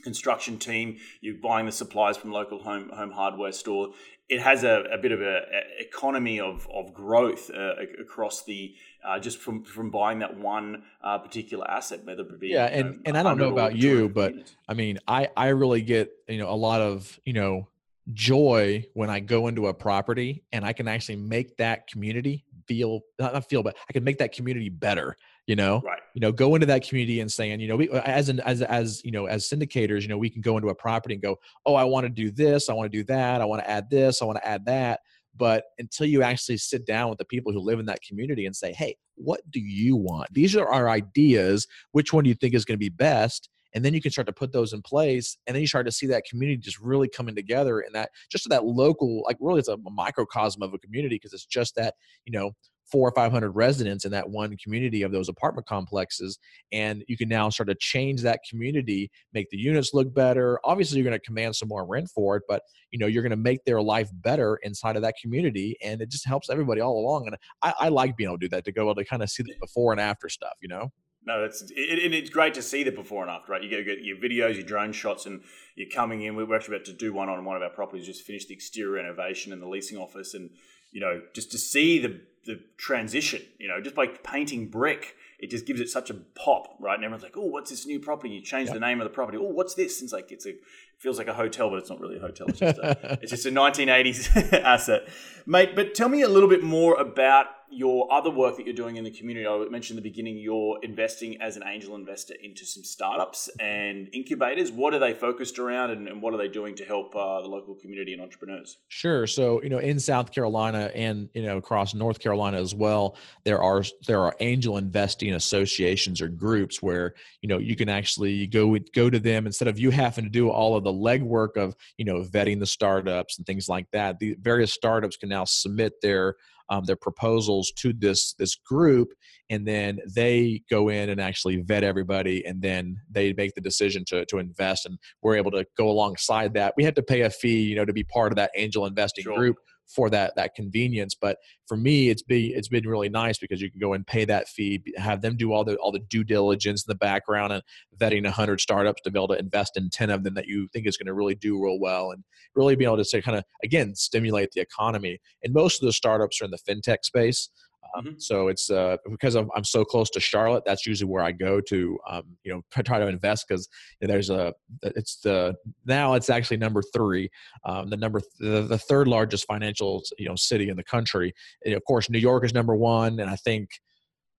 construction 0.02 0.58
team, 0.58 0.98
you're 1.20 1.36
buying 1.42 1.66
the 1.66 1.72
supplies 1.72 2.16
from 2.16 2.32
local 2.32 2.62
home 2.62 2.90
home 2.90 3.10
hardware 3.10 3.52
store. 3.52 3.90
It 4.28 4.40
has 4.40 4.62
a, 4.62 4.84
a 4.92 4.98
bit 4.98 5.10
of 5.10 5.20
a, 5.20 5.38
a, 5.38 5.82
economy 5.82 6.38
of, 6.38 6.68
of 6.72 6.94
growth 6.94 7.50
uh, 7.50 7.74
across 8.00 8.44
the 8.44 8.74
uh, 9.04 9.18
just 9.18 9.38
from 9.38 9.64
from 9.64 9.90
buying 9.90 10.20
that 10.20 10.38
one 10.38 10.84
uh, 11.02 11.18
particular 11.18 11.68
asset, 11.68 12.04
whether 12.04 12.22
it 12.22 12.40
be 12.40 12.48
yeah, 12.48 12.66
and 12.66 12.90
know, 12.90 12.98
and 13.06 13.18
I 13.18 13.22
don't 13.22 13.38
know 13.38 13.50
about 13.50 13.76
you, 13.76 14.08
but 14.08 14.32
units. 14.32 14.56
I 14.68 14.74
mean, 14.74 14.98
I 15.08 15.28
I 15.36 15.48
really 15.48 15.82
get 15.82 16.12
you 16.28 16.38
know 16.38 16.50
a 16.50 16.54
lot 16.54 16.80
of 16.80 17.18
you 17.24 17.32
know 17.32 17.68
joy 18.12 18.84
when 18.94 19.10
I 19.10 19.20
go 19.20 19.46
into 19.46 19.66
a 19.68 19.74
property 19.74 20.42
and 20.52 20.64
I 20.64 20.72
can 20.72 20.88
actually 20.88 21.16
make 21.16 21.58
that 21.58 21.86
community 21.86 22.44
feel 22.70 23.00
not 23.18 23.48
feel, 23.48 23.64
but 23.64 23.76
I 23.88 23.92
can 23.92 24.04
make 24.04 24.18
that 24.18 24.32
community 24.32 24.68
better. 24.68 25.16
You 25.46 25.56
know, 25.56 25.82
right? 25.84 25.98
You 26.14 26.20
know, 26.20 26.30
go 26.30 26.54
into 26.54 26.66
that 26.66 26.86
community 26.86 27.18
and 27.20 27.30
saying, 27.30 27.58
you 27.58 27.66
know, 27.66 27.74
we 27.74 27.90
as 27.90 28.28
an 28.28 28.38
as 28.40 28.62
as 28.62 29.02
you 29.04 29.10
know 29.10 29.26
as 29.26 29.48
syndicators, 29.48 30.02
you 30.02 30.08
know, 30.08 30.18
we 30.18 30.30
can 30.30 30.40
go 30.40 30.56
into 30.56 30.68
a 30.68 30.74
property 30.74 31.14
and 31.14 31.22
go, 31.22 31.36
oh, 31.66 31.74
I 31.74 31.82
want 31.82 32.04
to 32.04 32.10
do 32.10 32.30
this, 32.30 32.68
I 32.68 32.74
want 32.74 32.90
to 32.92 32.96
do 32.96 33.02
that, 33.04 33.40
I 33.40 33.44
want 33.44 33.60
to 33.62 33.68
add 33.68 33.90
this, 33.90 34.22
I 34.22 34.24
want 34.26 34.38
to 34.38 34.46
add 34.46 34.64
that. 34.66 35.00
But 35.36 35.64
until 35.78 36.06
you 36.06 36.22
actually 36.22 36.58
sit 36.58 36.86
down 36.86 37.08
with 37.08 37.18
the 37.18 37.24
people 37.24 37.52
who 37.52 37.60
live 37.60 37.80
in 37.80 37.86
that 37.86 38.02
community 38.02 38.46
and 38.46 38.54
say, 38.54 38.72
hey, 38.72 38.96
what 39.16 39.40
do 39.50 39.58
you 39.58 39.96
want? 39.96 40.32
These 40.32 40.54
are 40.56 40.68
our 40.68 40.88
ideas. 40.88 41.66
Which 41.92 42.12
one 42.12 42.24
do 42.24 42.28
you 42.28 42.34
think 42.34 42.54
is 42.54 42.64
going 42.64 42.76
to 42.76 42.78
be 42.78 42.88
best? 42.88 43.48
And 43.74 43.84
then 43.84 43.94
you 43.94 44.00
can 44.00 44.10
start 44.10 44.26
to 44.26 44.32
put 44.32 44.52
those 44.52 44.72
in 44.72 44.82
place 44.82 45.36
and 45.46 45.54
then 45.54 45.60
you 45.60 45.66
start 45.66 45.86
to 45.86 45.92
see 45.92 46.06
that 46.06 46.24
community 46.24 46.58
just 46.58 46.80
really 46.80 47.08
coming 47.08 47.34
together 47.34 47.80
and 47.80 47.94
that 47.94 48.10
just 48.30 48.48
that 48.48 48.64
local 48.64 49.22
like 49.26 49.36
really 49.40 49.58
it's 49.58 49.68
a 49.68 49.76
microcosm 49.90 50.62
of 50.62 50.74
a 50.74 50.78
community 50.78 51.16
because 51.16 51.32
it's 51.32 51.46
just 51.46 51.74
that 51.76 51.94
you 52.24 52.32
know 52.32 52.52
four 52.90 53.08
or 53.08 53.12
five 53.12 53.30
hundred 53.30 53.52
residents 53.52 54.04
in 54.04 54.10
that 54.10 54.28
one 54.28 54.56
community 54.56 55.02
of 55.02 55.12
those 55.12 55.28
apartment 55.28 55.66
complexes 55.66 56.38
and 56.72 57.04
you 57.06 57.16
can 57.16 57.28
now 57.28 57.48
start 57.48 57.68
to 57.68 57.74
change 57.76 58.20
that 58.22 58.40
community 58.48 59.10
make 59.32 59.48
the 59.50 59.56
units 59.56 59.94
look 59.94 60.12
better. 60.12 60.58
Obviously 60.64 60.98
you're 60.98 61.08
going 61.08 61.18
to 61.18 61.24
command 61.24 61.54
some 61.54 61.68
more 61.68 61.86
rent 61.86 62.08
for 62.12 62.36
it 62.36 62.42
but 62.48 62.62
you 62.90 62.98
know 62.98 63.06
you're 63.06 63.22
going 63.22 63.30
to 63.30 63.36
make 63.36 63.64
their 63.64 63.80
life 63.80 64.10
better 64.12 64.58
inside 64.62 64.96
of 64.96 65.02
that 65.02 65.14
community 65.22 65.76
and 65.82 66.00
it 66.00 66.10
just 66.10 66.26
helps 66.26 66.50
everybody 66.50 66.80
all 66.80 66.98
along 66.98 67.26
and 67.26 67.36
i, 67.62 67.72
I 67.78 67.88
like 67.88 68.16
being 68.16 68.28
able 68.28 68.38
to 68.38 68.46
do 68.46 68.48
that 68.50 68.64
to 68.64 68.72
go 68.72 68.82
able 68.82 68.96
to 68.96 69.04
kind 69.04 69.22
of 69.22 69.30
see 69.30 69.42
the 69.42 69.54
before 69.60 69.92
and 69.92 70.00
after 70.00 70.28
stuff 70.28 70.54
you 70.60 70.68
know 70.68 70.90
no, 71.24 71.44
it's 71.44 71.62
it, 71.62 72.04
and 72.04 72.14
it's 72.14 72.30
great 72.30 72.54
to 72.54 72.62
see 72.62 72.82
the 72.82 72.92
before 72.92 73.22
and 73.22 73.30
after, 73.30 73.52
right? 73.52 73.62
You 73.62 73.68
get, 73.68 73.84
get 73.84 74.02
your 74.02 74.16
videos, 74.16 74.54
your 74.54 74.64
drone 74.64 74.92
shots, 74.92 75.26
and 75.26 75.42
you're 75.74 75.90
coming 75.90 76.22
in. 76.22 76.34
We're 76.34 76.54
actually 76.54 76.76
about 76.76 76.86
to 76.86 76.92
do 76.92 77.12
one 77.12 77.28
on 77.28 77.44
one 77.44 77.56
of 77.56 77.62
our 77.62 77.70
properties. 77.70 78.06
Just 78.06 78.22
finished 78.22 78.48
the 78.48 78.54
exterior 78.54 78.92
renovation 78.92 79.52
and 79.52 79.60
the 79.60 79.68
leasing 79.68 79.98
office, 79.98 80.34
and 80.34 80.50
you 80.92 81.00
know, 81.00 81.20
just 81.34 81.50
to 81.52 81.58
see 81.58 81.98
the 81.98 82.20
the 82.46 82.58
transition, 82.78 83.42
you 83.58 83.68
know, 83.68 83.82
just 83.82 83.94
by 83.94 84.06
painting 84.06 84.68
brick, 84.68 85.14
it 85.38 85.50
just 85.50 85.66
gives 85.66 85.78
it 85.78 85.90
such 85.90 86.08
a 86.08 86.14
pop, 86.14 86.74
right? 86.80 86.94
And 86.94 87.04
everyone's 87.04 87.22
like, 87.22 87.36
"Oh, 87.36 87.44
what's 87.44 87.70
this 87.70 87.86
new 87.86 88.00
property?" 88.00 88.32
You 88.32 88.40
change 88.40 88.68
yep. 88.68 88.74
the 88.74 88.80
name 88.80 89.00
of 89.00 89.04
the 89.04 89.10
property. 89.10 89.36
Oh, 89.36 89.42
what's 89.42 89.74
this? 89.74 90.00
And 90.00 90.06
it's 90.06 90.12
like 90.14 90.32
it's 90.32 90.46
a 90.46 90.54
feels 90.98 91.18
like 91.18 91.28
a 91.28 91.34
hotel, 91.34 91.68
but 91.68 91.78
it's 91.78 91.90
not 91.90 92.00
really 92.00 92.16
a 92.16 92.20
hotel. 92.20 92.46
It's 92.48 92.60
just 92.60 92.78
a, 92.78 93.18
it's 93.22 93.30
just 93.30 93.46
a 93.46 93.50
1980s 93.50 94.52
asset, 94.62 95.08
mate. 95.46 95.76
But 95.76 95.94
tell 95.94 96.08
me 96.08 96.22
a 96.22 96.28
little 96.28 96.48
bit 96.48 96.62
more 96.62 96.94
about 96.94 97.46
your 97.70 98.12
other 98.12 98.30
work 98.30 98.56
that 98.56 98.66
you're 98.66 98.74
doing 98.74 98.96
in 98.96 99.04
the 99.04 99.10
community. 99.10 99.46
I 99.46 99.56
mentioned 99.70 99.98
in 99.98 100.02
the 100.02 100.08
beginning 100.10 100.38
you're 100.38 100.78
investing 100.82 101.40
as 101.40 101.56
an 101.56 101.62
angel 101.66 101.94
investor 101.94 102.34
into 102.42 102.66
some 102.66 102.82
startups 102.82 103.48
and 103.60 104.08
incubators. 104.12 104.72
What 104.72 104.94
are 104.94 104.98
they 104.98 105.14
focused 105.14 105.58
around 105.58 105.90
and, 105.90 106.08
and 106.08 106.20
what 106.20 106.34
are 106.34 106.36
they 106.36 106.48
doing 106.48 106.74
to 106.76 106.84
help 106.84 107.14
uh, 107.14 107.40
the 107.42 107.48
local 107.48 107.74
community 107.74 108.12
and 108.12 108.20
entrepreneurs? 108.20 108.78
Sure. 108.88 109.26
So, 109.26 109.62
you 109.62 109.68
know, 109.68 109.78
in 109.78 110.00
South 110.00 110.32
Carolina 110.32 110.90
and, 110.94 111.28
you 111.34 111.42
know, 111.42 111.56
across 111.56 111.94
North 111.94 112.18
Carolina 112.18 112.58
as 112.58 112.74
well, 112.74 113.16
there 113.44 113.62
are 113.62 113.84
there 114.06 114.20
are 114.20 114.34
angel 114.40 114.76
investing 114.76 115.34
associations 115.34 116.20
or 116.20 116.28
groups 116.28 116.82
where, 116.82 117.14
you 117.40 117.48
know, 117.48 117.58
you 117.58 117.76
can 117.76 117.88
actually 117.88 118.46
go 118.46 118.76
go 118.94 119.08
to 119.10 119.18
them 119.18 119.46
instead 119.46 119.68
of 119.68 119.78
you 119.78 119.90
having 119.90 120.24
to 120.24 120.30
do 120.30 120.50
all 120.50 120.76
of 120.76 120.84
the 120.84 120.92
legwork 120.92 121.56
of, 121.56 121.74
you 121.96 122.04
know, 122.04 122.22
vetting 122.22 122.58
the 122.58 122.66
startups 122.66 123.38
and 123.38 123.46
things 123.46 123.68
like 123.68 123.90
that. 123.92 124.18
The 124.18 124.36
various 124.40 124.72
startups 124.72 125.16
can 125.16 125.28
now 125.28 125.44
submit 125.44 126.00
their 126.02 126.36
um, 126.70 126.84
their 126.84 126.96
proposals 126.96 127.72
to 127.76 127.92
this 127.92 128.34
this 128.34 128.56
group 128.56 129.08
and 129.50 129.66
then 129.66 129.98
they 130.14 130.62
go 130.70 130.88
in 130.88 131.10
and 131.10 131.20
actually 131.20 131.56
vet 131.62 131.82
everybody 131.82 132.44
and 132.46 132.62
then 132.62 132.96
they 133.10 133.32
make 133.32 133.54
the 133.54 133.60
decision 133.60 134.04
to, 134.06 134.24
to 134.26 134.38
invest 134.38 134.86
and 134.86 134.96
we're 135.22 135.36
able 135.36 135.50
to 135.50 135.64
go 135.76 135.90
alongside 135.90 136.54
that 136.54 136.72
we 136.76 136.84
had 136.84 136.94
to 136.94 137.02
pay 137.02 137.22
a 137.22 137.30
fee 137.30 137.62
you 137.62 137.76
know 137.76 137.84
to 137.84 137.92
be 137.92 138.04
part 138.04 138.32
of 138.32 138.36
that 138.36 138.50
angel 138.56 138.86
investing 138.86 139.24
sure. 139.24 139.36
group 139.36 139.56
for 139.94 140.10
that 140.10 140.34
that 140.36 140.54
convenience. 140.54 141.14
But 141.14 141.38
for 141.66 141.76
me, 141.76 142.08
it's 142.08 142.22
been 142.22 142.52
it's 142.54 142.68
been 142.68 142.86
really 142.86 143.08
nice 143.08 143.38
because 143.38 143.60
you 143.60 143.70
can 143.70 143.80
go 143.80 143.92
and 143.92 144.06
pay 144.06 144.24
that 144.24 144.48
fee, 144.48 144.82
have 144.96 145.22
them 145.22 145.36
do 145.36 145.52
all 145.52 145.64
the 145.64 145.76
all 145.76 145.92
the 145.92 145.98
due 145.98 146.24
diligence 146.24 146.84
in 146.84 146.90
the 146.90 146.96
background 146.96 147.52
and 147.52 147.62
vetting 147.98 148.26
hundred 148.26 148.60
startups 148.60 149.02
to 149.02 149.10
be 149.10 149.18
able 149.18 149.28
to 149.28 149.38
invest 149.38 149.76
in 149.76 149.90
ten 149.90 150.10
of 150.10 150.24
them 150.24 150.34
that 150.34 150.46
you 150.46 150.68
think 150.72 150.86
is 150.86 150.96
going 150.96 151.06
to 151.06 151.14
really 151.14 151.34
do 151.34 151.62
real 151.62 151.78
well 151.78 152.10
and 152.10 152.24
really 152.54 152.76
be 152.76 152.84
able 152.84 152.96
to 152.96 153.04
say 153.04 153.20
kind 153.20 153.38
of 153.38 153.44
again 153.64 153.94
stimulate 153.94 154.50
the 154.52 154.60
economy. 154.60 155.18
And 155.42 155.52
most 155.52 155.82
of 155.82 155.86
the 155.86 155.92
startups 155.92 156.40
are 156.40 156.44
in 156.44 156.50
the 156.50 156.58
fintech 156.58 157.04
space. 157.04 157.50
Um, 157.96 158.04
mm-hmm. 158.04 158.14
So 158.18 158.48
it's 158.48 158.70
uh, 158.70 158.96
because 159.08 159.34
I'm, 159.34 159.48
I'm, 159.54 159.64
so 159.64 159.84
close 159.84 160.10
to 160.10 160.20
Charlotte. 160.20 160.64
That's 160.66 160.86
usually 160.86 161.10
where 161.10 161.22
I 161.22 161.32
go 161.32 161.60
to, 161.60 161.98
um, 162.08 162.22
you 162.44 162.52
know, 162.52 162.62
try 162.84 162.98
to 162.98 163.06
invest 163.06 163.46
because 163.48 163.68
there's 164.00 164.30
a. 164.30 164.52
It's 164.82 165.20
the 165.20 165.54
now 165.86 166.14
it's 166.14 166.30
actually 166.30 166.58
number 166.58 166.82
three, 166.94 167.30
um, 167.64 167.90
the 167.90 167.96
number 167.96 168.20
the, 168.38 168.62
the 168.62 168.78
third 168.78 169.08
largest 169.08 169.46
financial 169.46 170.02
you 170.18 170.28
know 170.28 170.36
city 170.36 170.68
in 170.68 170.76
the 170.76 170.84
country. 170.84 171.32
And 171.64 171.74
of 171.74 171.84
course, 171.84 172.10
New 172.10 172.18
York 172.18 172.44
is 172.44 172.54
number 172.54 172.74
one, 172.74 173.20
and 173.20 173.30
I 173.30 173.36
think 173.36 173.70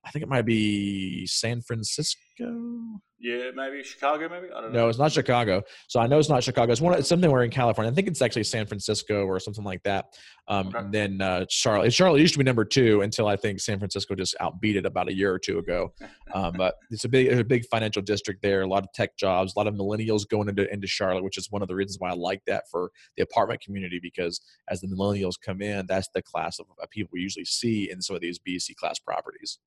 I 0.05 0.11
think 0.11 0.23
it 0.23 0.29
might 0.29 0.45
be 0.45 1.25
San 1.27 1.61
Francisco. 1.61 2.19
Yeah, 2.39 3.51
maybe 3.53 3.83
Chicago. 3.83 4.27
Maybe 4.29 4.47
I 4.51 4.61
don't 4.61 4.73
know. 4.73 4.79
No, 4.79 4.89
it's 4.89 4.97
not 4.97 5.11
Chicago. 5.11 5.61
So 5.87 5.99
I 5.99 6.07
know 6.07 6.17
it's 6.17 6.29
not 6.29 6.43
Chicago. 6.43 6.71
It's 6.71 6.81
one. 6.81 6.97
It's 6.97 7.07
something 7.07 7.29
where 7.29 7.43
in 7.43 7.51
California. 7.51 7.91
I 7.91 7.93
think 7.93 8.07
it's 8.07 8.21
actually 8.21 8.45
San 8.45 8.65
Francisco 8.65 9.25
or 9.25 9.39
something 9.39 9.63
like 9.63 9.83
that. 9.83 10.05
Um, 10.47 10.69
okay. 10.69 10.79
And 10.79 10.91
then 10.91 11.21
uh, 11.21 11.45
Charlotte. 11.47 11.93
Charlotte 11.93 12.19
used 12.19 12.33
to 12.33 12.39
be 12.39 12.43
number 12.43 12.65
two 12.65 13.01
until 13.01 13.27
I 13.27 13.35
think 13.35 13.59
San 13.59 13.77
Francisco 13.77 14.15
just 14.15 14.35
outbeat 14.41 14.75
it 14.75 14.87
about 14.87 15.07
a 15.07 15.13
year 15.13 15.31
or 15.31 15.37
two 15.37 15.59
ago. 15.59 15.93
Um, 16.33 16.53
but 16.57 16.75
it's 16.89 17.03
a 17.03 17.09
big, 17.09 17.27
it's 17.27 17.39
a 17.39 17.43
big 17.43 17.65
financial 17.69 18.01
district 18.01 18.41
there. 18.41 18.61
A 18.61 18.67
lot 18.67 18.83
of 18.83 18.89
tech 18.93 19.15
jobs. 19.17 19.53
A 19.55 19.59
lot 19.59 19.67
of 19.67 19.75
millennials 19.75 20.27
going 20.27 20.49
into 20.49 20.71
into 20.73 20.87
Charlotte, 20.87 21.23
which 21.23 21.37
is 21.37 21.51
one 21.51 21.61
of 21.61 21.67
the 21.67 21.75
reasons 21.75 21.99
why 21.99 22.09
I 22.09 22.15
like 22.15 22.41
that 22.47 22.63
for 22.71 22.91
the 23.17 23.23
apartment 23.23 23.61
community 23.61 23.99
because 24.01 24.41
as 24.69 24.81
the 24.81 24.87
millennials 24.87 25.35
come 25.39 25.61
in, 25.61 25.85
that's 25.85 26.09
the 26.15 26.23
class 26.23 26.59
of 26.59 26.65
people 26.89 27.11
we 27.13 27.21
usually 27.21 27.45
see 27.45 27.91
in 27.91 28.01
some 28.01 28.15
of 28.15 28.21
these 28.21 28.39
BC 28.39 28.75
class 28.75 28.97
properties. 28.97 29.59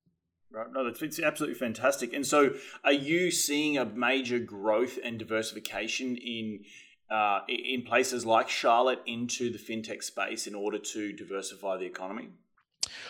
Right. 0.55 0.71
No, 0.71 0.85
that's 0.85 1.01
it's 1.01 1.19
absolutely 1.19 1.59
fantastic. 1.59 2.13
And 2.13 2.25
so, 2.25 2.53
are 2.85 2.93
you 2.93 3.29
seeing 3.29 3.77
a 3.77 3.83
major 3.83 4.39
growth 4.39 4.97
and 5.03 5.19
diversification 5.19 6.15
in 6.15 6.61
uh, 7.11 7.41
in 7.49 7.81
places 7.81 8.25
like 8.25 8.47
Charlotte 8.47 9.01
into 9.05 9.51
the 9.51 9.57
fintech 9.57 10.01
space 10.01 10.47
in 10.47 10.55
order 10.55 10.77
to 10.79 11.11
diversify 11.11 11.75
the 11.75 11.85
economy? 11.85 12.29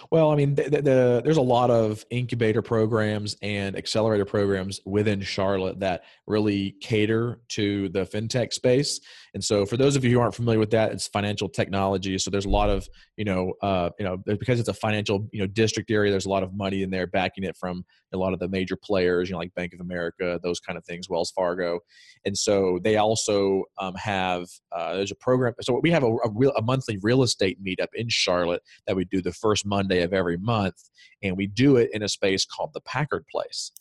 Well, 0.10 0.32
I 0.32 0.36
mean, 0.36 0.56
the, 0.56 0.64
the, 0.70 1.22
there's 1.24 1.38
a 1.38 1.42
lot 1.42 1.70
of 1.70 2.04
incubator 2.10 2.62
programs 2.62 3.36
and 3.42 3.76
accelerator 3.76 4.26
programs 4.26 4.80
within 4.86 5.22
Charlotte 5.22 5.80
that 5.82 6.04
really 6.26 6.72
cater 6.82 7.42
to 7.50 7.90
the 7.90 8.06
fintech 8.06 8.54
space. 8.54 9.02
And 9.36 9.44
so, 9.44 9.66
for 9.66 9.76
those 9.76 9.98
of 9.98 10.06
you 10.06 10.12
who 10.12 10.22
aren't 10.22 10.34
familiar 10.34 10.60
with 10.60 10.72
that, 10.72 10.94
it's 10.94 11.08
financial 11.08 11.50
technology. 11.50 12.18
So 12.18 12.32
there's 12.32 12.46
a 12.46 12.50
lot 12.50 12.70
of, 12.70 12.88
you 13.18 13.26
know, 13.26 13.52
uh, 13.62 13.90
you 14.00 14.06
know, 14.06 14.16
because 14.26 14.62
it's 14.62 14.70
a 14.70 14.74
financial, 14.74 15.28
you 15.34 15.42
know, 15.42 15.46
district 15.46 15.92
area. 15.92 16.10
There's 16.10 16.26
a 16.26 16.30
lot 16.30 16.42
of 16.42 16.54
money 16.54 16.84
in 16.84 16.90
there 16.90 17.06
backing 17.06 17.44
it 17.44 17.58
from 17.58 17.84
a 18.14 18.18
lot 18.18 18.32
of 18.32 18.40
the 18.40 18.48
major 18.48 18.78
players, 18.82 19.28
you 19.28 19.34
know, 19.34 19.40
like 19.40 19.54
Bank 19.54 19.74
of 19.74 19.82
America, 19.82 20.40
those 20.42 20.62
kind 20.62 20.78
of 20.78 20.86
things, 20.86 21.10
Wells 21.10 21.32
Fargo. 21.32 21.82
And 22.24 22.38
so 22.38 22.80
they 22.82 22.96
also 22.96 23.64
um, 23.78 23.94
have 23.96 24.48
uh, 24.72 24.96
there's 24.96 25.12
a 25.12 25.16
program. 25.16 25.54
So 25.62 25.82
we 25.84 25.92
have 25.92 26.04
a, 26.04 26.08
a, 26.08 26.32
real, 26.34 26.54
a 26.54 26.62
monthly 26.62 26.98
real 27.02 27.22
estate 27.22 27.62
meetup 27.62 27.90
in 27.94 28.08
Charlotte 28.08 28.62
that 28.88 28.96
we 28.96 29.04
do 29.04 29.22
the 29.22 29.34
first 29.34 29.66
Monday 29.66 30.02
of 30.04 30.14
every 30.14 30.38
month, 30.38 30.82
and 31.22 31.36
we 31.36 31.46
do 31.46 31.76
it 31.76 31.90
in 31.92 32.04
a 32.04 32.08
space 32.08 32.46
called 32.46 32.72
the 32.74 32.82
Packard 32.82 33.26
Place. 33.30 33.74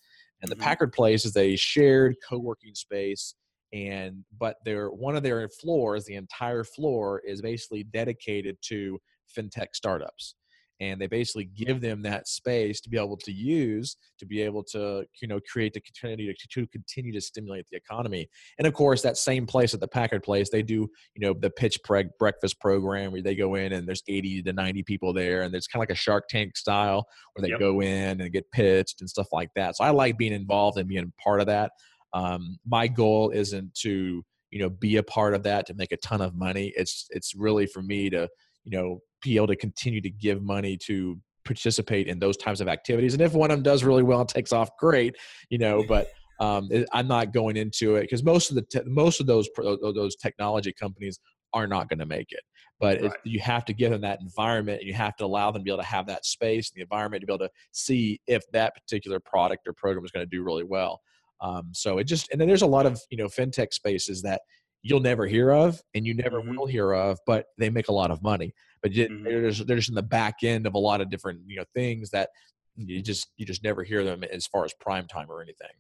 And 0.43 0.51
the 0.51 0.57
mm-hmm. 0.57 0.65
Packard 0.65 0.93
Place 0.93 1.25
is 1.25 1.37
a 1.37 1.55
shared 1.55 2.17
co-working 2.29 2.75
space 2.75 3.37
and 3.75 4.25
but 4.39 4.57
their 4.65 4.89
one 4.89 5.17
of 5.17 5.25
their 5.25 5.49
floors 5.49 6.05
the 6.05 6.15
entire 6.15 6.65
floor 6.65 7.21
is 7.27 7.43
basically 7.43 7.83
dedicated 7.83 8.57
to 8.63 8.99
fintech 9.37 9.75
startups. 9.75 10.37
And 10.81 11.01
they 11.01 11.07
basically 11.07 11.45
give 11.45 11.81
them 11.81 12.03
that 12.03 12.27
space 12.27 12.81
to 12.81 12.91
be 12.91 12.99
able 12.99 13.17
to 13.19 13.31
use 13.33 13.97
to 14.19 14.27
be 14.27 14.43
able 14.43 14.65
to 14.65 15.05
you 15.23 15.29
know 15.29 15.39
create 15.51 15.73
the 15.73 15.81
continue 15.81 16.33
to, 16.35 16.49
to 16.49 16.67
continue 16.67 17.13
to 17.13 17.21
stimulate 17.21 17.65
the 17.71 17.77
economy. 17.77 18.29
And 18.59 18.67
of 18.67 18.75
course 18.75 19.01
that 19.03 19.17
same 19.17 19.47
place 19.47 19.73
at 19.73 19.79
the 19.79 19.87
packard 19.87 20.25
place 20.25 20.51
they 20.51 20.63
do 20.63 20.89
you 21.15 21.21
know 21.21 21.33
the 21.33 21.51
pitch 21.51 21.79
pre- 21.85 22.11
breakfast 22.19 22.61
program 22.61 23.13
where 23.13 23.23
they 23.23 23.37
go 23.37 23.55
in 23.55 23.73
and 23.73 23.87
there's 23.87 24.03
80 24.09 24.43
to 24.43 24.53
90 24.53 24.83
people 24.83 25.13
there 25.13 25.43
and 25.43 25.55
it's 25.55 25.69
kind 25.69 25.79
of 25.79 25.89
like 25.89 25.97
a 25.97 26.01
shark 26.01 26.27
tank 26.29 26.57
style 26.57 27.07
where 27.35 27.43
they 27.43 27.51
yep. 27.51 27.61
go 27.61 27.81
in 27.81 28.21
and 28.21 28.33
get 28.33 28.51
pitched 28.51 29.01
and 29.01 29.09
stuff 29.09 29.29
like 29.33 29.51
that. 29.55 29.77
So 29.77 29.85
i 29.85 29.91
like 29.91 30.19
being 30.19 30.33
involved 30.33 30.77
and 30.77 30.89
being 30.89 31.13
part 31.23 31.41
of 31.41 31.47
that 31.47 31.71
um, 32.15 32.59
my 32.67 32.87
goal 32.89 33.31
isn't 33.31 33.75
to 33.75 34.25
you 34.51 34.59
know 34.61 34.71
be 34.71 34.97
a 34.97 35.03
part 35.03 35.35
of 35.35 35.43
that 35.43 35.67
to 35.67 35.75
make 35.75 35.93
a 35.93 35.97
ton 35.99 36.21
of 36.21 36.35
money. 36.35 36.73
It's 36.77 37.07
it's 37.11 37.35
really 37.35 37.67
for 37.67 37.83
me 37.83 38.09
to 38.11 38.29
you 38.65 38.71
know 38.77 39.01
be 39.23 39.37
able 39.37 39.49
to 39.49 39.57
continue 39.57 40.01
to 40.01 40.11
give 40.11 40.43
money 40.43 40.79
to 40.87 41.19
participate 41.45 42.07
in 42.07 42.19
those 42.19 42.37
types 42.39 42.61
of 42.61 42.69
activities. 42.69 43.13
And 43.13 43.23
if 43.23 43.35
one 43.35 43.51
of 43.51 43.59
them 43.59 43.63
does 43.63 43.85
really 43.85 44.03
well 44.03 44.21
and 44.21 44.29
takes 44.29 44.53
off 44.53 44.71
great 44.79 45.17
you 45.51 45.59
know 45.59 45.85
but 45.89 46.09
um, 46.41 46.69
i'm 46.93 47.07
not 47.07 47.33
going 47.33 47.57
into 47.57 47.95
it 47.95 48.03
because 48.03 48.25
most 48.25 48.51
of 48.51 48.57
the 48.57 48.63
te- 48.63 48.89
most 48.89 49.21
of 49.21 49.27
those 49.27 49.49
those 49.95 50.17
technology 50.17 50.73
companies 50.73 51.21
are 51.55 51.67
not 51.67 51.89
going 51.89 52.01
to 52.01 52.07
make 52.07 52.33
it. 52.33 52.43
But 52.81 53.01
right. 53.01 53.13
you 53.25 53.41
have 53.41 53.65
to 53.67 53.73
give 53.73 53.93
them 53.93 54.03
that 54.03 54.21
environment 54.21 54.81
and 54.81 54.89
you 54.89 54.95
have 54.95 55.17
to 55.17 55.25
allow 55.25 55.51
them 55.53 55.61
to 55.61 55.65
be 55.65 55.71
able 55.71 55.83
to 55.83 55.89
have 55.89 56.07
that 56.07 56.27
space 56.27 56.71
and 56.71 56.77
the 56.77 56.83
environment 56.83 57.21
to 57.23 57.27
be 57.27 57.33
able 57.33 57.47
to 57.47 57.51
see 57.71 58.21
if 58.27 58.43
that 58.53 58.75
particular 58.75 59.21
product 59.21 59.67
or 59.67 59.73
program 59.73 60.05
is 60.05 60.11
going 60.11 60.27
to 60.27 60.37
do 60.37 60.43
really 60.43 60.65
well 60.65 61.01
um, 61.45 61.69
so 61.73 61.99
it 61.99 62.05
just 62.05 62.31
and 62.33 62.41
then 62.41 62.49
there's 62.49 62.63
a 62.63 62.67
lot 62.67 62.87
of 62.87 63.01
you 63.11 63.19
know 63.19 63.27
fintech 63.27 63.73
spaces 63.75 64.23
that 64.23 64.41
you'll 64.83 65.01
never 65.01 65.27
hear 65.27 65.51
of 65.51 65.81
and 65.95 66.07
you 66.07 66.15
never 66.15 66.41
mm-hmm. 66.41 66.57
will 66.57 66.67
hear 66.67 66.93
of, 66.93 67.19
but 67.27 67.47
they 67.59 67.71
make 67.71 67.89
a 67.89 67.93
lot 67.93 68.11
of 68.11 68.23
money. 68.23 68.55
but 68.83 68.93
mm-hmm. 68.93 69.25
they're, 69.25 69.51
just, 69.51 69.67
they're 69.67 69.77
just 69.77 69.89
in 69.89 69.95
the 69.95 70.03
back 70.03 70.37
end 70.43 70.67
of 70.67 70.75
a 70.75 70.79
lot 70.79 71.01
of 71.01 71.11
different 71.11 71.41
you 71.47 71.57
know 71.57 71.65
things 71.75 72.11
that 72.11 72.31
you 72.77 73.03
just 73.03 73.29
you 73.37 73.45
just 73.45 73.63
never 73.63 73.83
hear 73.85 74.03
them 74.05 74.25
as 74.25 74.47
far 74.47 74.65
as 74.65 74.73
prime 74.81 75.07
time 75.07 75.31
or 75.31 75.43
anything. 75.43 75.77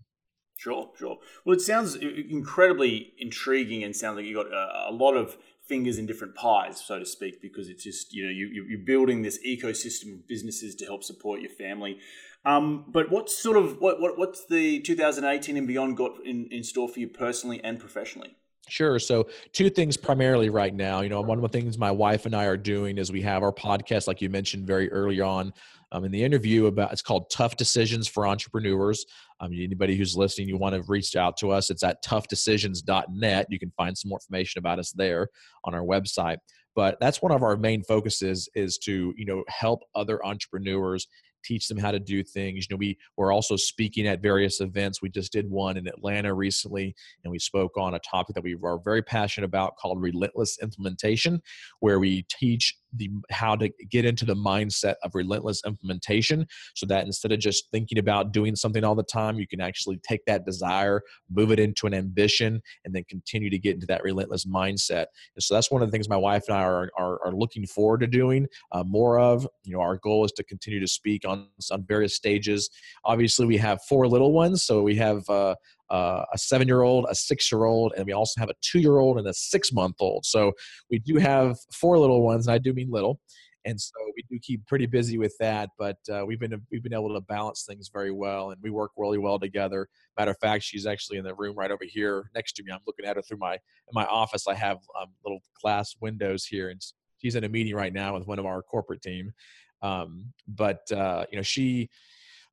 Sure, 0.57 0.91
sure. 0.99 1.19
Well, 1.45 1.57
it 1.57 1.61
sounds 1.61 1.97
incredibly 1.97 3.13
intriguing 3.19 3.83
and 3.83 3.95
sounds 3.95 4.17
like 4.17 4.27
you 4.27 4.37
got 4.37 4.53
a, 4.53 4.91
a 4.91 4.93
lot 4.93 5.15
of 5.15 5.37
fingers 5.67 5.99
in 5.99 6.07
different 6.07 6.35
pies, 6.35 6.83
so 6.85 6.99
to 6.99 7.07
speak, 7.07 7.41
because 7.41 7.69
it's 7.69 7.85
just 7.85 8.13
you 8.13 8.25
know 8.25 8.31
you, 8.31 8.65
you're 8.69 8.87
building 8.87 9.23
this 9.23 9.39
ecosystem 9.47 10.15
of 10.15 10.29
businesses 10.29 10.75
to 10.77 10.85
help 10.85 11.03
support 11.03 11.41
your 11.41 11.51
family. 11.51 11.99
Um, 12.45 12.85
but 12.89 13.11
what's 13.11 13.37
sort 13.37 13.57
of 13.57 13.81
what, 13.81 14.01
what 14.01 14.19
what's 14.19 14.47
the 14.47 14.81
2018 14.81 15.57
and 15.57 15.67
beyond 15.67 15.97
got 15.97 16.25
in, 16.25 16.47
in 16.51 16.63
store 16.63 16.89
for 16.89 17.01
you 17.01 17.09
personally 17.09 17.63
and 17.65 17.81
professionally? 17.81 18.37
Sure. 18.69 18.99
So, 18.99 19.29
two 19.53 19.69
things 19.69 19.97
primarily 19.97 20.49
right 20.49 20.75
now. 20.75 21.03
You 21.03 21.11
know, 21.11 21.21
one 21.21 21.39
of 21.39 21.43
the 21.43 21.49
things 21.49 21.77
my 21.77 21.91
wife 21.91 22.25
and 22.25 22.35
I 22.35 22.47
are 22.47 22.57
doing 22.57 22.97
is 22.97 23.13
we 23.13 23.23
have 23.23 23.43
our 23.43 23.53
podcast, 23.53 24.07
like 24.07 24.23
you 24.23 24.31
mentioned 24.31 24.67
very 24.67 24.91
early 24.91 25.21
on 25.21 25.53
um, 25.93 26.05
in 26.05 26.11
the 26.11 26.25
interview, 26.25 26.67
about 26.67 26.93
it's 26.93 27.03
called 27.03 27.31
Tough 27.31 27.57
Decisions 27.57 28.09
for 28.09 28.27
Entrepreneurs. 28.27 29.05
Um, 29.41 29.53
anybody 29.53 29.97
who's 29.97 30.17
listening, 30.17 30.49
you 30.49 30.57
want 30.57 30.75
to 30.75 30.83
reach 30.89 31.15
out 31.15 31.37
to 31.39 31.51
us, 31.51 31.69
it's 31.69 31.83
at 31.83 32.03
toughdecisions.net. 32.03 33.47
You 33.51 33.59
can 33.59 33.73
find 33.77 33.97
some 33.97 34.09
more 34.09 34.19
information 34.19 34.59
about 34.59 34.79
us 34.79 34.93
there 34.93 35.29
on 35.65 35.75
our 35.75 35.83
website. 35.83 36.39
But 36.75 36.99
that's 37.01 37.23
one 37.23 37.33
of 37.33 37.43
our 37.43 37.57
main 37.57 37.85
focuses 37.85 38.49
is 38.55 38.79
to 38.79 39.15
you 39.17 39.25
know 39.27 39.45
help 39.49 39.83
other 39.95 40.25
entrepreneurs 40.25 41.07
teach 41.45 41.69
them 41.69 41.79
how 41.79 41.91
to 41.91 42.01
do 42.01 42.23
things. 42.23 42.67
You 42.69 42.75
know, 42.75 42.79
we 42.79 42.99
we're 43.17 43.33
also 43.33 43.57
speaking 43.57 44.07
at 44.07 44.23
various 44.23 44.61
events. 44.61 45.03
We 45.03 45.11
just 45.11 45.33
did 45.33 45.51
one 45.51 45.77
in 45.77 45.87
Atlanta 45.87 46.35
recently, 46.35 46.95
and 47.23 47.31
we 47.31 47.39
spoke 47.39 47.77
on 47.77 47.95
a 47.95 48.01
topic 48.01 48.35
that 48.35 48.45
we 48.45 48.57
are 48.65 48.79
very 48.85 49.03
passionate 49.03 49.47
about 49.47 49.77
called 49.77 50.01
relentless 50.01 50.59
implementation, 50.63 51.41
where 51.81 51.99
we 51.99 52.27
teach 52.29 52.75
the 52.97 53.11
how 53.31 53.57
to 53.57 53.71
get 53.91 54.05
into 54.05 54.25
the 54.25 54.35
mindset 54.35 54.95
of 55.03 55.15
relentless 55.15 55.63
implementation 55.67 56.47
so 56.75 56.87
that 56.87 57.07
instead 57.07 57.33
of 57.33 57.39
just 57.39 57.71
thinking 57.71 57.99
about 57.99 58.33
doing 58.33 58.57
something 58.57 58.85
all 58.85 58.95
the 58.95 59.03
time 59.03 59.39
you 59.39 59.47
can 59.47 59.61
actually 59.61 59.99
take 60.07 60.21
that 60.27 60.45
desire 60.45 61.01
move 61.31 61.51
it 61.51 61.59
into 61.59 61.87
an 61.87 61.95
ambition 61.95 62.61
and 62.85 62.95
then 62.95 63.05
continue 63.09 63.51
to 63.51 63.59
get 63.59 63.75
into 63.75 63.87
that 63.87 64.03
relentless 64.03 64.45
mindset. 64.45 65.07
And 65.35 65.43
so 65.43 65.55
that's 65.55 65.71
one 65.71 65.83
of 65.83 65.89
the 65.89 65.93
things 65.93 66.09
my 66.09 66.17
wife 66.17 66.45
and 66.49 66.57
i 66.57 66.63
are, 66.63 66.91
are, 66.99 67.21
are 67.25 67.33
looking 67.33 67.67
forward 67.67 68.01
to 68.01 68.07
doing 68.07 68.47
uh, 68.73 68.85
more 68.85 69.19
of. 69.19 69.47
You 69.65 69.75
know 69.75 69.81
our 69.81 69.97
goal 69.97 70.25
is 70.25 70.33
to 70.33 70.45
continue 70.45 70.81
to 70.81 70.89
speak 70.89 71.23
on 71.27 71.49
on 71.71 71.85
various 71.87 72.15
stages. 72.15 72.71
Obviously 73.05 73.47
we 73.47 73.57
have 73.59 73.83
four 73.89 74.07
little 74.07 74.33
ones 74.33 74.65
so 74.65 74.83
we 74.83 74.97
have 74.97 75.29
uh, 75.29 75.55
uh, 75.91 76.25
a 76.33 76.39
seven 76.39 76.67
year 76.67 76.83
old, 76.83 77.07
a 77.09 77.15
six 77.15 77.51
year 77.51 77.65
old, 77.65 77.93
and 77.97 78.07
we 78.07 78.13
also 78.13 78.41
have 78.41 78.51
a 78.51 78.55
two 78.61 78.81
year 78.81 78.99
old 78.99 79.19
and 79.19 79.27
a 79.27 79.35
six 79.35 79.73
month 79.73 79.97
old. 80.01 80.25
So 80.25 80.53
we 80.91 80.99
do 80.99 81.17
have 81.17 81.57
four 81.73 81.99
little 81.99 82.23
ones, 82.23 82.47
and 82.47 82.55
I 82.55 82.59
do 82.59 82.73
mean 82.73 82.91
little. 82.91 83.21
And 83.67 83.81
so 83.81 83.95
we 84.15 84.23
do 84.31 84.39
keep 84.43 84.67
pretty 84.67 84.85
busy 84.85 85.17
with 85.17 85.35
that, 85.41 85.71
but 85.79 85.97
uh, 86.13 86.25
we've 86.27 86.39
been 86.39 86.61
we've 86.71 86.83
been 86.83 86.93
able 86.93 87.15
to 87.15 87.21
balance 87.23 87.65
things 87.67 87.89
very 87.93 88.11
well, 88.11 88.51
and 88.51 88.61
we 88.63 88.71
work 88.71 88.91
really 88.97 89.19
well 89.19 89.39
together. 89.39 89.89
Matter 90.19 90.33
of 90.33 90.39
fact, 90.39 90.65
she's 90.65 90.87
actually 90.87 91.17
in 91.17 91.25
the 91.25 91.35
room 91.35 91.57
right 91.57 91.71
over 91.71 91.85
here 91.87 92.31
next 92.35 92.53
to 92.55 92.63
me. 92.63 92.73
I'm 92.73 92.81
looking 92.87 93.07
at 93.07 93.17
her 93.17 93.23
through 93.23 93.39
my 93.39 93.59
my 93.93 94.05
office. 94.05 94.47
I 94.47 94.55
have 94.55 94.79
um, 95.01 95.09
little 95.25 95.41
glass 95.63 95.95
windows 96.01 96.45
here, 96.45 96.69
and 96.69 96.81
she's 97.19 97.37
in 97.37 97.45
a 97.45 97.49
meeting 97.49 97.75
right 97.75 97.93
now 97.93 98.15
with 98.15 98.27
one 98.27 98.39
of 98.39 98.45
our 98.45 98.61
corporate 98.63 99.01
team. 99.01 99.33
Um, 99.81 100.33
but 100.47 100.81
uh, 100.93 101.25
you 101.31 101.37
know, 101.37 101.43
she 101.43 101.89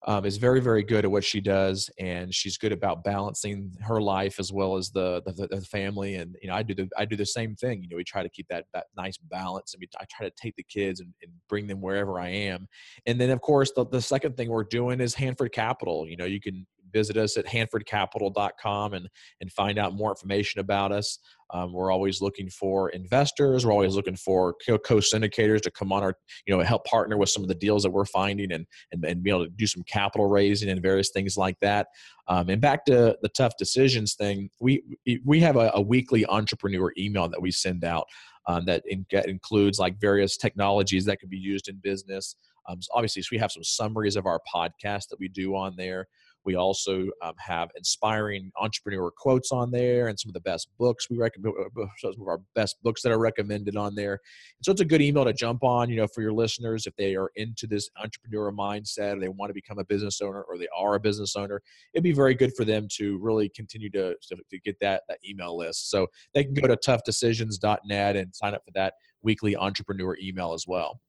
um, 0.07 0.25
is 0.25 0.37
very 0.37 0.59
very 0.59 0.83
good 0.83 1.05
at 1.05 1.11
what 1.11 1.23
she 1.23 1.39
does 1.39 1.89
and 1.99 2.33
she's 2.33 2.57
good 2.57 2.71
about 2.71 3.03
balancing 3.03 3.71
her 3.81 4.01
life 4.01 4.39
as 4.39 4.51
well 4.51 4.77
as 4.77 4.89
the, 4.89 5.21
the, 5.25 5.47
the 5.47 5.61
family 5.61 6.15
and 6.15 6.35
you 6.41 6.47
know 6.47 6.55
i 6.55 6.63
do 6.63 6.73
the 6.73 6.89
i 6.97 7.05
do 7.05 7.15
the 7.15 7.25
same 7.25 7.55
thing 7.55 7.83
you 7.83 7.89
know 7.89 7.97
we 7.97 8.03
try 8.03 8.23
to 8.23 8.29
keep 8.29 8.47
that 8.49 8.65
that 8.73 8.85
nice 8.97 9.17
balance 9.17 9.73
and 9.73 9.81
we, 9.81 9.87
i 9.99 10.05
try 10.11 10.27
to 10.27 10.33
take 10.41 10.55
the 10.55 10.63
kids 10.63 10.99
and, 10.99 11.13
and 11.21 11.31
bring 11.47 11.67
them 11.67 11.81
wherever 11.81 12.19
i 12.19 12.27
am 12.29 12.67
and 13.05 13.19
then 13.19 13.29
of 13.29 13.41
course 13.41 13.71
the, 13.75 13.85
the 13.87 14.01
second 14.01 14.35
thing 14.35 14.49
we're 14.49 14.63
doing 14.63 14.99
is 14.99 15.13
handford 15.13 15.51
capital 15.51 16.07
you 16.07 16.17
know 16.17 16.25
you 16.25 16.41
can 16.41 16.65
visit 16.91 17.17
us 17.17 17.37
at 17.37 17.45
handfordcapital.com 17.45 18.93
and 18.93 19.07
and 19.39 19.51
find 19.51 19.77
out 19.77 19.93
more 19.93 20.11
information 20.11 20.59
about 20.59 20.91
us 20.91 21.19
um, 21.53 21.73
we're 21.73 21.91
always 21.91 22.21
looking 22.21 22.49
for 22.49 22.89
investors. 22.89 23.65
We're 23.65 23.73
always 23.73 23.95
looking 23.95 24.15
for 24.15 24.55
co-syndicators 24.67 25.61
to 25.61 25.71
come 25.71 25.91
on 25.91 26.03
our, 26.03 26.15
you 26.45 26.55
know, 26.55 26.63
help 26.63 26.85
partner 26.85 27.17
with 27.17 27.29
some 27.29 27.43
of 27.43 27.49
the 27.49 27.55
deals 27.55 27.83
that 27.83 27.91
we're 27.91 28.05
finding 28.05 28.51
and, 28.51 28.65
and, 28.91 29.03
and 29.03 29.21
be 29.21 29.29
able 29.29 29.45
to 29.45 29.51
do 29.51 29.67
some 29.67 29.83
capital 29.83 30.27
raising 30.27 30.69
and 30.69 30.81
various 30.81 31.09
things 31.09 31.37
like 31.37 31.57
that. 31.61 31.87
Um, 32.27 32.49
and 32.49 32.61
back 32.61 32.85
to 32.85 33.17
the 33.21 33.29
tough 33.29 33.53
decisions 33.57 34.13
thing, 34.13 34.49
we 34.59 34.83
we 35.25 35.39
have 35.41 35.57
a, 35.57 35.71
a 35.73 35.81
weekly 35.81 36.25
entrepreneur 36.27 36.93
email 36.97 37.27
that 37.27 37.41
we 37.41 37.51
send 37.51 37.83
out 37.83 38.05
um, 38.47 38.65
that 38.65 38.83
in, 38.87 39.05
includes 39.25 39.79
like 39.79 39.99
various 39.99 40.37
technologies 40.37 41.05
that 41.05 41.19
can 41.19 41.29
be 41.29 41.37
used 41.37 41.67
in 41.67 41.75
business. 41.83 42.35
Um, 42.69 42.81
so 42.81 42.89
obviously, 42.93 43.21
so 43.23 43.29
we 43.31 43.39
have 43.39 43.51
some 43.51 43.63
summaries 43.63 44.15
of 44.15 44.25
our 44.25 44.39
podcast 44.53 45.09
that 45.09 45.19
we 45.19 45.27
do 45.27 45.55
on 45.55 45.75
there. 45.75 46.07
We 46.45 46.55
also 46.55 47.07
um, 47.21 47.33
have 47.37 47.69
inspiring 47.75 48.51
entrepreneur 48.59 49.11
quotes 49.11 49.51
on 49.51 49.71
there 49.71 50.07
and 50.07 50.19
some 50.19 50.29
of 50.29 50.33
the 50.33 50.41
best 50.41 50.69
books 50.79 51.09
we 51.09 51.17
recommend, 51.17 51.53
uh, 51.59 51.85
some 51.99 52.13
of 52.19 52.27
our 52.27 52.39
best 52.55 52.77
books 52.83 53.01
that 53.03 53.11
are 53.11 53.19
recommended 53.19 53.75
on 53.75 53.95
there. 53.95 54.13
And 54.13 54.63
so 54.63 54.71
it's 54.71 54.81
a 54.81 54.85
good 54.85 55.01
email 55.01 55.25
to 55.25 55.33
jump 55.33 55.63
on, 55.63 55.89
you 55.89 55.97
know, 55.97 56.07
for 56.07 56.21
your 56.21 56.33
listeners 56.33 56.87
if 56.87 56.95
they 56.95 57.15
are 57.15 57.31
into 57.35 57.67
this 57.67 57.89
entrepreneur 58.01 58.51
mindset 58.51 59.17
or 59.17 59.19
they 59.19 59.29
want 59.29 59.49
to 59.49 59.53
become 59.53 59.79
a 59.79 59.85
business 59.85 60.21
owner 60.21 60.41
or 60.41 60.57
they 60.57 60.67
are 60.75 60.95
a 60.95 60.99
business 60.99 61.35
owner. 61.35 61.61
It'd 61.93 62.03
be 62.03 62.13
very 62.13 62.33
good 62.33 62.53
for 62.55 62.65
them 62.65 62.87
to 62.93 63.19
really 63.19 63.49
continue 63.49 63.89
to, 63.91 64.15
to, 64.29 64.35
to 64.49 64.59
get 64.59 64.77
that, 64.81 65.03
that 65.09 65.19
email 65.27 65.57
list. 65.57 65.89
So 65.89 66.07
they 66.33 66.43
can 66.43 66.53
go 66.53 66.67
to 66.67 66.75
toughdecisions.net 66.75 68.15
and 68.15 68.35
sign 68.35 68.53
up 68.55 68.63
for 68.65 68.71
that 68.73 68.95
weekly 69.21 69.55
entrepreneur 69.55 70.17
email 70.21 70.53
as 70.53 70.65
well. 70.67 70.99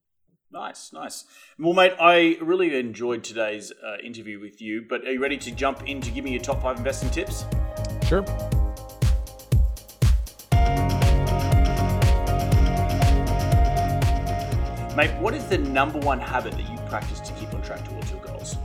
Nice, 0.53 0.92
nice. 0.92 1.24
Well, 1.59 1.72
mate, 1.72 1.94
I 1.98 2.36
really 2.42 2.78
enjoyed 2.78 3.24
today's 3.24 3.72
uh, 3.82 3.96
interview 4.05 4.38
with 4.38 4.61
you. 4.61 4.84
But 4.86 5.03
are 5.07 5.12
you 5.12 5.18
ready 5.18 5.38
to 5.38 5.50
jump 5.50 5.88
in 5.88 6.03
to 6.03 6.11
give 6.11 6.24
me 6.24 6.32
your 6.32 6.42
top 6.42 6.61
five 6.61 6.76
investing 6.76 7.09
tips? 7.09 7.46
Sure. 8.07 8.20
Mate, 14.94 15.18
what 15.22 15.32
is 15.32 15.46
the 15.46 15.57
number 15.57 15.98
one 16.00 16.20
habit 16.20 16.53
that 16.53 16.70
you 16.70 16.76
practice 16.86 17.20
to 17.20 17.32
keep 17.32 17.55
on 17.55 17.62
track 17.62 17.88
towards 17.88 18.11
your 18.11 18.20
goals? 18.20 18.59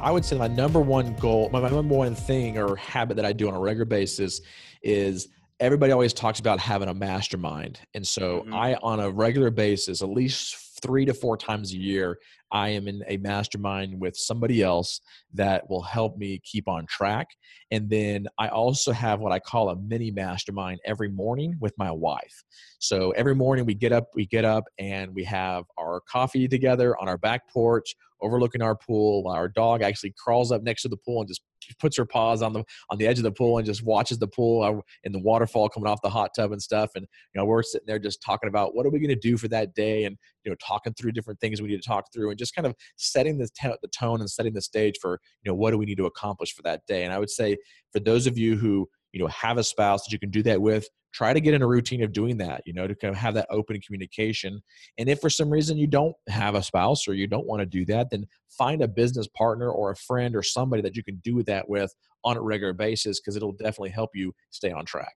I 0.00 0.12
would 0.12 0.24
say 0.24 0.38
my 0.38 0.46
number 0.46 0.78
one 0.78 1.16
goal, 1.16 1.50
my, 1.50 1.58
my 1.58 1.68
number 1.68 1.96
one 1.96 2.14
thing 2.14 2.58
or 2.58 2.76
habit 2.76 3.16
that 3.16 3.26
I 3.26 3.32
do 3.32 3.48
on 3.48 3.54
a 3.54 3.58
regular 3.58 3.86
basis 3.86 4.40
is 4.84 5.26
everybody 5.58 5.90
always 5.90 6.12
talks 6.12 6.38
about 6.38 6.60
having 6.60 6.88
a 6.88 6.94
mastermind. 6.94 7.80
And 7.92 8.06
so 8.06 8.42
mm-hmm. 8.42 8.54
I, 8.54 8.74
on 8.76 9.00
a 9.00 9.10
regular 9.10 9.50
basis, 9.50 10.00
at 10.00 10.10
least 10.10 10.67
three 10.82 11.04
to 11.04 11.14
four 11.14 11.36
times 11.36 11.72
a 11.72 11.76
year, 11.76 12.18
I 12.50 12.70
am 12.70 12.88
in 12.88 13.02
a 13.08 13.16
mastermind 13.18 14.00
with 14.00 14.16
somebody 14.16 14.62
else 14.62 15.00
that 15.34 15.68
will 15.68 15.82
help 15.82 16.16
me 16.16 16.40
keep 16.44 16.68
on 16.68 16.86
track. 16.86 17.28
And 17.70 17.90
then 17.90 18.26
I 18.38 18.48
also 18.48 18.92
have 18.92 19.20
what 19.20 19.32
I 19.32 19.38
call 19.38 19.68
a 19.70 19.76
mini 19.76 20.10
mastermind 20.10 20.80
every 20.84 21.08
morning 21.10 21.56
with 21.60 21.74
my 21.78 21.90
wife. 21.90 22.42
So 22.78 23.10
every 23.12 23.34
morning 23.34 23.66
we 23.66 23.74
get 23.74 23.92
up, 23.92 24.08
we 24.14 24.26
get 24.26 24.44
up 24.44 24.64
and 24.78 25.14
we 25.14 25.24
have 25.24 25.64
our 25.78 26.00
coffee 26.10 26.48
together 26.48 26.96
on 27.00 27.08
our 27.08 27.18
back 27.18 27.48
porch 27.52 27.94
overlooking 28.20 28.62
our 28.62 28.76
pool. 28.76 29.28
Our 29.28 29.48
dog 29.48 29.82
actually 29.82 30.14
crawls 30.16 30.50
up 30.50 30.62
next 30.62 30.82
to 30.82 30.88
the 30.88 30.96
pool 30.96 31.20
and 31.20 31.28
just 31.28 31.42
puts 31.78 31.96
her 31.96 32.04
paws 32.04 32.42
on 32.42 32.52
the 32.52 32.64
on 32.90 32.98
the 32.98 33.06
edge 33.06 33.18
of 33.18 33.24
the 33.24 33.32
pool 33.32 33.58
and 33.58 33.66
just 33.66 33.82
watches 33.82 34.18
the 34.18 34.28
pool 34.28 34.62
uh, 34.62 34.80
and 35.04 35.14
the 35.14 35.18
waterfall 35.18 35.68
coming 35.68 35.88
off 35.88 36.02
the 36.02 36.10
hot 36.10 36.30
tub 36.36 36.52
and 36.52 36.62
stuff. 36.62 36.90
And 36.94 37.06
you 37.34 37.40
know, 37.40 37.44
we're 37.44 37.62
sitting 37.62 37.86
there 37.86 37.98
just 37.98 38.22
talking 38.22 38.48
about 38.48 38.74
what 38.74 38.86
are 38.86 38.90
we 38.90 38.98
going 38.98 39.08
to 39.08 39.16
do 39.16 39.36
for 39.36 39.48
that 39.48 39.74
day, 39.74 40.04
and 40.04 40.16
you 40.44 40.50
know, 40.50 40.56
talking 40.64 40.94
through 40.94 41.12
different 41.12 41.40
things 41.40 41.60
we 41.60 41.68
need 41.68 41.82
to 41.82 41.88
talk 41.88 42.06
through, 42.12 42.30
and 42.30 42.38
just 42.38 42.54
kind 42.54 42.66
of 42.66 42.74
setting 42.96 43.38
the, 43.38 43.48
t- 43.60 43.74
the 43.82 43.88
tone 43.88 44.20
and 44.20 44.30
setting 44.30 44.54
the 44.54 44.62
stage 44.62 44.96
for 45.00 45.20
you 45.42 45.50
know 45.50 45.54
what 45.54 45.70
do 45.70 45.78
we 45.78 45.86
need 45.86 45.98
to 45.98 46.06
accomplish 46.06 46.54
for 46.54 46.62
that 46.62 46.82
day. 46.86 47.04
And 47.04 47.12
I 47.12 47.18
would 47.18 47.30
say 47.30 47.56
for 47.92 48.00
those 48.00 48.26
of 48.26 48.38
you 48.38 48.56
who 48.56 48.88
you 49.12 49.20
know 49.20 49.26
have 49.28 49.58
a 49.58 49.64
spouse 49.64 50.04
that 50.04 50.12
you 50.12 50.18
can 50.18 50.30
do 50.30 50.42
that 50.42 50.60
with 50.60 50.88
try 51.12 51.32
to 51.32 51.40
get 51.40 51.54
in 51.54 51.62
a 51.62 51.66
routine 51.66 52.02
of 52.02 52.12
doing 52.12 52.36
that 52.36 52.62
you 52.66 52.72
know 52.72 52.86
to 52.86 52.94
kind 52.94 53.12
of 53.12 53.18
have 53.18 53.34
that 53.34 53.46
open 53.50 53.80
communication. 53.80 54.62
And 54.98 55.08
if 55.08 55.20
for 55.20 55.30
some 55.30 55.50
reason 55.50 55.78
you 55.78 55.86
don't 55.86 56.14
have 56.28 56.54
a 56.54 56.62
spouse 56.62 57.08
or 57.08 57.14
you 57.14 57.26
don't 57.26 57.46
want 57.46 57.60
to 57.60 57.66
do 57.66 57.84
that 57.86 58.10
then 58.10 58.26
find 58.50 58.82
a 58.82 58.88
business 58.88 59.26
partner 59.28 59.70
or 59.70 59.90
a 59.90 59.96
friend 59.96 60.36
or 60.36 60.42
somebody 60.42 60.82
that 60.82 60.96
you 60.96 61.02
can 61.02 61.16
do 61.16 61.42
that 61.44 61.68
with 61.68 61.94
on 62.24 62.36
a 62.36 62.42
regular 62.42 62.72
basis 62.72 63.20
because 63.20 63.36
it'll 63.36 63.52
definitely 63.52 63.90
help 63.90 64.10
you 64.14 64.34
stay 64.50 64.70
on 64.70 64.84
track. 64.84 65.14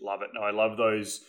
Love 0.00 0.22
it. 0.22 0.30
No 0.34 0.42
i 0.42 0.50
love 0.50 0.76
those 0.76 1.20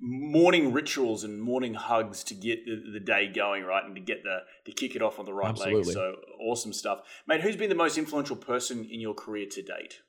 morning 0.00 0.72
rituals 0.72 1.24
and 1.24 1.42
morning 1.42 1.74
hugs 1.74 2.22
to 2.22 2.34
get 2.34 2.64
the, 2.64 2.92
the, 2.92 3.00
day 3.00 3.26
going 3.26 3.64
right 3.64 3.84
and 3.84 3.96
to 3.96 4.00
get 4.00 4.22
the 4.22 4.38
to 4.64 4.72
kick 4.72 4.94
it 4.94 5.02
off 5.02 5.18
on 5.18 5.24
the 5.24 5.34
right 5.34 5.48
Absolutely. 5.48 5.82
leg 5.82 5.94
so 5.94 6.14
awesome 6.40 6.72
stuff. 6.72 7.00
Mate 7.26 7.40
who's 7.40 7.56
been 7.56 7.68
the 7.68 7.74
most 7.74 7.98
influential 7.98 8.36
person 8.36 8.84
in 8.84 9.00
your 9.00 9.14
career 9.14 9.46
to 9.50 9.62
date 9.62 10.00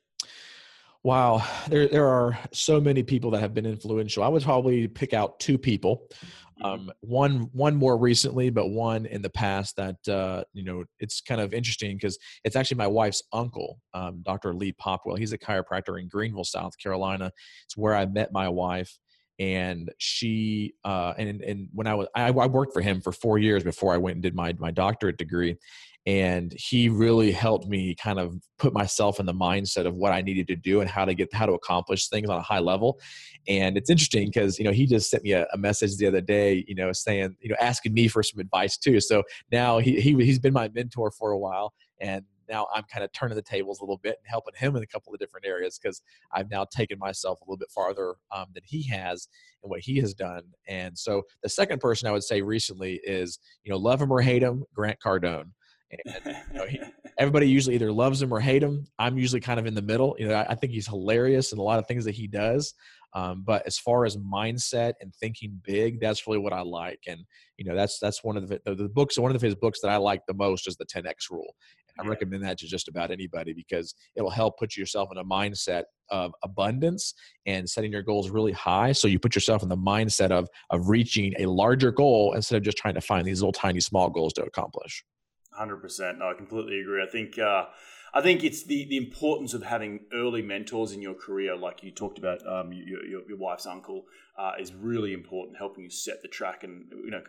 Wow, 1.02 1.42
there 1.68 1.88
there 1.88 2.08
are 2.08 2.38
so 2.52 2.78
many 2.78 3.02
people 3.02 3.30
that 3.30 3.40
have 3.40 3.54
been 3.54 3.64
influential. 3.64 4.22
I 4.22 4.28
would 4.28 4.42
probably 4.42 4.86
pick 4.86 5.14
out 5.14 5.40
two 5.40 5.56
people. 5.56 6.08
Mm-hmm. 6.12 6.64
Um, 6.64 6.92
one 7.00 7.48
one 7.52 7.74
more 7.74 7.96
recently, 7.96 8.50
but 8.50 8.68
one 8.68 9.06
in 9.06 9.22
the 9.22 9.30
past 9.30 9.76
that 9.76 9.96
uh, 10.08 10.44
you 10.52 10.62
know 10.62 10.84
it's 10.98 11.22
kind 11.22 11.40
of 11.40 11.54
interesting 11.54 11.96
because 11.96 12.18
it's 12.44 12.54
actually 12.54 12.76
my 12.76 12.86
wife's 12.86 13.22
uncle, 13.32 13.80
um, 13.94 14.20
Dr. 14.22 14.52
Lee 14.52 14.74
Popwell. 14.74 15.18
He's 15.18 15.32
a 15.32 15.38
chiropractor 15.38 15.98
in 15.98 16.08
Greenville, 16.08 16.44
South 16.44 16.76
Carolina. 16.76 17.32
It's 17.64 17.78
where 17.78 17.94
I 17.94 18.04
met 18.04 18.30
my 18.30 18.50
wife, 18.50 18.98
and 19.40 19.90
she 19.96 20.74
uh, 20.84 21.14
and 21.16 21.40
and 21.40 21.68
when 21.72 21.86
I 21.86 21.94
was 21.94 22.06
I, 22.14 22.26
I 22.26 22.46
worked 22.46 22.74
for 22.74 22.82
him 22.82 23.00
for 23.00 23.10
four 23.10 23.38
years 23.38 23.64
before 23.64 23.94
I 23.94 23.96
went 23.96 24.16
and 24.16 24.22
did 24.22 24.34
my 24.34 24.54
my 24.58 24.70
doctorate 24.70 25.16
degree, 25.16 25.56
and 26.04 26.52
he 26.58 26.90
really 26.90 27.32
helped 27.32 27.66
me 27.66 27.94
kind 27.94 28.18
of 28.18 28.36
put 28.58 28.74
myself 28.74 29.18
in 29.18 29.24
the 29.24 29.32
mindset 29.32 29.86
of 29.86 29.94
what 29.94 30.12
I 30.12 30.20
needed 30.20 30.46
to 30.48 30.56
do 30.56 30.82
and 30.82 30.90
how 30.90 31.06
to 31.06 31.14
get 31.14 31.32
how 31.32 31.46
to 31.46 31.54
accomplish 31.54 32.08
things 32.08 32.28
on 32.28 32.36
a 32.36 32.42
high 32.42 32.58
level. 32.58 33.00
And 33.48 33.78
it's 33.78 33.88
interesting 33.88 34.26
because 34.26 34.58
you 34.58 34.64
know 34.66 34.72
he 34.72 34.86
just 34.86 35.08
sent 35.08 35.24
me 35.24 35.32
a, 35.32 35.46
a, 35.54 35.56
message 35.56 35.96
the 35.96 36.06
other 36.06 36.20
day, 36.20 36.62
you 36.68 36.74
know, 36.74 36.92
saying 36.92 37.34
you 37.40 37.48
know 37.48 37.56
asking 37.58 37.94
me 37.94 38.08
for 38.08 38.22
some 38.22 38.40
advice 38.40 38.76
too. 38.76 39.00
So 39.00 39.22
now 39.50 39.78
he, 39.78 40.02
he 40.02 40.14
he's 40.16 40.38
been 40.38 40.52
my 40.52 40.68
mentor 40.74 41.10
for 41.10 41.30
a 41.30 41.38
while, 41.38 41.72
and 41.98 42.26
now 42.50 42.66
I'm 42.74 42.84
kind 42.92 43.04
of 43.04 43.12
turning 43.12 43.36
the 43.36 43.42
tables 43.42 43.80
a 43.80 43.84
little 43.84 43.98
bit 43.98 44.16
and 44.18 44.26
helping 44.26 44.54
him 44.56 44.76
in 44.76 44.82
a 44.82 44.86
couple 44.86 45.14
of 45.14 45.20
different 45.20 45.46
areas 45.46 45.78
because 45.78 46.02
I've 46.32 46.50
now 46.50 46.64
taken 46.64 46.98
myself 46.98 47.40
a 47.40 47.44
little 47.44 47.56
bit 47.56 47.70
farther 47.70 48.16
um, 48.34 48.46
than 48.52 48.62
he 48.66 48.86
has 48.88 49.28
and 49.62 49.70
what 49.70 49.80
he 49.80 49.98
has 49.98 50.14
done. 50.14 50.42
And 50.68 50.98
so 50.98 51.22
the 51.42 51.48
second 51.48 51.80
person 51.80 52.08
I 52.08 52.12
would 52.12 52.24
say 52.24 52.42
recently 52.42 53.00
is 53.04 53.38
you 53.64 53.70
know 53.70 53.78
love 53.78 54.02
him 54.02 54.10
or 54.10 54.20
hate 54.20 54.42
him, 54.42 54.64
Grant 54.74 54.98
Cardone. 55.04 55.52
And, 55.90 56.36
you 56.52 56.58
know, 56.58 56.66
he, 56.66 56.80
everybody 57.18 57.48
usually 57.48 57.74
either 57.74 57.92
loves 57.92 58.22
him 58.22 58.32
or 58.32 58.40
hate 58.40 58.62
him. 58.62 58.86
I'm 58.98 59.18
usually 59.18 59.40
kind 59.40 59.58
of 59.58 59.66
in 59.66 59.74
the 59.74 59.82
middle. 59.82 60.14
You 60.18 60.28
know, 60.28 60.34
I, 60.34 60.50
I 60.50 60.54
think 60.54 60.72
he's 60.72 60.86
hilarious 60.86 61.52
and 61.52 61.58
a 61.58 61.62
lot 61.62 61.78
of 61.78 61.86
things 61.86 62.04
that 62.04 62.14
he 62.14 62.26
does. 62.26 62.74
Um, 63.12 63.42
but 63.44 63.66
as 63.66 63.78
far 63.78 64.04
as 64.04 64.16
mindset 64.16 64.92
and 65.00 65.12
thinking 65.14 65.60
big, 65.64 66.00
that's 66.00 66.26
really 66.26 66.38
what 66.38 66.52
I 66.52 66.62
like. 66.62 67.00
And 67.08 67.24
you 67.56 67.64
know, 67.64 67.74
that's 67.74 67.98
that's 67.98 68.22
one 68.22 68.36
of 68.36 68.48
the, 68.48 68.60
the, 68.64 68.74
the 68.74 68.88
books. 68.88 69.18
One 69.18 69.34
of 69.34 69.42
his 69.42 69.54
books 69.54 69.80
that 69.80 69.90
I 69.90 69.96
like 69.96 70.22
the 70.26 70.34
most 70.34 70.68
is 70.68 70.76
the 70.76 70.86
10x 70.86 71.30
rule. 71.30 71.54
I 71.98 72.06
recommend 72.06 72.42
that 72.44 72.58
to 72.58 72.66
just 72.66 72.88
about 72.88 73.10
anybody 73.10 73.52
because 73.52 73.94
it'll 74.16 74.30
help 74.30 74.58
put 74.58 74.76
yourself 74.76 75.10
in 75.12 75.18
a 75.18 75.24
mindset 75.24 75.84
of 76.10 76.34
abundance 76.42 77.14
and 77.46 77.68
setting 77.68 77.92
your 77.92 78.02
goals 78.02 78.30
really 78.30 78.52
high. 78.52 78.92
So 78.92 79.08
you 79.08 79.18
put 79.18 79.34
yourself 79.34 79.62
in 79.62 79.68
the 79.68 79.76
mindset 79.76 80.30
of 80.30 80.48
of 80.70 80.88
reaching 80.88 81.34
a 81.38 81.46
larger 81.46 81.92
goal 81.92 82.34
instead 82.34 82.56
of 82.56 82.62
just 82.62 82.78
trying 82.78 82.94
to 82.94 83.00
find 83.00 83.26
these 83.26 83.40
little 83.40 83.52
tiny 83.52 83.80
small 83.80 84.10
goals 84.10 84.32
to 84.34 84.42
accomplish. 84.42 85.04
Hundred 85.52 85.78
percent. 85.78 86.18
No, 86.18 86.30
I 86.30 86.34
completely 86.34 86.80
agree. 86.80 87.02
I 87.02 87.10
think 87.10 87.38
uh, 87.38 87.66
I 88.12 88.20
think 88.20 88.42
it's 88.42 88.64
the 88.64 88.84
the 88.86 88.96
importance 88.96 89.54
of 89.54 89.62
having 89.62 90.00
early 90.12 90.42
mentors 90.42 90.92
in 90.92 91.00
your 91.00 91.14
career, 91.14 91.56
like 91.56 91.82
you 91.82 91.90
talked 91.90 92.18
about. 92.18 92.46
Um, 92.46 92.72
your, 92.72 93.04
your, 93.04 93.28
your 93.28 93.38
wife's 93.38 93.66
uncle 93.66 94.06
uh, 94.36 94.52
is 94.58 94.74
really 94.74 95.12
important, 95.12 95.58
helping 95.58 95.84
you 95.84 95.90
set 95.90 96.22
the 96.22 96.28
track. 96.28 96.64
And 96.64 96.86
you 96.90 97.10
know, 97.10 97.22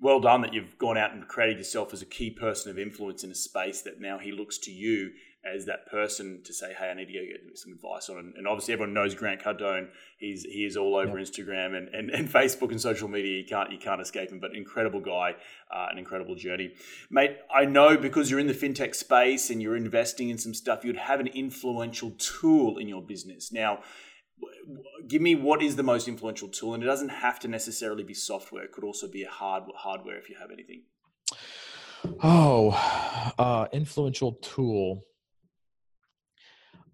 well 0.00 0.20
done 0.20 0.42
that 0.42 0.52
you've 0.52 0.78
gone 0.78 0.98
out 0.98 1.12
and 1.12 1.26
created 1.28 1.58
yourself 1.58 1.92
as 1.92 2.02
a 2.02 2.06
key 2.06 2.30
person 2.30 2.70
of 2.70 2.78
influence 2.78 3.22
in 3.22 3.30
a 3.30 3.34
space 3.34 3.82
that 3.82 4.00
now 4.00 4.18
he 4.18 4.32
looks 4.32 4.58
to 4.58 4.72
you 4.72 5.12
as 5.44 5.66
that 5.66 5.86
person 5.86 6.40
to 6.44 6.52
say, 6.52 6.72
hey, 6.72 6.90
I 6.90 6.94
need 6.94 7.06
to 7.06 7.12
go 7.12 7.20
get 7.20 7.58
some 7.58 7.72
advice 7.72 8.08
on. 8.08 8.32
And 8.36 8.48
obviously, 8.48 8.74
everyone 8.74 8.94
knows 8.94 9.14
Grant 9.14 9.42
Cardone. 9.42 9.88
He's 10.18 10.44
he 10.44 10.64
is 10.64 10.76
all 10.76 10.96
over 10.96 11.18
yep. 11.18 11.28
Instagram 11.28 11.76
and, 11.76 11.88
and, 11.88 12.10
and 12.10 12.28
Facebook 12.28 12.70
and 12.70 12.80
social 12.80 13.08
media. 13.08 13.38
You 13.38 13.44
can't 13.44 13.70
you 13.70 13.78
can't 13.78 14.00
escape 14.00 14.30
him. 14.30 14.40
But 14.40 14.54
incredible 14.54 15.00
guy, 15.00 15.34
uh, 15.74 15.88
an 15.90 15.98
incredible 15.98 16.34
journey, 16.34 16.72
mate. 17.10 17.36
I 17.54 17.64
know 17.64 17.96
because 17.96 18.30
you're 18.30 18.40
in 18.40 18.46
the 18.46 18.54
fintech 18.54 18.94
space 18.94 19.50
and 19.50 19.60
you're 19.60 19.76
investing 19.76 20.30
in 20.30 20.38
some 20.38 20.54
stuff, 20.54 20.84
you'd 20.84 20.96
have 20.96 21.20
an 21.20 21.28
influential 21.28 22.12
tool 22.12 22.78
in 22.78 22.88
your 22.88 23.02
business 23.02 23.52
now. 23.52 23.80
Give 25.06 25.22
me 25.22 25.34
what 25.34 25.62
is 25.62 25.76
the 25.76 25.82
most 25.82 26.08
influential 26.08 26.48
tool, 26.48 26.74
and 26.74 26.82
it 26.82 26.86
doesn't 26.86 27.10
have 27.10 27.38
to 27.40 27.48
necessarily 27.48 28.02
be 28.02 28.14
software. 28.14 28.64
It 28.64 28.72
could 28.72 28.84
also 28.84 29.08
be 29.08 29.22
a 29.22 29.30
hard 29.30 29.64
hardware 29.76 30.18
if 30.18 30.28
you 30.28 30.36
have 30.40 30.50
anything. 30.50 30.82
Oh, 32.22 32.70
uh, 33.38 33.66
influential 33.72 34.32
tool. 34.42 35.04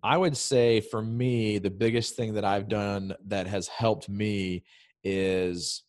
I 0.03 0.17
would 0.17 0.37
say 0.37 0.81
for 0.81 1.03
me, 1.03 1.59
the 1.59 1.71
biggest 1.71 2.17
thing 2.17 2.35
that 2.35 2.45
I've 2.45 2.69
done 2.69 3.15
that 3.27 3.47
has 3.47 3.69
helped 3.69 4.09
me 4.09 4.65
is 5.05 5.83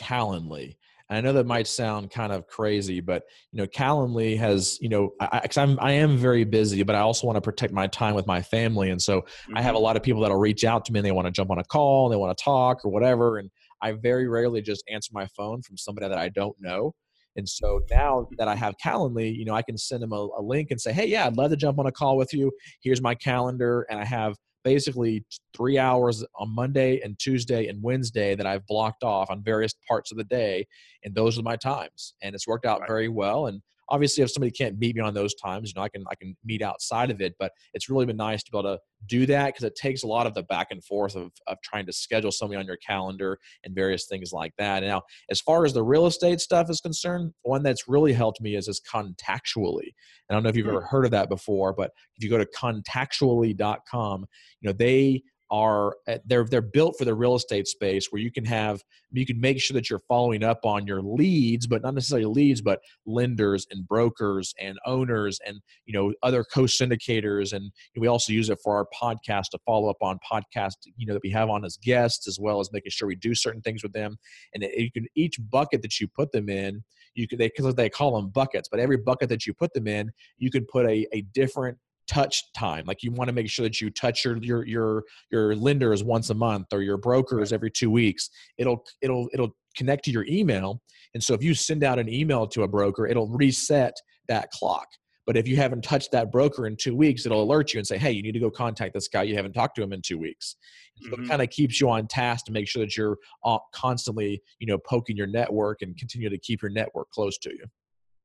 Calendly. 0.00 0.76
And 1.08 1.18
I 1.18 1.20
know 1.20 1.34
that 1.34 1.46
might 1.46 1.66
sound 1.66 2.10
kind 2.10 2.32
of 2.32 2.46
crazy, 2.46 3.00
but 3.00 3.24
you 3.52 3.58
know, 3.58 3.66
Calendly 3.66 4.38
has, 4.38 4.78
you 4.80 4.88
know, 4.88 5.10
I, 5.20 5.46
I'm 5.56 5.78
I 5.80 5.92
am 5.92 6.16
very 6.16 6.44
busy, 6.44 6.82
but 6.82 6.96
I 6.96 7.00
also 7.00 7.26
want 7.26 7.36
to 7.36 7.42
protect 7.42 7.72
my 7.72 7.86
time 7.86 8.14
with 8.14 8.26
my 8.26 8.40
family, 8.40 8.90
and 8.90 9.00
so 9.00 9.20
mm-hmm. 9.20 9.56
I 9.56 9.62
have 9.62 9.74
a 9.74 9.76
mm-hmm. 9.76 9.84
lot 9.84 9.96
of 9.96 10.02
people 10.02 10.22
that'll 10.22 10.38
reach 10.38 10.64
out 10.64 10.86
to 10.86 10.92
me 10.92 11.00
and 11.00 11.06
they 11.06 11.12
want 11.12 11.26
to 11.26 11.32
jump 11.32 11.50
on 11.50 11.58
a 11.58 11.64
call, 11.64 12.06
and 12.06 12.12
they 12.12 12.16
want 12.16 12.36
to 12.36 12.42
talk 12.42 12.84
or 12.84 12.90
whatever, 12.90 13.38
and 13.38 13.50
I 13.82 13.92
very 13.92 14.28
rarely 14.28 14.62
just 14.62 14.84
answer 14.90 15.10
my 15.12 15.26
phone 15.36 15.60
from 15.60 15.76
somebody 15.76 16.08
that 16.08 16.18
I 16.18 16.30
don't 16.30 16.56
know. 16.60 16.94
And 17.36 17.48
so 17.48 17.80
now 17.90 18.28
that 18.38 18.48
I 18.48 18.54
have 18.54 18.74
Calendly, 18.84 19.34
you 19.34 19.44
know, 19.44 19.54
I 19.54 19.62
can 19.62 19.78
send 19.78 20.02
them 20.02 20.12
a, 20.12 20.28
a, 20.38 20.42
link 20.42 20.70
and 20.70 20.80
say, 20.80 20.92
hey, 20.92 21.06
yeah, 21.06 21.26
I'd 21.26 21.36
love 21.36 21.50
to 21.50 21.56
jump 21.56 21.78
on 21.78 21.86
a 21.86 21.92
call 21.92 22.16
with 22.16 22.32
you. 22.32 22.52
Here's 22.82 23.00
my 23.00 23.14
calendar. 23.14 23.86
And 23.88 23.98
I 23.98 24.04
have 24.04 24.36
basically 24.64 25.24
three 25.56 25.78
hours 25.78 26.24
on 26.38 26.54
Monday 26.54 27.00
and 27.00 27.18
Tuesday 27.18 27.66
and 27.66 27.82
Wednesday 27.82 28.34
that 28.34 28.46
I've 28.46 28.66
blocked 28.66 29.02
off 29.02 29.30
on 29.30 29.42
various 29.42 29.74
parts 29.88 30.12
of 30.12 30.18
the 30.18 30.24
day. 30.24 30.66
And 31.04 31.14
those 31.14 31.38
are 31.38 31.42
my 31.42 31.56
times. 31.56 32.14
And 32.22 32.34
it's 32.34 32.46
worked 32.46 32.66
out 32.66 32.80
right. 32.80 32.88
very 32.88 33.08
well. 33.08 33.46
And 33.46 33.60
obviously 33.92 34.24
if 34.24 34.30
somebody 34.30 34.50
can't 34.50 34.78
meet 34.78 34.96
me 34.96 35.02
on 35.02 35.14
those 35.14 35.34
times 35.34 35.68
you 35.68 35.74
know 35.78 35.84
i 35.84 35.88
can 35.88 36.02
i 36.10 36.14
can 36.14 36.34
meet 36.44 36.62
outside 36.62 37.10
of 37.10 37.20
it 37.20 37.34
but 37.38 37.52
it's 37.74 37.88
really 37.88 38.06
been 38.06 38.16
nice 38.16 38.42
to 38.42 38.50
be 38.50 38.58
able 38.58 38.74
to 38.74 38.80
do 39.06 39.26
that 39.26 39.46
because 39.46 39.64
it 39.64 39.76
takes 39.76 40.02
a 40.02 40.06
lot 40.06 40.26
of 40.26 40.34
the 40.34 40.42
back 40.44 40.68
and 40.70 40.82
forth 40.84 41.14
of, 41.14 41.30
of 41.46 41.58
trying 41.62 41.84
to 41.84 41.92
schedule 41.92 42.32
somebody 42.32 42.58
on 42.58 42.66
your 42.66 42.78
calendar 42.78 43.38
and 43.64 43.74
various 43.74 44.06
things 44.06 44.32
like 44.32 44.52
that 44.56 44.82
now 44.82 45.02
as 45.30 45.40
far 45.40 45.64
as 45.64 45.72
the 45.72 45.82
real 45.82 46.06
estate 46.06 46.40
stuff 46.40 46.70
is 46.70 46.80
concerned 46.80 47.32
one 47.42 47.62
that's 47.62 47.86
really 47.86 48.12
helped 48.12 48.40
me 48.40 48.56
is 48.56 48.66
is 48.66 48.80
contactually 48.80 49.92
and 50.28 50.30
i 50.30 50.34
don't 50.34 50.42
know 50.42 50.48
if 50.48 50.56
you've 50.56 50.66
hmm. 50.66 50.76
ever 50.76 50.86
heard 50.86 51.04
of 51.04 51.10
that 51.10 51.28
before 51.28 51.72
but 51.72 51.90
if 52.16 52.24
you 52.24 52.30
go 52.30 52.38
to 52.38 52.48
contactually.com 52.56 54.24
you 54.60 54.68
know 54.68 54.72
they 54.72 55.22
are 55.52 55.96
eh, 56.08 56.18
they're 56.24 56.44
they're 56.44 56.62
built 56.62 56.96
for 56.98 57.04
the 57.04 57.14
real 57.14 57.34
estate 57.36 57.68
space 57.68 58.06
where 58.10 58.20
you 58.20 58.32
can 58.32 58.44
have 58.44 58.82
you 59.12 59.26
can 59.26 59.38
make 59.38 59.60
sure 59.60 59.74
that 59.74 59.90
you're 59.90 60.02
following 60.08 60.42
up 60.42 60.60
on 60.64 60.86
your 60.86 61.02
leads 61.02 61.66
but 61.66 61.82
not 61.82 61.92
necessarily 61.94 62.24
leads 62.24 62.62
but 62.62 62.80
lenders 63.04 63.66
and 63.70 63.86
brokers 63.86 64.54
and 64.58 64.78
owners 64.86 65.38
and 65.46 65.60
you 65.84 65.92
know 65.92 66.12
other 66.22 66.42
co-syndicators. 66.42 67.52
And 67.52 67.70
we 67.96 68.06
also 68.06 68.32
use 68.32 68.48
it 68.48 68.58
for 68.64 68.76
our 68.76 68.86
podcast 69.00 69.50
to 69.50 69.58
follow 69.66 69.90
up 69.90 69.98
on 70.00 70.18
podcast 70.30 70.72
you 70.96 71.06
know 71.06 71.12
that 71.12 71.22
we 71.22 71.30
have 71.30 71.50
on 71.50 71.64
as 71.64 71.76
guests 71.76 72.26
as 72.26 72.38
well 72.40 72.58
as 72.58 72.72
making 72.72 72.90
sure 72.90 73.06
we 73.06 73.16
do 73.16 73.34
certain 73.34 73.60
things 73.60 73.82
with 73.82 73.92
them. 73.92 74.16
And 74.54 74.62
you 74.62 74.90
can 74.90 75.06
each 75.14 75.36
bucket 75.50 75.82
that 75.82 76.00
you 76.00 76.08
put 76.08 76.32
them 76.32 76.48
in 76.48 76.82
you 77.14 77.28
can 77.28 77.38
they 77.38 77.48
because 77.48 77.74
they 77.74 77.90
call 77.90 78.16
them 78.16 78.30
buckets 78.30 78.68
but 78.70 78.80
every 78.80 78.96
bucket 78.96 79.28
that 79.28 79.46
you 79.46 79.52
put 79.52 79.70
them 79.74 79.86
in 79.86 80.10
you 80.38 80.50
can 80.50 80.64
put 80.64 80.86
a, 80.86 81.06
a 81.12 81.20
different 81.34 81.76
touch 82.08 82.52
time 82.52 82.84
like 82.86 83.02
you 83.02 83.12
want 83.12 83.28
to 83.28 83.34
make 83.34 83.48
sure 83.48 83.62
that 83.62 83.80
you 83.80 83.90
touch 83.90 84.24
your 84.24 84.36
your 84.38 84.66
your 84.66 85.04
your 85.30 85.54
lenders 85.54 86.02
once 86.02 86.30
a 86.30 86.34
month 86.34 86.66
or 86.72 86.82
your 86.82 86.96
brokers 86.96 87.52
every 87.52 87.70
two 87.70 87.90
weeks 87.90 88.30
it'll 88.58 88.84
it'll 89.00 89.28
it'll 89.32 89.54
connect 89.76 90.04
to 90.04 90.10
your 90.10 90.26
email 90.28 90.80
and 91.14 91.22
so 91.22 91.34
if 91.34 91.42
you 91.42 91.54
send 91.54 91.84
out 91.84 91.98
an 91.98 92.08
email 92.08 92.46
to 92.48 92.62
a 92.62 92.68
broker 92.68 93.06
it'll 93.06 93.28
reset 93.28 93.94
that 94.28 94.50
clock. 94.50 94.86
But 95.24 95.36
if 95.36 95.46
you 95.46 95.56
haven't 95.56 95.84
touched 95.84 96.10
that 96.12 96.32
broker 96.32 96.66
in 96.66 96.76
two 96.76 96.96
weeks 96.96 97.26
it'll 97.26 97.42
alert 97.42 97.72
you 97.72 97.78
and 97.78 97.86
say 97.86 97.98
hey 97.98 98.10
you 98.10 98.22
need 98.22 98.32
to 98.32 98.40
go 98.40 98.50
contact 98.50 98.94
this 98.94 99.08
guy 99.08 99.22
you 99.22 99.36
haven't 99.36 99.52
talked 99.52 99.76
to 99.76 99.82
him 99.82 99.92
in 99.92 100.02
two 100.02 100.18
weeks. 100.18 100.56
So 101.02 101.10
mm-hmm. 101.10 101.24
it 101.24 101.28
kind 101.28 101.42
of 101.42 101.50
keeps 101.50 101.80
you 101.80 101.88
on 101.90 102.06
task 102.06 102.46
to 102.46 102.52
make 102.52 102.68
sure 102.68 102.84
that 102.84 102.96
you're 102.96 103.18
uh, 103.44 103.58
constantly 103.72 104.42
you 104.58 104.66
know 104.66 104.78
poking 104.78 105.16
your 105.16 105.26
network 105.28 105.82
and 105.82 105.96
continue 105.96 106.28
to 106.28 106.38
keep 106.38 106.62
your 106.62 106.70
network 106.70 107.10
close 107.10 107.38
to 107.38 107.50
you 107.50 107.64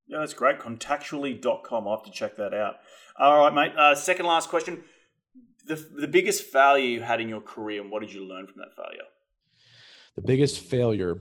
yeah, 0.08 0.20
that's 0.20 0.34
great. 0.34 0.60
Contactually.com. 0.60 1.88
I'll 1.88 1.98
have 1.98 2.06
to 2.06 2.12
check 2.12 2.36
that 2.38 2.54
out. 2.54 2.78
All 3.18 3.40
right, 3.40 3.54
mate. 3.54 3.78
Uh, 3.78 3.96
second 3.96 4.26
last 4.26 4.50
question. 4.50 4.84
The, 5.66 5.76
the 5.76 6.08
biggest 6.08 6.44
failure 6.44 6.86
you 6.86 7.02
had 7.02 7.20
in 7.20 7.28
your 7.28 7.42
career, 7.42 7.82
and 7.82 7.92
what 7.92 8.02
did 8.02 8.14
you 8.14 8.24
learn 8.24 8.48
from 8.48 8.56
that 8.58 8.76
failure? 8.76 9.04
The 10.16 10.22
biggest 10.22 10.60
failure. 10.62 11.18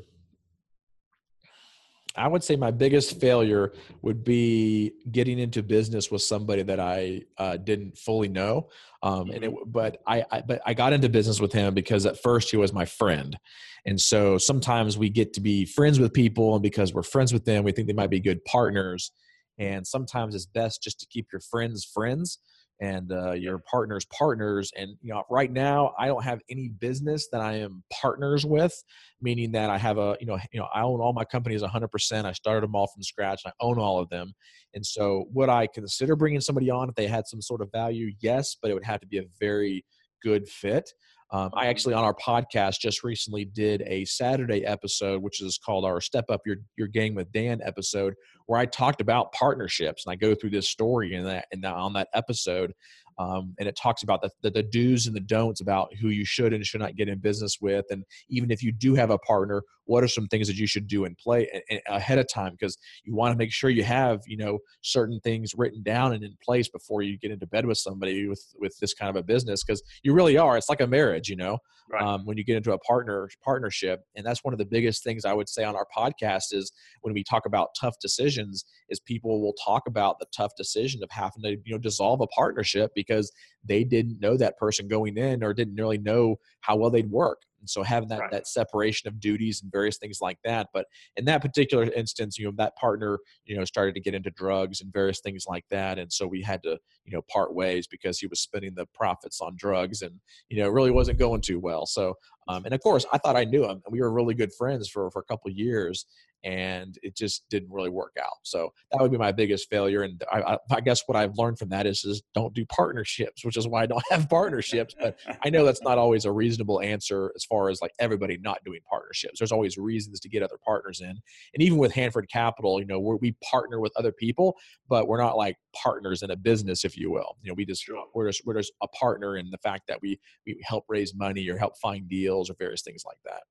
I 2.17 2.29
would 2.29 2.43
say 2.43 2.57
my 2.57 2.71
biggest 2.71 3.21
failure 3.21 3.73
would 4.03 4.25
be 4.25 4.93
getting 5.11 5.39
into 5.39 5.63
business 5.63 6.11
with 6.11 6.23
somebody 6.23 6.63
that 6.63 6.81
I 6.81 7.23
uh, 7.39 7.57
didn't 7.57 7.99
fully 7.99 8.29
know. 8.29 8.69
Um, 9.03 9.31
and 9.31 9.45
it, 9.45 9.51
mm-hmm. 9.51 9.71
but 9.71 10.03
I, 10.07 10.25
I, 10.31 10.41
but 10.41 10.61
I 10.67 10.75
got 10.75 10.93
into 10.93 11.09
business 11.09 11.41
with 11.41 11.53
him 11.53 11.75
because 11.75 12.07
at 12.07 12.23
first 12.23 12.51
he 12.51 12.57
was 12.57 12.73
my 12.73 12.85
friend, 12.85 13.39
and 13.85 14.01
so 14.01 14.39
sometimes 14.39 14.99
we 14.99 15.11
get 15.11 15.33
to 15.35 15.41
be 15.41 15.65
friends 15.65 16.01
with 16.01 16.13
people, 16.13 16.55
and 16.55 16.63
because 16.63 16.93
we're 16.93 17.03
friends 17.03 17.33
with 17.33 17.45
them, 17.45 17.65
we 17.65 17.73
think 17.73 17.87
they 17.87 17.95
might 17.95 18.11
be 18.11 18.21
good 18.21 18.45
partners. 18.45 19.13
And 19.59 19.87
sometimes 19.87 20.35
it's 20.35 20.45
best 20.45 20.83
just 20.83 21.01
to 21.01 21.07
keep 21.07 21.29
your 21.33 21.41
friends 21.41 21.85
friends 21.85 22.39
and 22.81 23.11
uh, 23.13 23.33
your 23.33 23.59
partners 23.59 24.05
partners 24.07 24.71
and 24.77 24.91
you 25.01 25.13
know 25.13 25.23
right 25.31 25.51
now 25.51 25.95
i 25.99 26.07
don't 26.07 26.23
have 26.23 26.41
any 26.51 26.69
business 26.69 27.29
that 27.33 27.41
i 27.41 27.55
am 27.55 27.83
partners 27.91 28.45
with 28.45 28.75
meaning 29.21 29.51
that 29.51 29.71
i 29.71 29.79
have 29.79 29.99
a 29.99 30.17
you 30.21 30.27
know 30.27 30.39
you 30.53 30.61
know 30.61 30.69
i 30.75 30.83
own 30.83 31.01
all 31.01 31.13
my 31.13 31.25
companies 31.25 31.63
100% 31.63 32.25
i 32.25 32.33
started 32.33 32.63
them 32.63 32.75
all 32.75 32.87
from 32.87 33.03
scratch 33.03 33.43
and 33.45 33.53
i 33.53 33.65
own 33.65 33.79
all 33.79 33.99
of 33.99 34.09
them 34.11 34.33
and 34.75 34.85
so 34.85 35.25
would 35.33 35.49
i 35.49 35.67
consider 35.67 36.15
bringing 36.15 36.41
somebody 36.41 36.71
on 36.71 36.89
if 36.89 36.95
they 36.95 37.07
had 37.07 37.27
some 37.27 37.41
sort 37.41 37.61
of 37.63 37.71
value? 37.73 38.13
Yes 38.21 38.57
but 38.61 38.71
it 38.71 38.75
would 38.75 38.85
have 38.85 39.01
to 39.01 39.07
be 39.07 39.19
a 39.19 39.25
very 39.41 39.85
good 40.23 40.49
fit 40.49 40.93
um, 41.31 41.51
I 41.55 41.67
actually 41.67 41.95
on 41.95 42.05
our 42.05 42.15
podcast 42.15 42.81
just 42.81 43.03
recently 43.03 43.45
did 43.45 43.83
a 43.87 44.05
Saturday 44.05 44.65
episode, 44.65 45.23
which 45.23 45.43
is 45.43 45.59
called 45.59 45.85
our 45.85 46.01
Step 46.01 46.27
Up 46.29 46.41
Your 46.47 46.57
Your 46.79 46.89
Game 46.89 47.15
with 47.15 47.33
Dan 47.33 47.61
episode, 47.65 48.15
where 48.47 48.61
I 48.61 48.67
talked 48.67 49.01
about 49.01 49.33
partnerships 49.33 50.07
and 50.07 50.13
I 50.13 50.17
go 50.17 50.35
through 50.35 50.51
this 50.51 50.69
story 50.69 51.15
and 51.15 51.27
that 51.27 51.47
and 51.51 51.65
on 51.65 51.95
that 51.95 52.09
episode. 52.15 52.73
um, 53.19 53.55
and 53.59 53.69
it 53.69 53.77
talks 53.77 54.03
about 54.03 54.21
the, 54.23 54.31
the, 54.43 54.51
the 54.51 54.63
do's 54.63 55.07
and 55.07 55.17
the 55.17 55.21
don'ts 55.21 55.61
about 55.61 55.89
who 56.01 56.09
you 56.09 56.25
should 56.25 56.53
and 56.53 56.65
should 56.65 56.81
not 56.81 56.97
get 56.97 57.09
in 57.09 57.19
business 57.19 57.59
with, 57.61 57.87
and 57.91 58.05
even 58.29 58.51
if 58.51 58.63
you 58.63 58.73
do 58.73 58.95
have 58.95 59.11
a 59.11 59.19
partner, 59.19 59.63
what 59.87 60.05
are 60.05 60.09
some 60.09 60.27
things 60.27 60.47
that 60.49 60.57
you 60.57 60.67
should 60.67 60.87
do 60.87 61.05
in 61.05 61.15
play 61.15 61.49
ahead 61.89 62.19
of 62.19 62.27
time 62.33 62.53
because 62.53 62.77
you 63.05 63.15
want 63.15 63.33
to 63.33 63.39
make 63.39 63.53
sure 63.53 63.71
you 63.71 63.85
have 63.85 64.21
you 64.27 64.37
know 64.37 64.59
certain 64.83 65.19
things 65.21 65.53
written 65.57 65.83
down 65.83 66.13
and 66.13 66.23
in 66.23 66.37
place 66.45 66.69
before 66.69 67.03
you 67.03 67.19
get 67.19 67.31
into 67.31 67.47
bed 67.47 67.67
with 67.67 67.79
somebody 67.79 68.29
with 68.29 68.43
with 68.59 68.77
this 68.81 68.95
kind 68.95 69.11
of 69.11 69.17
a 69.17 69.23
business 69.23 69.65
because 69.65 69.83
you 70.03 70.13
really 70.13 70.37
are. 70.37 70.57
It's 70.57 70.69
like 70.69 70.81
a 70.81 70.87
marriage, 70.87 71.29
you 71.29 71.37
know, 71.37 71.59
right. 71.91 72.03
um, 72.03 72.25
when 72.25 72.37
you 72.37 72.45
get 72.45 72.57
into 72.57 72.73
a 72.73 72.79
partner 72.79 73.29
partnership, 73.43 74.03
and 74.15 74.27
that's 74.27 74.45
one 74.45 74.53
of 74.53 74.59
the 74.59 74.67
biggest 74.67 75.03
things 75.03 75.25
I 75.25 75.33
would 75.33 75.49
say 75.49 75.65
on 75.65 75.77
our 75.77 75.87
podcast 75.97 76.53
is 76.53 76.73
when 77.03 77.15
we 77.15 77.23
talk 77.23 77.47
about 77.47 77.71
tough 77.81 77.97
decisions, 78.01 78.65
is 78.89 79.01
people 79.01 79.41
will 79.41 79.55
talk 79.65 79.85
about 79.87 80.19
the 80.19 80.27
tough 80.37 80.53
decision 80.57 81.03
of 81.03 81.11
having 81.11 81.43
to 81.43 81.51
you 81.65 81.75
know 81.75 81.79
dissolve 81.79 82.21
a 82.21 82.27
partnership 82.29 82.93
because 82.95 83.33
they 83.65 83.85
didn't 83.85 84.21
know 84.21 84.37
that 84.37 84.59
person 84.59 84.89
going 84.89 85.17
in 85.17 85.43
or 85.43 85.55
didn't 85.55 85.77
really 85.77 85.99
know 85.99 86.37
how 86.61 86.77
well 86.77 86.91
they'd 86.91 87.11
work 87.11 87.43
and 87.67 87.71
so 87.71 87.83
having 87.83 88.09
that 88.09 88.21
right. 88.21 88.31
that 88.31 88.47
separation 88.47 89.09
of 89.09 89.19
duties 89.19 89.61
and 89.61 89.73
various 89.73 89.99
things 89.99 90.21
like 90.21 90.39
that 90.45 90.69
but 90.73 90.87
in 91.17 91.25
that 91.25 91.43
particular 91.43 91.83
instance 91.95 92.39
you 92.39 92.45
know 92.45 92.53
that 92.57 92.77
partner 92.77 93.19
you 93.45 93.57
know 93.57 93.65
started 93.65 93.93
to 93.93 94.01
get 94.01 94.15
into 94.15 94.31
drugs 94.31 94.81
and 94.81 94.93
various 94.93 95.19
things 95.19 95.47
like 95.49 95.65
that 95.69 95.99
and 95.99 96.13
so 96.13 96.29
we 96.29 96.41
had 96.41 96.63
to 96.63 96.79
you 97.05 97.13
know 97.13 97.23
part 97.23 97.53
ways 97.55 97.89
because 97.89 98.21
he 98.21 98.29
was 98.29 98.39
spending 98.39 98.73
the 98.77 98.87
profits 98.95 99.41
on 99.41 99.57
drugs 99.57 100.03
and 100.03 100.15
you 100.49 100.59
know 100.59 100.69
it 100.69 100.73
really 100.73 100.93
wasn't 100.93 101.19
going 101.19 101.41
too 101.41 101.59
well 101.59 101.87
so 101.87 102.15
um, 102.47 102.65
and 102.65 102.73
of 102.73 102.81
course 102.81 103.05
i 103.13 103.19
thought 103.19 103.37
i 103.37 103.45
knew 103.45 103.65
him 103.65 103.83
and 103.85 103.93
we 103.93 104.01
were 104.01 104.13
really 104.13 104.35
good 104.35 104.53
friends 104.53 104.89
for 104.89 105.11
for 105.11 105.19
a 105.19 105.25
couple 105.25 105.51
years 105.51 106.07
and 106.47 106.97
it 107.03 107.17
just 107.17 107.43
didn't 107.51 107.73
really 107.73 107.91
work 107.91 108.17
out. 108.23 108.37
So 108.45 108.73
that 108.93 109.03
would 109.03 109.11
be 109.11 109.19
my 109.19 109.33
biggest 109.33 109.69
failure. 109.69 110.03
And 110.03 110.23
I, 110.33 110.43
I, 110.43 110.59
I, 110.71 110.81
guess 110.81 111.03
what 111.07 111.17
I've 111.17 111.37
learned 111.37 111.59
from 111.59 111.71
that 111.71 111.87
is, 111.87 112.05
is 112.05 112.23
don't 112.37 112.55
do 112.55 112.65
partnerships, 112.67 113.45
which 113.45 113.57
is 113.57 113.67
why 113.67 113.83
I 113.83 113.87
don't 113.87 114.05
have 114.11 114.29
partnerships. 114.31 114.95
But 114.99 115.19
I 115.45 115.51
know 115.51 115.65
that's 115.65 115.83
not 115.83 115.99
always 115.99 116.25
a 116.25 116.31
reasonable 116.31 116.81
answer 116.81 117.33
as 117.35 117.45
far 117.45 117.69
as 117.69 117.83
like 117.83 117.91
everybody 117.99 118.39
not 118.39 118.63
doing 118.65 118.79
partnerships. 118.89 119.41
There's 119.41 119.51
always 119.51 119.77
reasons 119.77 120.21
to 120.21 120.29
get 120.29 120.45
other 120.45 120.59
partners 120.65 121.01
in. 121.01 121.11
And 121.11 121.63
even 121.63 121.79
with 121.79 121.93
Handford 121.93 122.29
Capital, 122.31 122.79
you 122.79 122.87
know, 122.87 123.01
we 123.01 123.35
partner 123.51 123.81
with 123.81 123.93
other 123.97 124.13
people, 124.13 124.57
but 124.89 125.09
we're 125.09 125.21
not 125.21 125.37
like 125.37 125.57
partners 125.75 126.23
in 126.23 126.31
a 126.31 126.37
business, 126.37 126.85
if 126.85 126.97
you 126.97 127.11
will. 127.11 127.37
You 127.43 127.51
know, 127.51 127.55
we 127.55 127.67
just 127.67 127.85
we're 128.15 128.29
just 128.29 128.47
we're 128.47 128.55
just 128.55 128.73
a 128.85 128.89
partner 128.89 129.37
in 129.37 129.51
the 129.51 129.59
fact 129.59 129.89
that 129.89 130.01
we 130.01 130.21
we 130.47 130.63
help 130.63 130.85
raise 130.89 131.13
money 131.13 131.49
or 131.49 131.59
help 131.59 131.77
find 131.79 132.09
deals 132.09 132.49
or 132.49 132.55
various 132.57 132.83
things 132.83 133.03
like 133.05 133.19
that. 133.25 133.43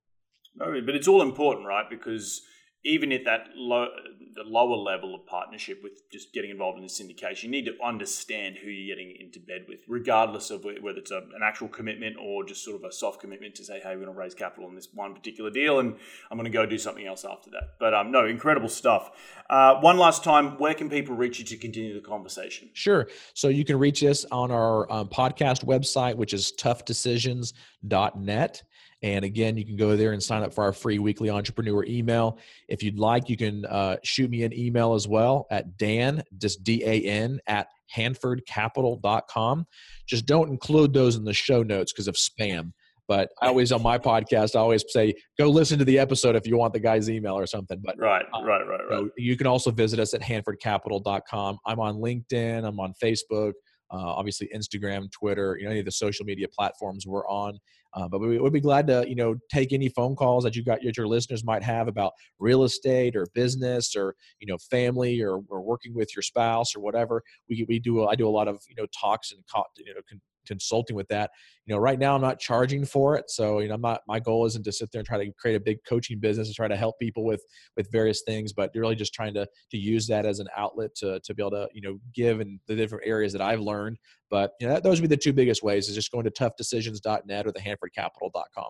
No, 0.55 0.81
but 0.85 0.95
it's 0.95 1.09
all 1.09 1.21
important, 1.21 1.67
right? 1.67 1.89
Because 1.89 2.41
even 2.85 3.11
at 3.11 3.25
that 3.25 3.49
low, 3.55 3.87
the 4.35 4.43
lower 4.43 4.75
level 4.75 5.15
of 5.15 5.25
partnership 5.25 5.81
with 5.81 6.07
just 6.11 6.33
getting 6.33 6.51
involved 6.51 6.77
in 6.77 6.83
the 6.83 6.89
syndication, 6.89 7.43
you 7.43 7.49
need 7.49 7.65
to 7.65 7.73
understand 7.83 8.57
who 8.57 8.69
you're 8.69 8.95
getting 8.95 9.15
into 9.19 9.39
bed 9.39 9.65
with, 9.67 9.79
regardless 9.87 10.51
of 10.51 10.63
whether 10.63 10.99
it's 10.99 11.11
a, 11.11 11.17
an 11.17 11.41
actual 11.41 11.69
commitment 11.69 12.17
or 12.21 12.43
just 12.43 12.63
sort 12.63 12.75
of 12.75 12.83
a 12.83 12.91
soft 12.91 13.21
commitment 13.21 13.55
to 13.55 13.63
say, 13.63 13.79
hey, 13.79 13.95
we're 13.95 14.03
going 14.03 14.13
to 14.13 14.19
raise 14.19 14.35
capital 14.35 14.67
on 14.67 14.75
this 14.75 14.89
one 14.93 15.15
particular 15.15 15.49
deal 15.49 15.79
and 15.79 15.95
I'm 16.29 16.37
going 16.37 16.51
to 16.51 16.55
go 16.55 16.65
do 16.65 16.77
something 16.77 17.07
else 17.07 17.25
after 17.25 17.49
that. 17.51 17.75
But 17.79 17.93
um, 17.93 18.11
no, 18.11 18.25
incredible 18.25 18.69
stuff. 18.69 19.11
Uh, 19.49 19.79
one 19.79 19.97
last 19.97 20.23
time, 20.23 20.57
where 20.57 20.73
can 20.73 20.89
people 20.89 21.15
reach 21.15 21.39
you 21.39 21.45
to 21.45 21.57
continue 21.57 21.93
the 21.93 22.05
conversation? 22.05 22.69
Sure. 22.73 23.07
So 23.33 23.47
you 23.47 23.63
can 23.63 23.79
reach 23.79 24.03
us 24.03 24.25
on 24.31 24.51
our 24.51 24.91
um, 24.91 25.07
podcast 25.07 25.63
website, 25.63 26.15
which 26.15 26.33
is 26.33 26.51
toughdecisions.net. 26.59 28.63
And 29.05 29.23
again, 29.23 29.55
you 29.55 29.63
can 29.63 29.75
go 29.75 29.95
there 29.95 30.13
and 30.13 30.23
sign 30.23 30.41
up 30.41 30.51
for 30.51 30.63
our 30.63 30.73
free 30.73 30.97
weekly 30.97 31.29
entrepreneur 31.29 31.85
email. 31.85 32.39
If 32.67 32.81
you'd 32.81 32.97
like, 32.97 33.29
you 33.29 33.37
can 33.37 33.63
uh, 33.65 33.97
shoot 34.03 34.31
me 34.31 34.41
an 34.41 34.51
email 34.51 34.95
as 34.95 35.07
well 35.07 35.45
at 35.51 35.77
Dan, 35.77 36.23
just 36.39 36.63
D 36.63 36.83
A 36.83 37.03
N, 37.03 37.39
at 37.45 37.67
handfordcapital.com. 37.95 39.67
Just 40.07 40.25
don't 40.25 40.49
include 40.49 40.91
those 40.91 41.17
in 41.17 41.23
the 41.23 41.35
show 41.35 41.61
notes 41.61 41.93
because 41.93 42.07
of 42.07 42.15
spam. 42.15 42.71
But 43.07 43.29
I 43.43 43.45
always 43.45 43.71
on 43.71 43.83
my 43.83 43.99
podcast, 43.99 44.55
I 44.55 44.59
always 44.59 44.83
say, 44.89 45.13
go 45.37 45.49
listen 45.49 45.77
to 45.77 45.85
the 45.85 45.99
episode 45.99 46.35
if 46.35 46.47
you 46.47 46.57
want 46.57 46.73
the 46.73 46.79
guy's 46.79 47.07
email 47.07 47.37
or 47.37 47.45
something. 47.45 47.79
But 47.85 47.99
right, 47.99 48.25
uh, 48.33 48.43
right, 48.43 48.65
right, 48.65 48.79
right. 48.89 49.05
you 49.17 49.37
can 49.37 49.45
also 49.45 49.69
visit 49.69 49.99
us 49.99 50.15
at 50.15 50.21
handfordcapital.com. 50.21 51.59
I'm 51.63 51.79
on 51.79 51.97
LinkedIn, 51.97 52.67
I'm 52.67 52.79
on 52.79 52.95
Facebook, 53.03 53.53
uh, 53.91 53.97
obviously 53.97 54.49
Instagram, 54.55 55.11
Twitter, 55.11 55.57
you 55.59 55.65
know, 55.65 55.71
any 55.71 55.81
of 55.81 55.85
the 55.85 55.91
social 55.91 56.25
media 56.25 56.47
platforms 56.47 57.05
we're 57.05 57.27
on. 57.27 57.59
Uh, 57.95 58.09
but 58.09 58.19
we 58.19 58.37
would 58.37 58.53
be 58.53 58.59
glad 58.59 58.87
to, 58.87 59.05
you 59.07 59.15
know, 59.15 59.35
take 59.49 59.71
any 59.71 59.87
phone 59.87 60.15
calls 60.15 60.43
that 60.43 60.55
you 60.55 60.63
got 60.63 60.79
that 60.83 60.97
your 60.97 61.07
listeners 61.07 61.45
might 61.45 61.63
have 61.63 61.87
about 61.87 62.11
real 62.39 62.63
estate 62.63 63.15
or 63.15 63.25
business 63.33 63.95
or 63.95 64.15
you 64.39 64.47
know 64.47 64.57
family 64.69 65.21
or, 65.21 65.39
or 65.49 65.61
working 65.61 65.93
with 65.95 66.13
your 66.15 66.21
spouse 66.21 66.75
or 66.75 66.81
whatever. 66.81 67.23
We 67.49 67.65
we 67.67 67.79
do 67.79 68.05
I 68.05 68.15
do 68.15 68.27
a 68.27 68.29
lot 68.29 68.47
of 68.47 68.59
you 68.67 68.75
know 68.75 68.85
talks 68.99 69.31
and 69.31 69.41
you 69.77 69.93
know 69.93 70.01
consulting 70.45 70.95
with 70.95 71.07
that. 71.09 71.31
You 71.65 71.73
know, 71.73 71.79
right 71.79 71.97
now 71.97 72.15
I'm 72.15 72.21
not 72.21 72.39
charging 72.39 72.85
for 72.85 73.15
it, 73.15 73.29
so 73.29 73.59
you 73.59 73.67
know, 73.67 73.75
I'm 73.75 73.81
not. 73.81 74.01
My 74.07 74.19
goal 74.19 74.45
isn't 74.45 74.63
to 74.63 74.71
sit 74.71 74.91
there 74.91 74.99
and 74.99 75.07
try 75.07 75.23
to 75.23 75.31
create 75.33 75.55
a 75.55 75.59
big 75.59 75.77
coaching 75.87 76.19
business 76.19 76.47
and 76.47 76.55
try 76.55 76.67
to 76.67 76.75
help 76.75 76.99
people 76.99 77.25
with 77.25 77.43
with 77.75 77.91
various 77.91 78.21
things, 78.25 78.53
but 78.53 78.71
really 78.75 78.95
just 78.95 79.13
trying 79.13 79.33
to 79.33 79.47
to 79.71 79.77
use 79.77 80.07
that 80.07 80.25
as 80.25 80.39
an 80.39 80.47
outlet 80.55 80.95
to 80.95 81.19
to 81.23 81.33
be 81.33 81.41
able 81.41 81.51
to 81.51 81.67
you 81.73 81.81
know 81.81 81.97
give 82.13 82.39
in 82.39 82.59
the 82.67 82.75
different 82.75 83.05
areas 83.07 83.33
that 83.33 83.41
I've 83.41 83.61
learned. 83.61 83.97
But 84.29 84.51
you 84.59 84.67
know, 84.67 84.73
that, 84.73 84.83
those 84.83 85.01
would 85.01 85.09
be 85.09 85.15
the 85.15 85.21
two 85.21 85.33
biggest 85.33 85.63
ways: 85.63 85.89
is 85.89 85.95
just 85.95 86.11
going 86.11 86.25
to 86.25 86.31
toughdecisions.net 86.31 87.47
or 87.47 87.51
the 87.51 87.59
HandfordCapital.com. 87.59 88.69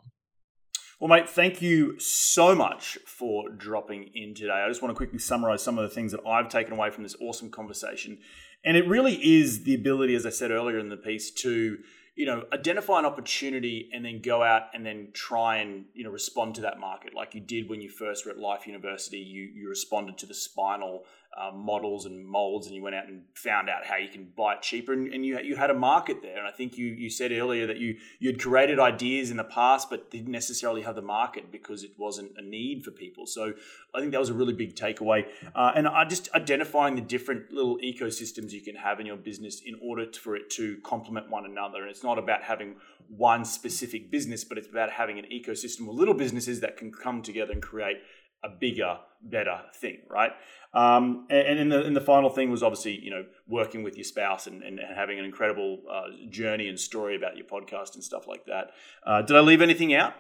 Well, 1.06 1.20
mate, 1.20 1.30
thank 1.30 1.62
you 1.62 1.99
so 1.99 2.56
much 2.56 2.97
for 3.06 3.49
dropping 3.49 4.10
in 4.16 4.34
today. 4.34 4.64
I 4.66 4.68
just 4.68 4.82
want 4.82 4.89
to 4.89 4.97
quickly 4.97 5.20
summarize 5.20 5.62
some 5.62 5.78
of 5.78 5.88
the 5.88 5.93
things 5.93 6.12
that 6.14 6.26
I've 6.26 6.49
taken 6.49 6.74
away 6.74 6.89
from 6.89 7.03
this 7.03 7.16
awesome 7.22 7.51
conversation. 7.51 8.18
And 8.64 8.76
it 8.76 8.88
really 8.88 9.14
is 9.14 9.66
the 9.66 9.76
ability, 9.76 10.16
as 10.16 10.26
I 10.26 10.32
said 10.32 10.49
earlier 10.49 10.80
in 10.80 10.89
the 10.89 10.97
piece, 10.97 11.30
to 11.43 11.78
you 12.16 12.26
know 12.26 12.45
identify 12.51 12.97
an 12.97 13.06
opportunity 13.06 13.88
and 13.93 14.03
then 14.03 14.20
go 14.20 14.41
out 14.41 14.64
and 14.74 14.84
then 14.84 15.10
try 15.14 15.58
and 15.58 15.86
you 15.93 16.03
know 16.03 16.10
respond 16.10 16.56
to 16.56 16.62
that 16.62 16.80
market 16.80 17.14
like 17.14 17.36
you 17.36 17.41
did 17.41 17.70
when 17.70 17.82
you 17.82 17.89
first 17.89 18.26
were 18.26 18.32
at 18.32 18.38
life 18.39 18.66
university 18.66 19.18
you 19.18 19.43
you 19.53 19.68
responded 19.68 20.18
to 20.18 20.26
the 20.26 20.34
spinal 20.34 21.03
uh, 21.38 21.51
models 21.51 22.05
and 22.05 22.25
molds, 22.25 22.65
and 22.67 22.75
you 22.75 22.81
went 22.81 22.95
out 22.95 23.07
and 23.07 23.23
found 23.33 23.69
out 23.69 23.86
how 23.86 23.97
you 23.97 24.07
can 24.07 24.25
buy 24.38 24.53
it 24.53 24.61
cheaper, 24.61 24.93
and, 24.93 25.13
and, 25.13 25.25
you 25.25 25.38
you 25.41 25.57
had 25.57 25.69
a 25.69 25.73
market 25.73 26.21
there. 26.21 26.38
And 26.38 26.47
I 26.47 26.51
think 26.51 26.77
you 26.77 26.88
you 26.88 27.09
said 27.09 27.33
earlier 27.33 27.67
that 27.67 27.77
you 27.77 27.97
you 28.19 28.29
had 28.29 28.39
created 28.39 28.79
ideas 28.79 29.31
in 29.31 29.38
the 29.38 29.43
past, 29.43 29.89
but 29.89 30.09
didn't 30.09 30.31
necessarily 30.31 30.81
have 30.83 30.95
the 30.95 31.01
market 31.01 31.51
because 31.51 31.83
it 31.83 31.91
wasn't 31.97 32.31
a 32.38 32.41
need 32.41 32.86
for 32.86 32.91
people. 32.91 33.25
So 33.25 33.53
I 33.93 33.99
think 33.99 34.13
that 34.13 34.19
was 34.19 34.29
a 34.29 34.33
really 34.33 34.53
big 34.53 34.75
takeaway. 34.75 35.25
Uh, 35.53 35.73
and 35.75 35.89
I 35.89 36.05
just 36.05 36.33
identifying 36.33 36.95
the 36.95 37.01
different 37.01 37.51
little 37.51 37.77
ecosystems 37.79 38.51
you 38.51 38.61
can 38.61 38.75
have 38.75 39.01
in 39.01 39.05
your 39.05 39.17
business 39.17 39.61
in 39.65 39.75
order 39.81 40.05
for 40.13 40.38
it 40.38 40.49
to 40.51 40.77
complement 40.83 41.29
one 41.29 41.45
another. 41.45 41.81
And 41.81 41.89
it's 41.89 42.03
not 42.03 42.17
about 42.17 42.43
having 42.43 42.75
one 43.09 43.43
specific 43.43 44.09
business, 44.09 44.43
but 44.43 44.57
it's 44.57 44.67
about 44.67 44.91
having 44.91 45.19
an 45.19 45.25
ecosystem 45.25 45.89
of 45.89 45.95
little 45.95 46.13
businesses 46.13 46.61
that 46.61 46.77
can 46.77 46.91
come 46.91 47.21
together 47.21 47.51
and 47.51 47.61
create 47.61 47.97
a 48.46 48.50
bigger, 48.50 49.00
better 49.22 49.60
thing, 49.74 50.00
right? 50.10 50.32
Um, 50.74 51.26
and, 51.30 51.60
and 51.60 51.72
the, 51.72 51.89
the 51.89 52.02
final 52.02 52.30
thing 52.30 52.52
was 52.52 52.62
obviously, 52.62 53.00
you 53.00 53.10
know, 53.10 53.26
working 53.48 53.82
with 53.82 53.96
your 53.98 54.04
spouse 54.04 54.46
and, 54.46 54.62
and 54.62 54.80
having 54.96 55.18
an 55.18 55.26
incredible 55.26 55.82
uh, 55.91 56.04
journey 56.30 56.68
and 56.68 56.80
story 56.80 57.16
about 57.16 57.38
your 57.38 57.48
podcast 57.48 57.96
and 57.96 58.04
stuff 58.04 58.28
like 58.28 58.46
that. 58.46 58.72
Uh, 59.06 59.22
did 59.22 59.36
I 59.36 59.39
leave 59.39 59.62
anything 59.62 59.93
out? 59.93 60.14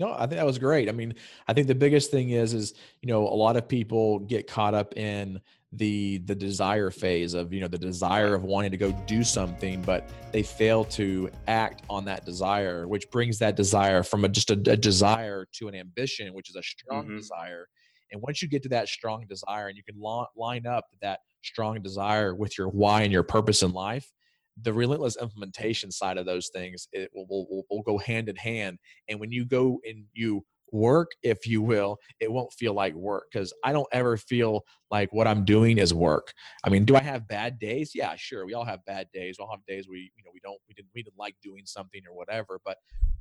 No, 0.00 0.12
I 0.12 0.20
think 0.20 0.32
that 0.32 0.46
was 0.46 0.58
great. 0.58 0.88
I 0.88 0.92
mean, 0.92 1.14
I 1.48 1.52
think 1.52 1.66
the 1.66 1.74
biggest 1.74 2.10
thing 2.10 2.30
is, 2.30 2.54
is 2.54 2.74
you 3.02 3.08
know, 3.08 3.26
a 3.26 3.34
lot 3.34 3.56
of 3.56 3.68
people 3.68 4.20
get 4.20 4.46
caught 4.46 4.74
up 4.74 4.96
in 4.96 5.40
the 5.72 6.18
the 6.24 6.34
desire 6.34 6.90
phase 6.90 7.34
of 7.34 7.52
you 7.52 7.60
know 7.60 7.68
the 7.68 7.78
desire 7.78 8.34
of 8.34 8.42
wanting 8.42 8.70
to 8.70 8.78
go 8.78 8.90
do 9.06 9.22
something 9.22 9.82
but 9.82 10.08
they 10.32 10.42
fail 10.42 10.82
to 10.82 11.28
act 11.46 11.82
on 11.90 12.06
that 12.06 12.24
desire 12.24 12.88
which 12.88 13.10
brings 13.10 13.38
that 13.38 13.54
desire 13.54 14.02
from 14.02 14.24
a, 14.24 14.28
just 14.28 14.50
a, 14.50 14.54
a 14.54 14.76
desire 14.76 15.46
to 15.52 15.68
an 15.68 15.74
ambition 15.74 16.32
which 16.32 16.48
is 16.48 16.56
a 16.56 16.62
strong 16.62 17.04
mm-hmm. 17.04 17.16
desire. 17.16 17.68
And 18.10 18.22
once 18.22 18.40
you 18.40 18.48
get 18.48 18.62
to 18.62 18.70
that 18.70 18.88
strong 18.88 19.26
desire 19.28 19.68
and 19.68 19.76
you 19.76 19.82
can 19.84 20.00
line 20.34 20.66
up 20.66 20.86
that 21.02 21.20
strong 21.42 21.82
desire 21.82 22.34
with 22.34 22.56
your 22.56 22.68
why 22.68 23.02
and 23.02 23.12
your 23.12 23.22
purpose 23.22 23.62
in 23.62 23.72
life 23.72 24.10
the 24.62 24.72
relentless 24.72 25.16
implementation 25.20 25.90
side 25.90 26.18
of 26.18 26.26
those 26.26 26.48
things 26.52 26.88
it 26.92 27.10
will, 27.14 27.26
will, 27.28 27.64
will 27.70 27.82
go 27.82 27.98
hand 27.98 28.28
in 28.28 28.36
hand. 28.36 28.78
And 29.08 29.20
when 29.20 29.30
you 29.30 29.44
go 29.44 29.80
and 29.86 30.04
you 30.14 30.44
work, 30.72 31.12
if 31.22 31.46
you 31.46 31.62
will, 31.62 31.98
it 32.20 32.30
won't 32.30 32.52
feel 32.52 32.74
like 32.74 32.94
work 32.94 33.24
because 33.32 33.52
I 33.64 33.72
don't 33.72 33.88
ever 33.92 34.16
feel 34.16 34.64
like 34.90 35.12
what 35.12 35.26
I'm 35.26 35.44
doing 35.44 35.78
is 35.78 35.92
work. 35.92 36.32
I 36.64 36.70
mean, 36.70 36.84
do 36.84 36.96
I 36.96 37.02
have 37.02 37.28
bad 37.28 37.58
days? 37.58 37.92
Yeah, 37.94 38.14
sure. 38.16 38.46
We 38.46 38.54
all 38.54 38.64
have 38.64 38.84
bad 38.86 39.08
days. 39.12 39.36
We 39.38 39.44
all 39.44 39.50
have 39.50 39.64
days 39.66 39.86
we, 39.88 40.10
you 40.16 40.24
know, 40.24 40.30
we 40.32 40.40
don't, 40.40 40.58
we 40.68 40.74
didn't, 40.74 40.88
we 40.94 41.02
didn't 41.02 41.18
like 41.18 41.36
doing 41.42 41.62
something 41.66 42.00
or 42.08 42.16
whatever. 42.16 42.60
But 42.64 42.78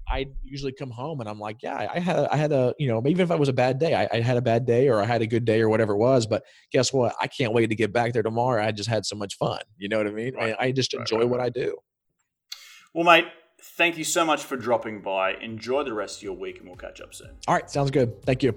I 0.09 0.27
usually 0.43 0.71
come 0.71 0.89
home 0.89 1.19
and 1.19 1.29
I'm 1.29 1.39
like, 1.39 1.61
yeah, 1.61 1.87
I 1.93 1.99
had, 1.99 2.15
a, 2.15 2.33
I 2.33 2.37
had 2.37 2.51
a, 2.53 2.73
you 2.79 2.87
know, 2.87 3.01
even 3.05 3.21
if 3.21 3.31
it 3.31 3.39
was 3.39 3.49
a 3.49 3.53
bad 3.53 3.79
day, 3.79 3.93
I, 3.93 4.07
I, 4.17 4.21
had 4.21 4.37
a 4.37 4.41
bad 4.41 4.65
day 4.65 4.87
or 4.87 5.01
I 5.01 5.05
had 5.05 5.21
a 5.21 5.27
good 5.27 5.43
day 5.43 5.59
or 5.59 5.67
whatever 5.67 5.93
it 5.93 5.97
was. 5.97 6.25
But 6.25 6.43
guess 6.71 6.93
what? 6.93 7.13
I 7.19 7.27
can't 7.27 7.53
wait 7.53 7.67
to 7.67 7.75
get 7.75 7.91
back 7.91 8.13
there 8.13 8.23
tomorrow. 8.23 8.63
I 8.63 8.71
just 8.71 8.89
had 8.89 9.05
so 9.05 9.17
much 9.17 9.35
fun. 9.35 9.59
You 9.77 9.89
know 9.89 9.97
what 9.97 10.07
I 10.07 10.11
mean? 10.11 10.35
Right. 10.35 10.55
I, 10.57 10.67
I, 10.67 10.71
just 10.71 10.93
right, 10.93 11.01
enjoy 11.01 11.19
right, 11.19 11.29
what 11.29 11.41
I 11.41 11.49
do. 11.49 11.75
Well, 12.93 13.03
mate, 13.03 13.25
thank 13.59 13.97
you 13.97 14.03
so 14.03 14.25
much 14.25 14.43
for 14.43 14.57
dropping 14.57 15.01
by. 15.01 15.33
Enjoy 15.35 15.83
the 15.83 15.93
rest 15.93 16.17
of 16.17 16.23
your 16.23 16.33
week 16.33 16.59
and 16.59 16.67
we'll 16.67 16.77
catch 16.77 17.01
up 17.01 17.13
soon. 17.13 17.31
All 17.47 17.55
right. 17.55 17.69
Sounds 17.69 17.91
good. 17.91 18.23
Thank 18.23 18.43
you. 18.43 18.55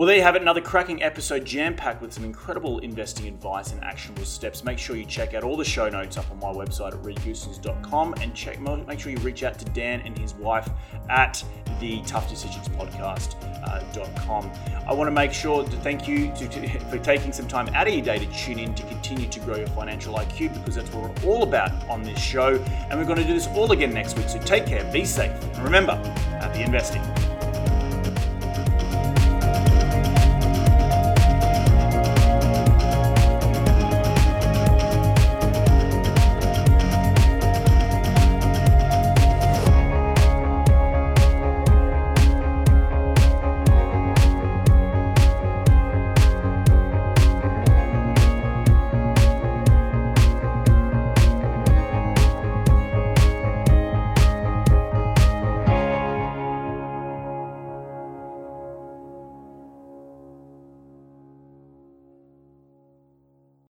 Well, 0.00 0.06
there 0.06 0.16
you 0.16 0.22
have 0.22 0.34
it, 0.34 0.40
another 0.40 0.62
cracking 0.62 1.02
episode 1.02 1.44
jam 1.44 1.76
packed 1.76 2.00
with 2.00 2.10
some 2.10 2.24
incredible 2.24 2.78
investing 2.78 3.28
advice 3.28 3.72
and 3.72 3.84
actionable 3.84 4.24
steps. 4.24 4.64
Make 4.64 4.78
sure 4.78 4.96
you 4.96 5.04
check 5.04 5.34
out 5.34 5.44
all 5.44 5.58
the 5.58 5.64
show 5.66 5.90
notes 5.90 6.16
up 6.16 6.24
on 6.30 6.38
my 6.38 6.46
website 6.46 6.94
at 6.94 7.02
reedgoossens.com 7.02 8.14
and 8.22 8.34
check, 8.34 8.58
make 8.62 8.98
sure 8.98 9.12
you 9.12 9.18
reach 9.18 9.42
out 9.42 9.58
to 9.58 9.66
Dan 9.66 10.00
and 10.06 10.18
his 10.18 10.32
wife 10.36 10.70
at 11.10 11.44
the 11.80 12.00
Tough 12.06 12.30
Decisions 12.30 12.66
Podcast.com. 12.70 14.46
Uh, 14.46 14.90
I 14.90 14.94
want 14.94 15.08
to 15.08 15.12
make 15.12 15.34
sure 15.34 15.64
to 15.64 15.76
thank 15.80 16.08
you 16.08 16.32
to, 16.32 16.48
to, 16.48 16.78
for 16.90 16.96
taking 16.96 17.30
some 17.30 17.46
time 17.46 17.68
out 17.74 17.86
of 17.86 17.92
your 17.92 18.02
day 18.02 18.18
to 18.18 18.32
tune 18.32 18.58
in 18.58 18.74
to 18.76 18.82
continue 18.84 19.28
to 19.28 19.40
grow 19.40 19.56
your 19.56 19.66
financial 19.66 20.14
IQ 20.14 20.54
because 20.54 20.76
that's 20.76 20.90
what 20.94 21.22
we're 21.22 21.30
all 21.30 21.42
about 21.42 21.72
on 21.90 22.02
this 22.02 22.18
show. 22.18 22.54
And 22.88 22.98
we're 22.98 23.04
going 23.04 23.18
to 23.18 23.26
do 23.26 23.34
this 23.34 23.48
all 23.48 23.70
again 23.70 23.92
next 23.92 24.16
week. 24.16 24.30
So 24.30 24.38
take 24.38 24.64
care, 24.64 24.82
be 24.94 25.04
safe, 25.04 25.30
and 25.42 25.62
remember, 25.62 25.96
happy 26.40 26.62
investing. 26.62 27.02